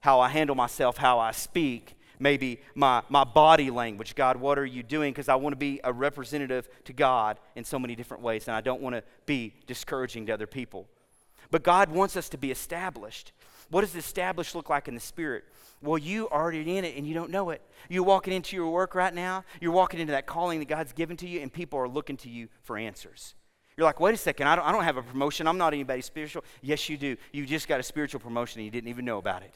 how 0.03 0.19
I 0.19 0.27
handle 0.27 0.53
myself, 0.53 0.97
how 0.97 1.19
I 1.19 1.31
speak, 1.31 1.95
maybe 2.19 2.59
my, 2.75 3.03
my 3.07 3.23
body 3.23 3.69
language. 3.69 4.15
God, 4.15 4.35
what 4.35 4.59
are 4.59 4.65
you 4.65 4.83
doing? 4.83 5.13
Because 5.13 5.29
I 5.29 5.35
want 5.35 5.53
to 5.53 5.57
be 5.57 5.79
a 5.81 5.93
representative 5.93 6.67
to 6.83 6.91
God 6.91 7.39
in 7.55 7.63
so 7.63 7.79
many 7.79 7.95
different 7.95 8.21
ways, 8.21 8.49
and 8.49 8.55
I 8.55 8.59
don't 8.59 8.81
want 8.81 8.95
to 8.95 9.03
be 9.25 9.53
discouraging 9.65 10.25
to 10.25 10.33
other 10.33 10.45
people. 10.45 10.89
But 11.51 11.63
God 11.63 11.89
wants 11.89 12.17
us 12.17 12.27
to 12.29 12.37
be 12.37 12.51
established. 12.51 13.31
What 13.73 13.81
does 13.81 13.95
established 13.95 14.53
look 14.53 14.69
like 14.69 14.87
in 14.87 14.93
the 14.93 14.99
spirit? 14.99 15.45
Well, 15.81 15.97
you 15.97 16.29
already 16.29 16.77
in 16.77 16.85
it 16.85 16.95
and 16.95 17.07
you 17.07 17.15
don't 17.15 17.31
know 17.31 17.49
it. 17.49 17.59
You're 17.89 18.03
walking 18.03 18.31
into 18.31 18.55
your 18.55 18.69
work 18.69 18.93
right 18.93 19.11
now, 19.11 19.45
you're 19.59 19.71
walking 19.71 19.99
into 19.99 20.11
that 20.11 20.27
calling 20.27 20.59
that 20.59 20.67
God's 20.67 20.93
given 20.93 21.17
to 21.17 21.27
you, 21.27 21.41
and 21.41 21.51
people 21.51 21.79
are 21.79 21.87
looking 21.87 22.15
to 22.17 22.29
you 22.29 22.49
for 22.61 22.77
answers. 22.77 23.33
You're 23.75 23.85
like, 23.85 23.99
wait 23.99 24.13
a 24.13 24.17
second, 24.17 24.45
I 24.45 24.55
don't, 24.55 24.65
I 24.65 24.71
don't 24.71 24.83
have 24.83 24.97
a 24.97 25.01
promotion. 25.01 25.47
I'm 25.47 25.57
not 25.57 25.73
anybody 25.73 26.01
spiritual. 26.01 26.43
Yes, 26.61 26.87
you 26.87 26.97
do. 26.97 27.17
You 27.31 27.47
just 27.47 27.67
got 27.67 27.79
a 27.79 27.83
spiritual 27.83 28.19
promotion 28.19 28.59
and 28.59 28.65
you 28.65 28.71
didn't 28.71 28.91
even 28.91 29.05
know 29.05 29.17
about 29.17 29.41
it. 29.41 29.55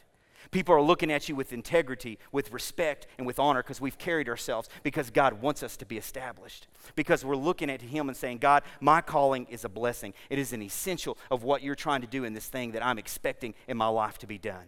People 0.51 0.75
are 0.75 0.81
looking 0.81 1.11
at 1.11 1.27
you 1.27 1.35
with 1.35 1.53
integrity, 1.53 2.19
with 2.31 2.51
respect, 2.51 3.07
and 3.17 3.27
with 3.27 3.39
honor 3.39 3.61
because 3.61 3.81
we've 3.81 3.97
carried 3.97 4.29
ourselves 4.29 4.69
because 4.83 5.09
God 5.09 5.41
wants 5.41 5.63
us 5.63 5.77
to 5.77 5.85
be 5.85 5.97
established. 5.97 6.67
Because 6.95 7.25
we're 7.25 7.35
looking 7.35 7.69
at 7.69 7.81
Him 7.81 8.07
and 8.07 8.17
saying, 8.17 8.37
God, 8.39 8.63
my 8.79 9.01
calling 9.01 9.45
is 9.49 9.65
a 9.65 9.69
blessing. 9.69 10.13
It 10.29 10.39
is 10.39 10.53
an 10.53 10.61
essential 10.61 11.17
of 11.29 11.43
what 11.43 11.61
you're 11.61 11.75
trying 11.75 12.01
to 12.01 12.07
do 12.07 12.23
in 12.23 12.33
this 12.33 12.47
thing 12.47 12.71
that 12.71 12.85
I'm 12.85 12.97
expecting 12.97 13.53
in 13.67 13.77
my 13.77 13.87
life 13.87 14.17
to 14.19 14.27
be 14.27 14.37
done. 14.37 14.65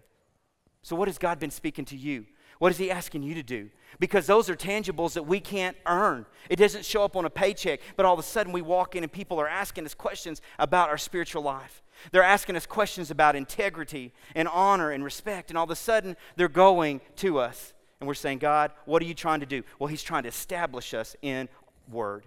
So, 0.82 0.96
what 0.96 1.08
has 1.08 1.18
God 1.18 1.40
been 1.40 1.52
speaking 1.52 1.86
to 1.86 1.98
you? 1.98 2.26
What 2.60 2.72
is 2.72 2.78
He 2.78 2.92
asking 2.92 3.24
you 3.24 3.34
to 3.36 3.44
do? 3.44 3.70
Because 4.00 4.28
those 4.28 4.50
are 4.50 4.56
tangibles 4.56 5.14
that 5.14 5.24
we 5.24 5.40
can't 5.40 5.78
earn. 5.86 6.26
It 6.50 6.58
doesn't 6.58 6.86
show 6.86 7.04
up 7.04 7.16
on 7.16 7.26
a 7.26 7.30
paycheck, 7.30 7.80
but 7.96 8.06
all 8.06 8.14
of 8.14 8.20
a 8.20 8.24
sudden 8.24 8.52
we 8.52 8.62
walk 8.62 8.96
in 8.96 9.04
and 9.04 9.12
people 9.12 9.40
are 9.40 9.48
asking 9.48 9.86
us 9.86 9.94
questions 9.94 10.42
about 10.58 10.90
our 10.90 10.98
spiritual 10.98 11.42
life. 11.42 11.82
They're 12.12 12.24
asking 12.24 12.56
us 12.56 12.66
questions 12.66 13.12
about 13.12 13.36
integrity 13.36 14.14
and 14.36 14.48
honor 14.48 14.92
and 14.92 15.04
respect, 15.04 15.50
and 15.50 15.58
all 15.58 15.66
of 15.66 15.70
a 15.70 15.76
sudden 15.76 16.16
they're 16.36 16.48
going 16.48 17.02
to 17.18 17.40
us. 17.40 17.74
And 18.00 18.08
we're 18.08 18.14
saying, 18.14 18.40
God, 18.40 18.72
what 18.86 19.02
are 19.02 19.06
you 19.06 19.14
trying 19.14 19.42
to 19.42 19.46
do? 19.46 19.64
Well, 19.78 19.88
He's 19.88 20.04
trying 20.04 20.24
to 20.24 20.30
establish 20.30 20.94
us 20.94 21.16
in 21.22 21.50
Word. 21.92 22.26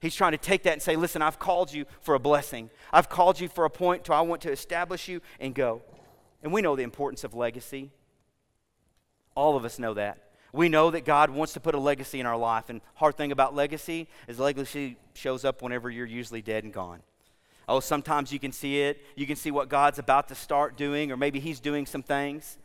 He's 0.00 0.14
trying 0.14 0.32
to 0.32 0.38
take 0.38 0.64
that 0.64 0.74
and 0.74 0.82
say, 0.82 0.94
listen, 0.96 1.22
I've 1.22 1.38
called 1.38 1.72
you 1.72 1.86
for 2.00 2.14
a 2.14 2.18
blessing. 2.18 2.70
I've 2.92 3.08
called 3.08 3.40
you 3.40 3.48
for 3.48 3.64
a 3.64 3.70
point 3.70 4.04
to 4.04 4.12
I 4.12 4.20
want 4.20 4.42
to 4.42 4.52
establish 4.52 5.08
you 5.08 5.20
and 5.40 5.54
go. 5.54 5.82
And 6.42 6.52
we 6.52 6.60
know 6.60 6.76
the 6.76 6.82
importance 6.82 7.24
of 7.24 7.34
legacy. 7.34 7.90
All 9.34 9.56
of 9.56 9.64
us 9.64 9.78
know 9.78 9.94
that. 9.94 10.18
We 10.52 10.68
know 10.68 10.90
that 10.90 11.04
God 11.04 11.30
wants 11.30 11.54
to 11.54 11.60
put 11.60 11.74
a 11.74 11.78
legacy 11.78 12.20
in 12.20 12.26
our 12.26 12.36
life. 12.36 12.68
And 12.68 12.80
hard 12.94 13.16
thing 13.16 13.32
about 13.32 13.54
legacy 13.54 14.08
is 14.28 14.38
legacy 14.38 14.96
shows 15.14 15.44
up 15.44 15.62
whenever 15.62 15.90
you're 15.90 16.06
usually 16.06 16.42
dead 16.42 16.64
and 16.64 16.72
gone. 16.72 17.00
Oh, 17.68 17.80
sometimes 17.80 18.32
you 18.32 18.38
can 18.38 18.52
see 18.52 18.82
it. 18.82 19.02
You 19.16 19.26
can 19.26 19.36
see 19.36 19.50
what 19.50 19.68
God's 19.68 19.98
about 19.98 20.28
to 20.28 20.34
start 20.34 20.76
doing, 20.76 21.10
or 21.10 21.16
maybe 21.16 21.40
He's 21.40 21.60
doing 21.60 21.86
some 21.86 22.02
things. 22.02 22.58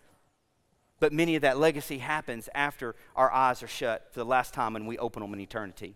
But 1.01 1.11
many 1.11 1.35
of 1.35 1.41
that 1.41 1.57
legacy 1.57 1.97
happens 1.97 2.47
after 2.53 2.95
our 3.15 3.31
eyes 3.31 3.63
are 3.63 3.67
shut 3.67 4.07
for 4.11 4.19
the 4.19 4.25
last 4.25 4.53
time 4.53 4.75
and 4.75 4.87
we 4.87 4.99
open 4.99 5.23
them 5.23 5.33
in 5.33 5.39
eternity. 5.39 5.95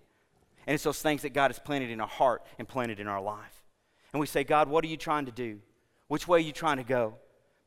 And 0.65 0.73
it's 0.73 0.83
those 0.83 1.01
things 1.01 1.21
that 1.21 1.33
God 1.33 1.51
has 1.51 1.59
planted 1.59 1.91
in 1.91 2.01
our 2.01 2.07
heart 2.07 2.43
and 2.57 2.67
planted 2.67 2.99
in 2.99 3.07
our 3.07 3.21
life. 3.21 3.63
And 4.11 4.19
we 4.19 4.25
say, 4.25 4.43
God, 4.43 4.67
what 4.67 4.83
are 4.83 4.87
you 4.87 4.97
trying 4.97 5.27
to 5.27 5.31
do? 5.31 5.59
Which 6.07 6.27
way 6.27 6.39
are 6.39 6.41
you 6.41 6.51
trying 6.51 6.77
to 6.77 6.83
go? 6.83 7.15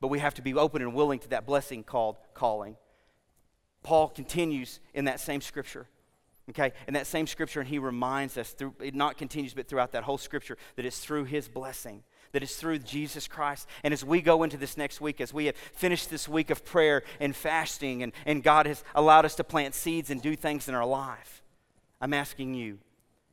But 0.00 0.08
we 0.08 0.18
have 0.18 0.34
to 0.34 0.42
be 0.42 0.52
open 0.54 0.82
and 0.82 0.94
willing 0.94 1.20
to 1.20 1.28
that 1.28 1.46
blessing 1.46 1.84
called 1.84 2.16
calling. 2.34 2.76
Paul 3.84 4.08
continues 4.08 4.80
in 4.92 5.04
that 5.04 5.20
same 5.20 5.40
scripture. 5.40 5.86
Okay, 6.50 6.72
in 6.86 6.94
that 6.94 7.06
same 7.06 7.26
scripture, 7.26 7.60
and 7.60 7.68
he 7.68 7.78
reminds 7.78 8.38
us 8.38 8.52
through 8.52 8.74
it 8.80 8.94
not 8.94 9.18
continues, 9.18 9.52
but 9.52 9.68
throughout 9.68 9.92
that 9.92 10.04
whole 10.04 10.16
scripture, 10.16 10.56
that 10.76 10.86
it's 10.86 10.98
through 10.98 11.24
his 11.24 11.46
blessing, 11.46 12.02
that 12.32 12.42
it's 12.42 12.56
through 12.56 12.78
Jesus 12.78 13.28
Christ. 13.28 13.68
And 13.84 13.92
as 13.92 14.02
we 14.02 14.22
go 14.22 14.42
into 14.42 14.56
this 14.56 14.78
next 14.78 15.00
week, 15.00 15.20
as 15.20 15.34
we 15.34 15.46
have 15.46 15.56
finished 15.56 16.08
this 16.08 16.26
week 16.26 16.48
of 16.48 16.64
prayer 16.64 17.02
and 17.20 17.36
fasting, 17.36 18.02
and, 18.02 18.12
and 18.24 18.42
God 18.42 18.66
has 18.66 18.82
allowed 18.94 19.26
us 19.26 19.34
to 19.34 19.44
plant 19.44 19.74
seeds 19.74 20.08
and 20.10 20.22
do 20.22 20.34
things 20.34 20.68
in 20.68 20.74
our 20.74 20.86
life, 20.86 21.42
I'm 22.00 22.14
asking 22.14 22.54
you 22.54 22.78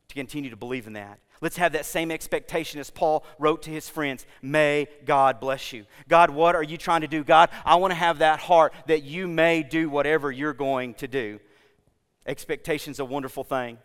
to 0.09 0.15
continue 0.15 0.49
to 0.49 0.57
believe 0.57 0.85
in 0.85 0.93
that. 0.93 1.19
Let's 1.39 1.57
have 1.57 1.73
that 1.73 1.85
same 1.85 2.11
expectation 2.11 2.79
as 2.79 2.89
Paul 2.89 3.23
wrote 3.39 3.63
to 3.63 3.69
his 3.69 3.87
friends. 3.87 4.25
May 4.41 4.87
God 5.05 5.39
bless 5.39 5.71
you. 5.71 5.85
God, 6.07 6.29
what 6.29 6.55
are 6.55 6.63
you 6.63 6.77
trying 6.77 7.01
to 7.01 7.07
do? 7.07 7.23
God, 7.23 7.49
I 7.63 7.75
want 7.75 7.91
to 7.91 7.95
have 7.95 8.19
that 8.19 8.39
heart 8.39 8.73
that 8.87 9.03
you 9.03 9.27
may 9.27 9.63
do 9.63 9.89
whatever 9.89 10.31
you're 10.31 10.53
going 10.53 10.95
to 10.95 11.07
do. 11.07 11.39
Expectation's 12.25 12.99
a 12.99 13.05
wonderful 13.05 13.43
thing. 13.43 13.77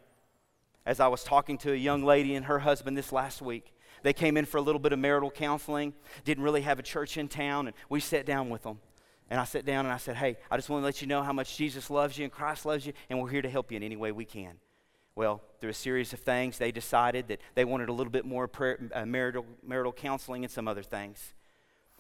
As 0.87 0.99
I 0.99 1.09
was 1.09 1.23
talking 1.23 1.59
to 1.59 1.73
a 1.73 1.77
young 1.77 2.03
lady 2.05 2.35
and 2.35 2.47
her 2.47 2.61
husband 2.61 2.97
this 2.97 3.13
last 3.13 3.43
week, 3.43 3.75
they 4.03 4.13
came 4.13 4.37
in 4.37 4.47
for 4.47 4.57
a 4.57 4.63
little 4.63 4.79
bit 4.79 4.93
of 4.93 4.99
marital 4.99 5.31
counseling, 5.31 5.93
didn't 6.25 6.43
really 6.43 6.63
have 6.63 6.79
a 6.79 6.83
church 6.83 7.19
in 7.19 7.29
town, 7.29 7.67
and 7.67 7.77
we 7.91 8.01
sat 8.01 8.25
down 8.25 8.49
with 8.49 8.63
them. 8.63 8.79
And 9.29 9.39
I 9.39 9.45
sat 9.45 9.65
down 9.65 9.85
and 9.85 9.93
I 9.93 9.99
said, 9.99 10.17
Hey, 10.17 10.39
I 10.51 10.57
just 10.57 10.71
want 10.71 10.83
to 10.83 10.85
let 10.87 11.01
you 11.01 11.07
know 11.07 11.23
how 11.23 11.33
much 11.33 11.57
Jesus 11.57 11.91
loves 11.91 12.19
you 12.19 12.25
and 12.25 12.33
Christ 12.33 12.65
loves 12.65 12.87
you, 12.87 12.93
and 13.09 13.21
we're 13.21 13.29
here 13.29 13.43
to 13.43 13.51
help 13.51 13.71
you 13.71 13.77
in 13.77 13.83
any 13.83 13.97
way 13.97 14.11
we 14.11 14.25
can. 14.25 14.55
Well, 15.15 15.43
through 15.61 15.71
a 15.71 15.75
series 15.75 16.13
of 16.13 16.21
things, 16.21 16.57
they 16.57 16.73
decided 16.73 17.29
that 17.29 17.41
they 17.55 17.65
wanted 17.65 17.91
a 17.91 17.93
little 17.93 18.11
bit 18.11 18.25
more 18.25 18.49
prayer, 18.49 18.79
uh, 18.95 19.05
marital, 19.05 19.45
marital 19.63 19.93
counseling 19.93 20.45
and 20.45 20.51
some 20.51 20.67
other 20.67 20.83
things. 20.83 21.35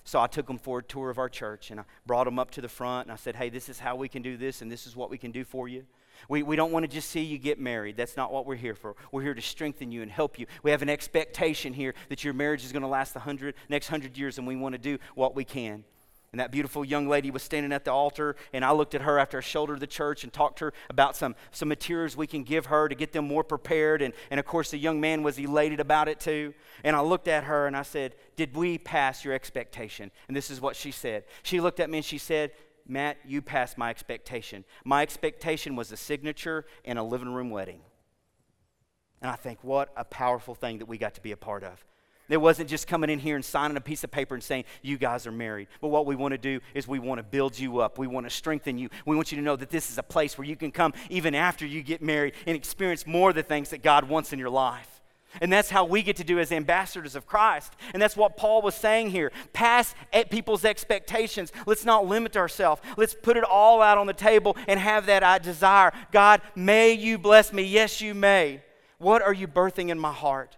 So 0.04 0.18
I 0.20 0.26
took 0.26 0.46
them 0.46 0.58
for 0.58 0.78
a 0.78 0.82
tour 0.82 1.10
of 1.10 1.18
our 1.18 1.28
church 1.28 1.70
and 1.70 1.80
I 1.80 1.84
brought 2.06 2.24
them 2.24 2.38
up 2.38 2.50
to 2.52 2.60
the 2.60 2.68
front 2.68 3.06
and 3.06 3.12
I 3.12 3.16
said, 3.16 3.36
Hey, 3.36 3.50
this 3.50 3.68
is 3.68 3.78
how 3.78 3.94
we 3.94 4.08
can 4.08 4.22
do 4.22 4.36
this 4.36 4.62
and 4.62 4.72
this 4.72 4.86
is 4.86 4.96
what 4.96 5.10
we 5.10 5.18
can 5.18 5.30
do 5.30 5.44
for 5.44 5.68
you. 5.68 5.84
We, 6.28 6.42
we 6.42 6.56
don't 6.56 6.72
want 6.72 6.84
to 6.84 6.88
just 6.88 7.10
see 7.10 7.20
you 7.20 7.38
get 7.38 7.58
married. 7.58 7.96
That's 7.96 8.16
not 8.16 8.32
what 8.32 8.46
we're 8.46 8.56
here 8.56 8.74
for. 8.74 8.96
We're 9.12 9.22
here 9.22 9.34
to 9.34 9.42
strengthen 9.42 9.92
you 9.92 10.02
and 10.02 10.10
help 10.10 10.38
you. 10.38 10.46
We 10.62 10.70
have 10.70 10.82
an 10.82 10.90
expectation 10.90 11.72
here 11.72 11.94
that 12.08 12.24
your 12.24 12.34
marriage 12.34 12.64
is 12.64 12.72
going 12.72 12.82
to 12.82 12.88
last 12.88 13.14
the 13.14 13.20
hundred, 13.20 13.54
next 13.68 13.88
hundred 13.88 14.16
years, 14.16 14.38
and 14.38 14.46
we 14.46 14.56
want 14.56 14.74
to 14.74 14.78
do 14.78 14.98
what 15.14 15.34
we 15.34 15.44
can. 15.44 15.84
And 16.32 16.38
that 16.38 16.52
beautiful 16.52 16.84
young 16.84 17.08
lady 17.08 17.32
was 17.32 17.42
standing 17.42 17.72
at 17.72 17.84
the 17.84 17.90
altar, 17.90 18.36
and 18.52 18.64
I 18.64 18.70
looked 18.70 18.94
at 18.94 19.02
her 19.02 19.18
after 19.18 19.38
I 19.38 19.40
shouldered 19.40 19.80
the 19.80 19.86
church 19.88 20.22
and 20.22 20.32
talked 20.32 20.58
to 20.58 20.66
her 20.66 20.72
about 20.88 21.16
some, 21.16 21.34
some 21.50 21.68
materials 21.68 22.16
we 22.16 22.28
can 22.28 22.44
give 22.44 22.66
her 22.66 22.88
to 22.88 22.94
get 22.94 23.12
them 23.12 23.26
more 23.26 23.42
prepared. 23.42 24.00
And, 24.00 24.14
and 24.30 24.38
of 24.38 24.46
course, 24.46 24.70
the 24.70 24.78
young 24.78 25.00
man 25.00 25.24
was 25.24 25.38
elated 25.38 25.80
about 25.80 26.06
it 26.06 26.20
too. 26.20 26.54
And 26.84 26.94
I 26.94 27.00
looked 27.00 27.26
at 27.26 27.44
her 27.44 27.66
and 27.66 27.76
I 27.76 27.82
said, 27.82 28.14
Did 28.36 28.54
we 28.54 28.78
pass 28.78 29.24
your 29.24 29.34
expectation? 29.34 30.12
And 30.28 30.36
this 30.36 30.50
is 30.50 30.60
what 30.60 30.76
she 30.76 30.92
said. 30.92 31.24
She 31.42 31.60
looked 31.60 31.80
at 31.80 31.90
me 31.90 31.98
and 31.98 32.04
she 32.04 32.18
said, 32.18 32.52
Matt, 32.86 33.18
you 33.26 33.42
passed 33.42 33.78
my 33.78 33.90
expectation. 33.90 34.64
My 34.84 35.02
expectation 35.02 35.76
was 35.76 35.92
a 35.92 35.96
signature 35.96 36.64
and 36.84 36.98
a 36.98 37.02
living 37.02 37.32
room 37.32 37.50
wedding. 37.50 37.80
And 39.22 39.30
I 39.30 39.36
think, 39.36 39.62
what 39.62 39.92
a 39.96 40.04
powerful 40.04 40.54
thing 40.54 40.78
that 40.78 40.86
we 40.86 40.98
got 40.98 41.14
to 41.14 41.20
be 41.20 41.32
a 41.32 41.36
part 41.36 41.62
of. 41.62 41.84
It 42.30 42.40
wasn't 42.40 42.70
just 42.70 42.86
coming 42.86 43.10
in 43.10 43.18
here 43.18 43.34
and 43.34 43.44
signing 43.44 43.76
a 43.76 43.80
piece 43.80 44.04
of 44.04 44.10
paper 44.10 44.34
and 44.34 44.42
saying, 44.42 44.64
You 44.82 44.98
guys 44.98 45.26
are 45.26 45.32
married. 45.32 45.66
But 45.80 45.88
what 45.88 46.06
we 46.06 46.14
want 46.14 46.32
to 46.32 46.38
do 46.38 46.60
is 46.74 46.86
we 46.86 47.00
want 47.00 47.18
to 47.18 47.24
build 47.24 47.58
you 47.58 47.80
up. 47.80 47.98
We 47.98 48.06
want 48.06 48.24
to 48.24 48.30
strengthen 48.30 48.78
you. 48.78 48.88
We 49.04 49.16
want 49.16 49.32
you 49.32 49.36
to 49.36 49.42
know 49.42 49.56
that 49.56 49.70
this 49.70 49.90
is 49.90 49.98
a 49.98 50.02
place 50.02 50.38
where 50.38 50.46
you 50.46 50.54
can 50.54 50.70
come 50.70 50.94
even 51.10 51.34
after 51.34 51.66
you 51.66 51.82
get 51.82 52.00
married 52.00 52.34
and 52.46 52.56
experience 52.56 53.04
more 53.04 53.30
of 53.30 53.36
the 53.36 53.42
things 53.42 53.70
that 53.70 53.82
God 53.82 54.08
wants 54.08 54.32
in 54.32 54.38
your 54.38 54.50
life. 54.50 54.99
And 55.40 55.52
that's 55.52 55.70
how 55.70 55.84
we 55.84 56.02
get 56.02 56.16
to 56.16 56.24
do 56.24 56.38
as 56.38 56.50
ambassadors 56.50 57.14
of 57.14 57.26
Christ. 57.26 57.72
And 57.92 58.02
that's 58.02 58.16
what 58.16 58.36
Paul 58.36 58.62
was 58.62 58.74
saying 58.74 59.10
here. 59.10 59.30
Pass 59.52 59.94
at 60.12 60.30
people's 60.30 60.64
expectations. 60.64 61.52
Let's 61.66 61.84
not 61.84 62.06
limit 62.06 62.36
ourselves. 62.36 62.82
Let's 62.96 63.14
put 63.14 63.36
it 63.36 63.44
all 63.44 63.80
out 63.80 63.98
on 63.98 64.06
the 64.06 64.12
table 64.12 64.56
and 64.66 64.80
have 64.80 65.06
that 65.06 65.22
I 65.22 65.38
desire. 65.38 65.92
God, 66.10 66.42
may 66.56 66.92
you 66.92 67.18
bless 67.18 67.52
me. 67.52 67.62
Yes, 67.62 68.00
you 68.00 68.14
may. 68.14 68.62
What 68.98 69.22
are 69.22 69.32
you 69.32 69.46
birthing 69.46 69.88
in 69.88 69.98
my 69.98 70.12
heart? 70.12 70.56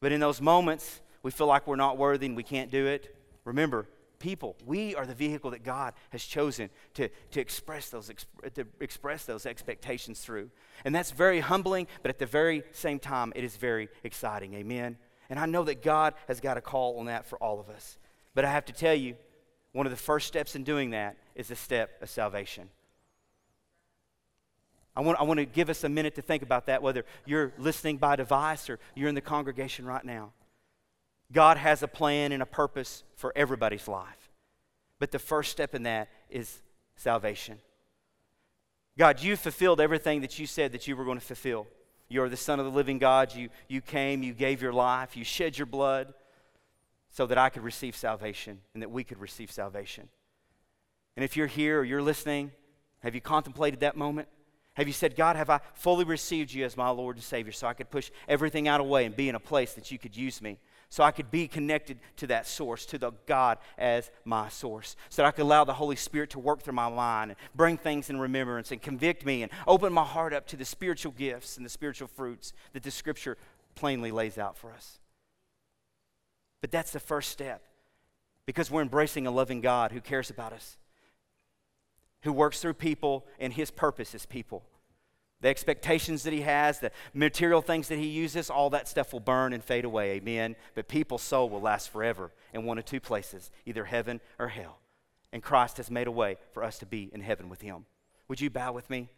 But 0.00 0.12
in 0.12 0.20
those 0.20 0.40
moments, 0.40 1.00
we 1.22 1.30
feel 1.30 1.46
like 1.46 1.66
we're 1.66 1.76
not 1.76 1.96
worthy 1.96 2.26
and 2.26 2.36
we 2.36 2.42
can't 2.42 2.70
do 2.70 2.86
it. 2.86 3.16
Remember, 3.44 3.86
people, 4.24 4.56
we 4.64 4.94
are 4.94 5.04
the 5.04 5.14
vehicle 5.14 5.50
that 5.50 5.62
God 5.62 5.92
has 6.08 6.24
chosen 6.24 6.70
to, 6.94 7.10
to, 7.32 7.40
express, 7.40 7.90
those, 7.90 8.10
to 8.54 8.66
express 8.80 9.26
those 9.26 9.44
expectations 9.44 10.20
through. 10.20 10.48
And 10.86 10.94
that's 10.94 11.10
very 11.10 11.40
humbling, 11.40 11.88
but 12.00 12.08
at 12.08 12.18
the 12.18 12.24
very 12.24 12.62
same 12.72 12.98
time, 12.98 13.34
it 13.36 13.44
is 13.44 13.58
very 13.58 13.90
exciting. 14.02 14.54
Amen. 14.54 14.96
And 15.28 15.38
I 15.38 15.44
know 15.44 15.62
that 15.64 15.82
God 15.82 16.14
has 16.26 16.40
got 16.40 16.56
a 16.56 16.62
call 16.62 16.98
on 17.00 17.06
that 17.06 17.26
for 17.26 17.36
all 17.36 17.60
of 17.60 17.68
us. 17.68 17.98
But 18.34 18.46
I 18.46 18.50
have 18.50 18.64
to 18.64 18.72
tell 18.72 18.94
you, 18.94 19.14
one 19.72 19.84
of 19.84 19.90
the 19.90 19.98
first 19.98 20.26
steps 20.26 20.56
in 20.56 20.64
doing 20.64 20.92
that 20.92 21.18
is 21.34 21.48
the 21.48 21.56
step 21.56 22.00
of 22.00 22.08
salvation. 22.08 22.70
I 24.96 25.02
want, 25.02 25.20
I 25.20 25.24
want 25.24 25.38
to 25.38 25.44
give 25.44 25.68
us 25.68 25.84
a 25.84 25.88
minute 25.90 26.14
to 26.14 26.22
think 26.22 26.42
about 26.42 26.64
that, 26.66 26.80
whether 26.80 27.04
you're 27.26 27.52
listening 27.58 27.98
by 27.98 28.16
device 28.16 28.70
or 28.70 28.78
you're 28.94 29.10
in 29.10 29.14
the 29.14 29.20
congregation 29.20 29.84
right 29.84 30.04
now. 30.04 30.32
God 31.32 31.56
has 31.56 31.82
a 31.82 31.88
plan 31.88 32.32
and 32.32 32.42
a 32.42 32.46
purpose 32.46 33.02
for 33.16 33.32
everybody's 33.34 33.88
life. 33.88 34.30
But 34.98 35.10
the 35.10 35.18
first 35.18 35.50
step 35.50 35.74
in 35.74 35.84
that 35.84 36.08
is 36.30 36.62
salvation. 36.96 37.58
God, 38.96 39.20
you 39.20 39.36
fulfilled 39.36 39.80
everything 39.80 40.20
that 40.20 40.38
you 40.38 40.46
said 40.46 40.72
that 40.72 40.86
you 40.86 40.96
were 40.96 41.04
going 41.04 41.18
to 41.18 41.24
fulfill. 41.24 41.66
You 42.08 42.22
are 42.22 42.28
the 42.28 42.36
Son 42.36 42.60
of 42.60 42.66
the 42.66 42.70
living 42.70 42.98
God. 42.98 43.34
You, 43.34 43.48
you 43.68 43.80
came, 43.80 44.22
you 44.22 44.32
gave 44.32 44.62
your 44.62 44.72
life, 44.72 45.16
you 45.16 45.24
shed 45.24 45.58
your 45.58 45.66
blood 45.66 46.14
so 47.10 47.26
that 47.26 47.38
I 47.38 47.48
could 47.48 47.62
receive 47.62 47.96
salvation 47.96 48.60
and 48.72 48.82
that 48.82 48.90
we 48.90 49.04
could 49.04 49.18
receive 49.18 49.50
salvation. 49.50 50.08
And 51.16 51.24
if 51.24 51.36
you're 51.36 51.46
here 51.46 51.80
or 51.80 51.84
you're 51.84 52.02
listening, 52.02 52.52
have 53.02 53.14
you 53.14 53.20
contemplated 53.20 53.80
that 53.80 53.96
moment? 53.96 54.28
Have 54.74 54.88
you 54.88 54.92
said, 54.92 55.14
God, 55.14 55.36
have 55.36 55.50
I 55.50 55.60
fully 55.74 56.04
received 56.04 56.52
you 56.52 56.64
as 56.64 56.76
my 56.76 56.88
Lord 56.88 57.16
and 57.16 57.24
Savior 57.24 57.52
so 57.52 57.68
I 57.68 57.74
could 57.74 57.90
push 57.90 58.10
everything 58.26 58.66
out 58.66 58.80
of 58.80 58.86
the 58.86 58.92
way 58.92 59.04
and 59.04 59.14
be 59.14 59.28
in 59.28 59.36
a 59.36 59.40
place 59.40 59.74
that 59.74 59.92
you 59.92 59.98
could 59.98 60.16
use 60.16 60.42
me? 60.42 60.58
So 60.88 61.02
I 61.02 61.10
could 61.10 61.30
be 61.30 61.48
connected 61.48 61.98
to 62.16 62.26
that 62.28 62.46
source, 62.46 62.86
to 62.86 62.98
the 62.98 63.12
God 63.26 63.58
as 63.76 64.10
my 64.24 64.48
source. 64.48 64.96
So 65.08 65.22
that 65.22 65.28
I 65.28 65.30
could 65.32 65.42
allow 65.42 65.64
the 65.64 65.74
Holy 65.74 65.96
Spirit 65.96 66.30
to 66.30 66.38
work 66.38 66.62
through 66.62 66.74
my 66.74 66.88
mind 66.88 67.32
and 67.32 67.38
bring 67.54 67.76
things 67.76 68.10
in 68.10 68.18
remembrance 68.18 68.70
and 68.70 68.80
convict 68.80 69.24
me 69.24 69.42
and 69.42 69.52
open 69.66 69.92
my 69.92 70.04
heart 70.04 70.32
up 70.32 70.46
to 70.48 70.56
the 70.56 70.64
spiritual 70.64 71.12
gifts 71.12 71.56
and 71.56 71.66
the 71.66 71.70
spiritual 71.70 72.08
fruits 72.08 72.52
that 72.72 72.82
the 72.82 72.90
Scripture 72.90 73.36
plainly 73.74 74.10
lays 74.10 74.38
out 74.38 74.56
for 74.56 74.72
us. 74.72 74.98
But 76.60 76.70
that's 76.70 76.92
the 76.92 77.00
first 77.00 77.30
step 77.30 77.62
because 78.46 78.70
we're 78.70 78.82
embracing 78.82 79.26
a 79.26 79.30
loving 79.30 79.60
God 79.60 79.92
who 79.92 80.00
cares 80.00 80.30
about 80.30 80.52
us 80.52 80.76
who 82.24 82.32
works 82.32 82.60
through 82.60 82.74
people, 82.74 83.26
and 83.38 83.52
his 83.52 83.70
purpose 83.70 84.14
is 84.14 84.26
people. 84.26 84.64
The 85.44 85.50
expectations 85.50 86.22
that 86.22 86.32
he 86.32 86.40
has, 86.40 86.80
the 86.80 86.90
material 87.12 87.60
things 87.60 87.88
that 87.88 87.98
he 87.98 88.06
uses, 88.06 88.48
all 88.48 88.70
that 88.70 88.88
stuff 88.88 89.12
will 89.12 89.20
burn 89.20 89.52
and 89.52 89.62
fade 89.62 89.84
away. 89.84 90.12
Amen. 90.12 90.56
But 90.74 90.88
people's 90.88 91.20
soul 91.20 91.50
will 91.50 91.60
last 91.60 91.90
forever 91.90 92.32
in 92.54 92.64
one 92.64 92.78
of 92.78 92.86
two 92.86 92.98
places, 92.98 93.50
either 93.66 93.84
heaven 93.84 94.22
or 94.38 94.48
hell. 94.48 94.78
And 95.34 95.42
Christ 95.42 95.76
has 95.76 95.90
made 95.90 96.06
a 96.06 96.10
way 96.10 96.38
for 96.52 96.64
us 96.64 96.78
to 96.78 96.86
be 96.86 97.10
in 97.12 97.20
heaven 97.20 97.50
with 97.50 97.60
him. 97.60 97.84
Would 98.26 98.40
you 98.40 98.48
bow 98.48 98.72
with 98.72 98.88
me? 98.88 99.10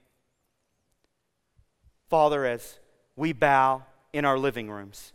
Father, 2.11 2.45
as 2.45 2.81
we 3.15 3.33
bow 3.33 3.85
in 4.13 4.25
our 4.25 4.37
living 4.37 4.69
rooms, 4.69 5.13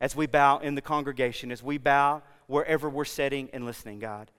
as 0.00 0.16
we 0.16 0.26
bow 0.26 0.58
in 0.58 0.74
the 0.74 0.82
congregation, 0.82 1.52
as 1.52 1.62
we 1.62 1.78
bow 1.78 2.20
wherever 2.48 2.90
we're 2.90 3.04
sitting 3.04 3.48
and 3.52 3.64
listening, 3.64 4.00
God. 4.00 4.32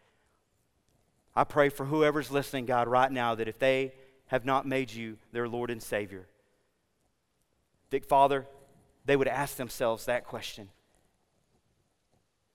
I 1.34 1.46
pray 1.46 1.70
for 1.70 1.86
whoever's 1.86 2.30
listening, 2.30 2.66
God, 2.66 2.90
right 2.90 3.10
now, 3.10 3.36
that 3.36 3.48
if 3.48 3.58
they 3.58 3.94
have 4.28 4.46
not 4.46 4.66
made 4.66 4.92
you 4.92 5.18
their 5.32 5.48
Lord 5.48 5.70
and 5.70 5.82
Savior, 5.82 6.28
that, 7.90 8.06
Father, 8.06 8.48
they 9.06 9.16
would 9.16 9.28
ask 9.28 9.58
themselves 9.58 10.06
that 10.06 10.26
question 10.26 10.70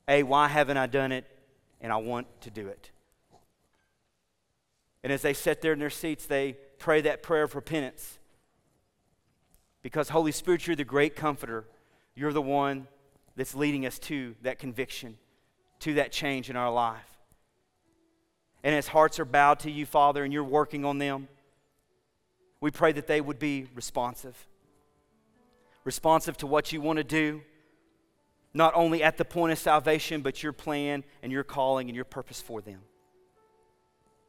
A, 0.06 0.22
why 0.22 0.48
haven't 0.48 0.76
I 0.76 0.86
done 0.86 1.12
it? 1.12 1.24
And 1.80 1.92
I 1.92 1.96
want 1.96 2.26
to 2.40 2.50
do 2.50 2.66
it. 2.66 2.90
And 5.04 5.12
as 5.12 5.22
they 5.22 5.32
sit 5.32 5.60
there 5.60 5.72
in 5.72 5.78
their 5.78 5.90
seats, 5.90 6.26
they 6.26 6.56
pray 6.78 7.00
that 7.02 7.22
prayer 7.22 7.44
of 7.44 7.54
repentance. 7.54 8.18
Because, 9.80 10.08
Holy 10.08 10.32
Spirit, 10.32 10.66
you're 10.66 10.74
the 10.74 10.84
great 10.84 11.14
comforter. 11.14 11.64
You're 12.16 12.32
the 12.32 12.42
one 12.42 12.88
that's 13.36 13.54
leading 13.54 13.86
us 13.86 14.00
to 14.00 14.34
that 14.42 14.58
conviction, 14.58 15.16
to 15.80 15.94
that 15.94 16.10
change 16.10 16.50
in 16.50 16.56
our 16.56 16.72
life. 16.72 17.16
And 18.64 18.74
as 18.74 18.88
hearts 18.88 19.20
are 19.20 19.24
bowed 19.24 19.60
to 19.60 19.70
you, 19.70 19.86
Father, 19.86 20.24
and 20.24 20.32
you're 20.32 20.42
working 20.42 20.84
on 20.84 20.98
them, 20.98 21.28
we 22.60 22.70
pray 22.70 22.92
that 22.92 23.06
they 23.06 23.20
would 23.20 23.38
be 23.38 23.66
responsive. 23.74 24.46
Responsive 25.84 26.36
to 26.38 26.46
what 26.46 26.72
you 26.72 26.80
want 26.80 26.98
to 26.98 27.04
do, 27.04 27.42
not 28.52 28.74
only 28.74 29.02
at 29.02 29.16
the 29.16 29.24
point 29.24 29.52
of 29.52 29.58
salvation, 29.58 30.20
but 30.20 30.42
your 30.42 30.52
plan 30.52 31.04
and 31.22 31.30
your 31.30 31.44
calling 31.44 31.88
and 31.88 31.96
your 31.96 32.04
purpose 32.04 32.40
for 32.40 32.60
them. 32.60 32.80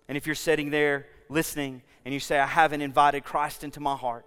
And 0.07 0.17
if 0.17 0.25
you're 0.25 0.35
sitting 0.35 0.69
there 0.69 1.07
listening 1.29 1.81
and 2.05 2.13
you 2.13 2.19
say, 2.19 2.39
I 2.39 2.45
haven't 2.45 2.81
invited 2.81 3.23
Christ 3.23 3.63
into 3.63 3.79
my 3.79 3.95
heart, 3.95 4.25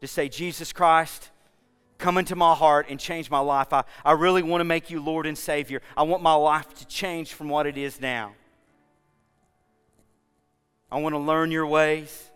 just 0.00 0.14
say, 0.14 0.28
Jesus 0.28 0.72
Christ, 0.72 1.30
come 1.98 2.18
into 2.18 2.34
my 2.34 2.54
heart 2.54 2.86
and 2.88 2.98
change 2.98 3.30
my 3.30 3.38
life. 3.38 3.72
I, 3.72 3.84
I 4.04 4.12
really 4.12 4.42
want 4.42 4.60
to 4.60 4.64
make 4.64 4.90
you 4.90 5.00
Lord 5.00 5.26
and 5.26 5.38
Savior. 5.38 5.80
I 5.96 6.02
want 6.02 6.22
my 6.22 6.34
life 6.34 6.74
to 6.74 6.86
change 6.86 7.34
from 7.34 7.48
what 7.48 7.66
it 7.66 7.78
is 7.78 8.00
now. 8.00 8.34
I 10.90 11.00
want 11.00 11.14
to 11.14 11.20
learn 11.20 11.52
your 11.52 11.66
ways. 11.66 12.31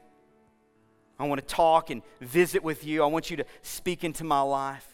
I 1.19 1.27
want 1.27 1.41
to 1.41 1.47
talk 1.47 1.91
and 1.91 2.03
visit 2.21 2.62
with 2.62 2.85
you. 2.85 3.03
I 3.03 3.07
want 3.07 3.31
you 3.31 3.37
to 3.39 3.45
speak 3.62 4.05
into 4.05 4.25
my 4.25 4.41
life. 4.41 4.87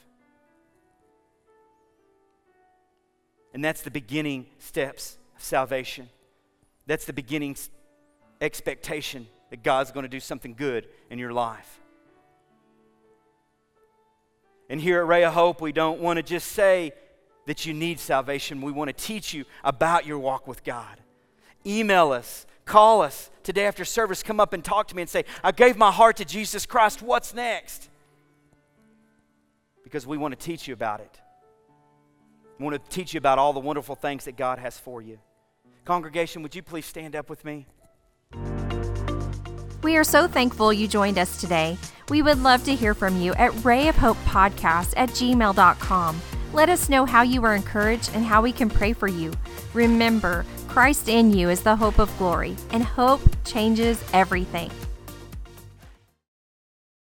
And 3.55 3.64
that's 3.64 3.83
the 3.83 3.91
beginning 3.91 4.47
steps 4.59 5.18
of 5.37 5.43
salvation. 5.43 6.09
That's 6.87 7.05
the 7.05 7.12
beginning 7.12 7.57
expectation 8.41 9.27
that 9.51 9.62
God's 9.62 9.91
going 9.91 10.05
to 10.05 10.09
do 10.09 10.20
something 10.20 10.55
good 10.55 10.89
in 11.11 11.18
your 11.18 11.33
life. 11.33 11.81
And 14.70 14.81
here 14.81 15.01
at 15.01 15.07
Ray 15.07 15.25
of 15.25 15.35
Hope, 15.35 15.61
we 15.61 15.73
don't 15.73 16.01
want 16.01 16.16
to 16.16 16.23
just 16.23 16.53
say 16.53 16.93
that 17.47 17.66
you 17.66 17.75
need 17.75 18.01
salvation. 18.01 18.62
We 18.62 18.73
want 18.73 18.89
to 18.89 18.95
teach 18.95 19.35
you 19.35 19.45
about 19.62 20.07
your 20.07 20.18
walk 20.18 20.47
with 20.47 20.64
God. 20.64 20.97
Email 21.66 22.12
us, 22.12 22.47
call 22.65 23.03
us 23.03 23.31
today 23.43 23.67
after 23.67 23.85
service, 23.85 24.23
come 24.23 24.41
up 24.41 24.53
and 24.53 24.65
talk 24.65 24.89
to 24.89 24.97
me 24.97 25.03
and 25.03 25.11
say, 25.11 25.25
I 25.43 25.53
gave 25.53 25.77
my 25.77 25.91
heart 25.91 26.17
to 26.19 26.25
Jesus 26.25 26.67
Christ. 26.67 27.03
What's 27.03 27.35
next? 27.35 27.89
Because 29.85 30.07
we 30.07 30.17
want 30.17 30.39
to 30.39 30.45
teach 30.45 30.69
you 30.69 30.75
about 30.75 31.01
it. 31.01 31.21
We 32.59 32.65
want 32.65 32.83
to 32.83 32.91
teach 32.91 33.15
you 33.15 33.19
about 33.19 33.39
all 33.39 33.53
the 33.53 33.61
wonderful 33.61 33.95
things 33.95 34.25
that 34.27 34.37
God 34.37 34.59
has 34.59 34.79
for 34.79 35.03
you. 35.03 35.19
Congregation, 35.85 36.43
would 36.43 36.55
you 36.55 36.63
please 36.63 36.87
stand 36.87 37.17
up 37.17 37.29
with 37.29 37.45
me? 37.45 37.67
We 39.83 39.97
are 39.97 40.05
so 40.05 40.29
thankful 40.29 40.73
you 40.73 40.87
joined 40.87 41.19
us 41.19 41.41
today. 41.41 41.77
We 42.09 42.23
would 42.23 42.41
love 42.41 42.63
to 42.65 42.75
hear 42.75 42.95
from 42.95 43.21
you 43.21 43.35
at 43.35 43.65
Ray 43.65 43.89
of 43.89 43.97
Hope 43.97 44.17
Podcast 44.19 44.95
at 44.97 45.09
gmail.com. 45.11 46.21
Let 46.53 46.69
us 46.69 46.89
know 46.89 47.05
how 47.05 47.23
you 47.23 47.41
were 47.41 47.55
encouraged 47.55 48.11
and 48.15 48.25
how 48.25 48.43
we 48.43 48.53
can 48.53 48.71
pray 48.71 48.93
for 48.93 49.09
you. 49.09 49.33
Remember, 49.75 50.45
Christ 50.73 51.11
in 51.11 51.35
you 51.35 51.51
is 51.51 51.61
the 51.61 51.77
hope 51.77 51.99
of 51.99 52.16
glory, 52.16 52.57
and 52.70 52.83
hope 52.83 53.20
changes 53.45 54.03
everything. 54.14 54.70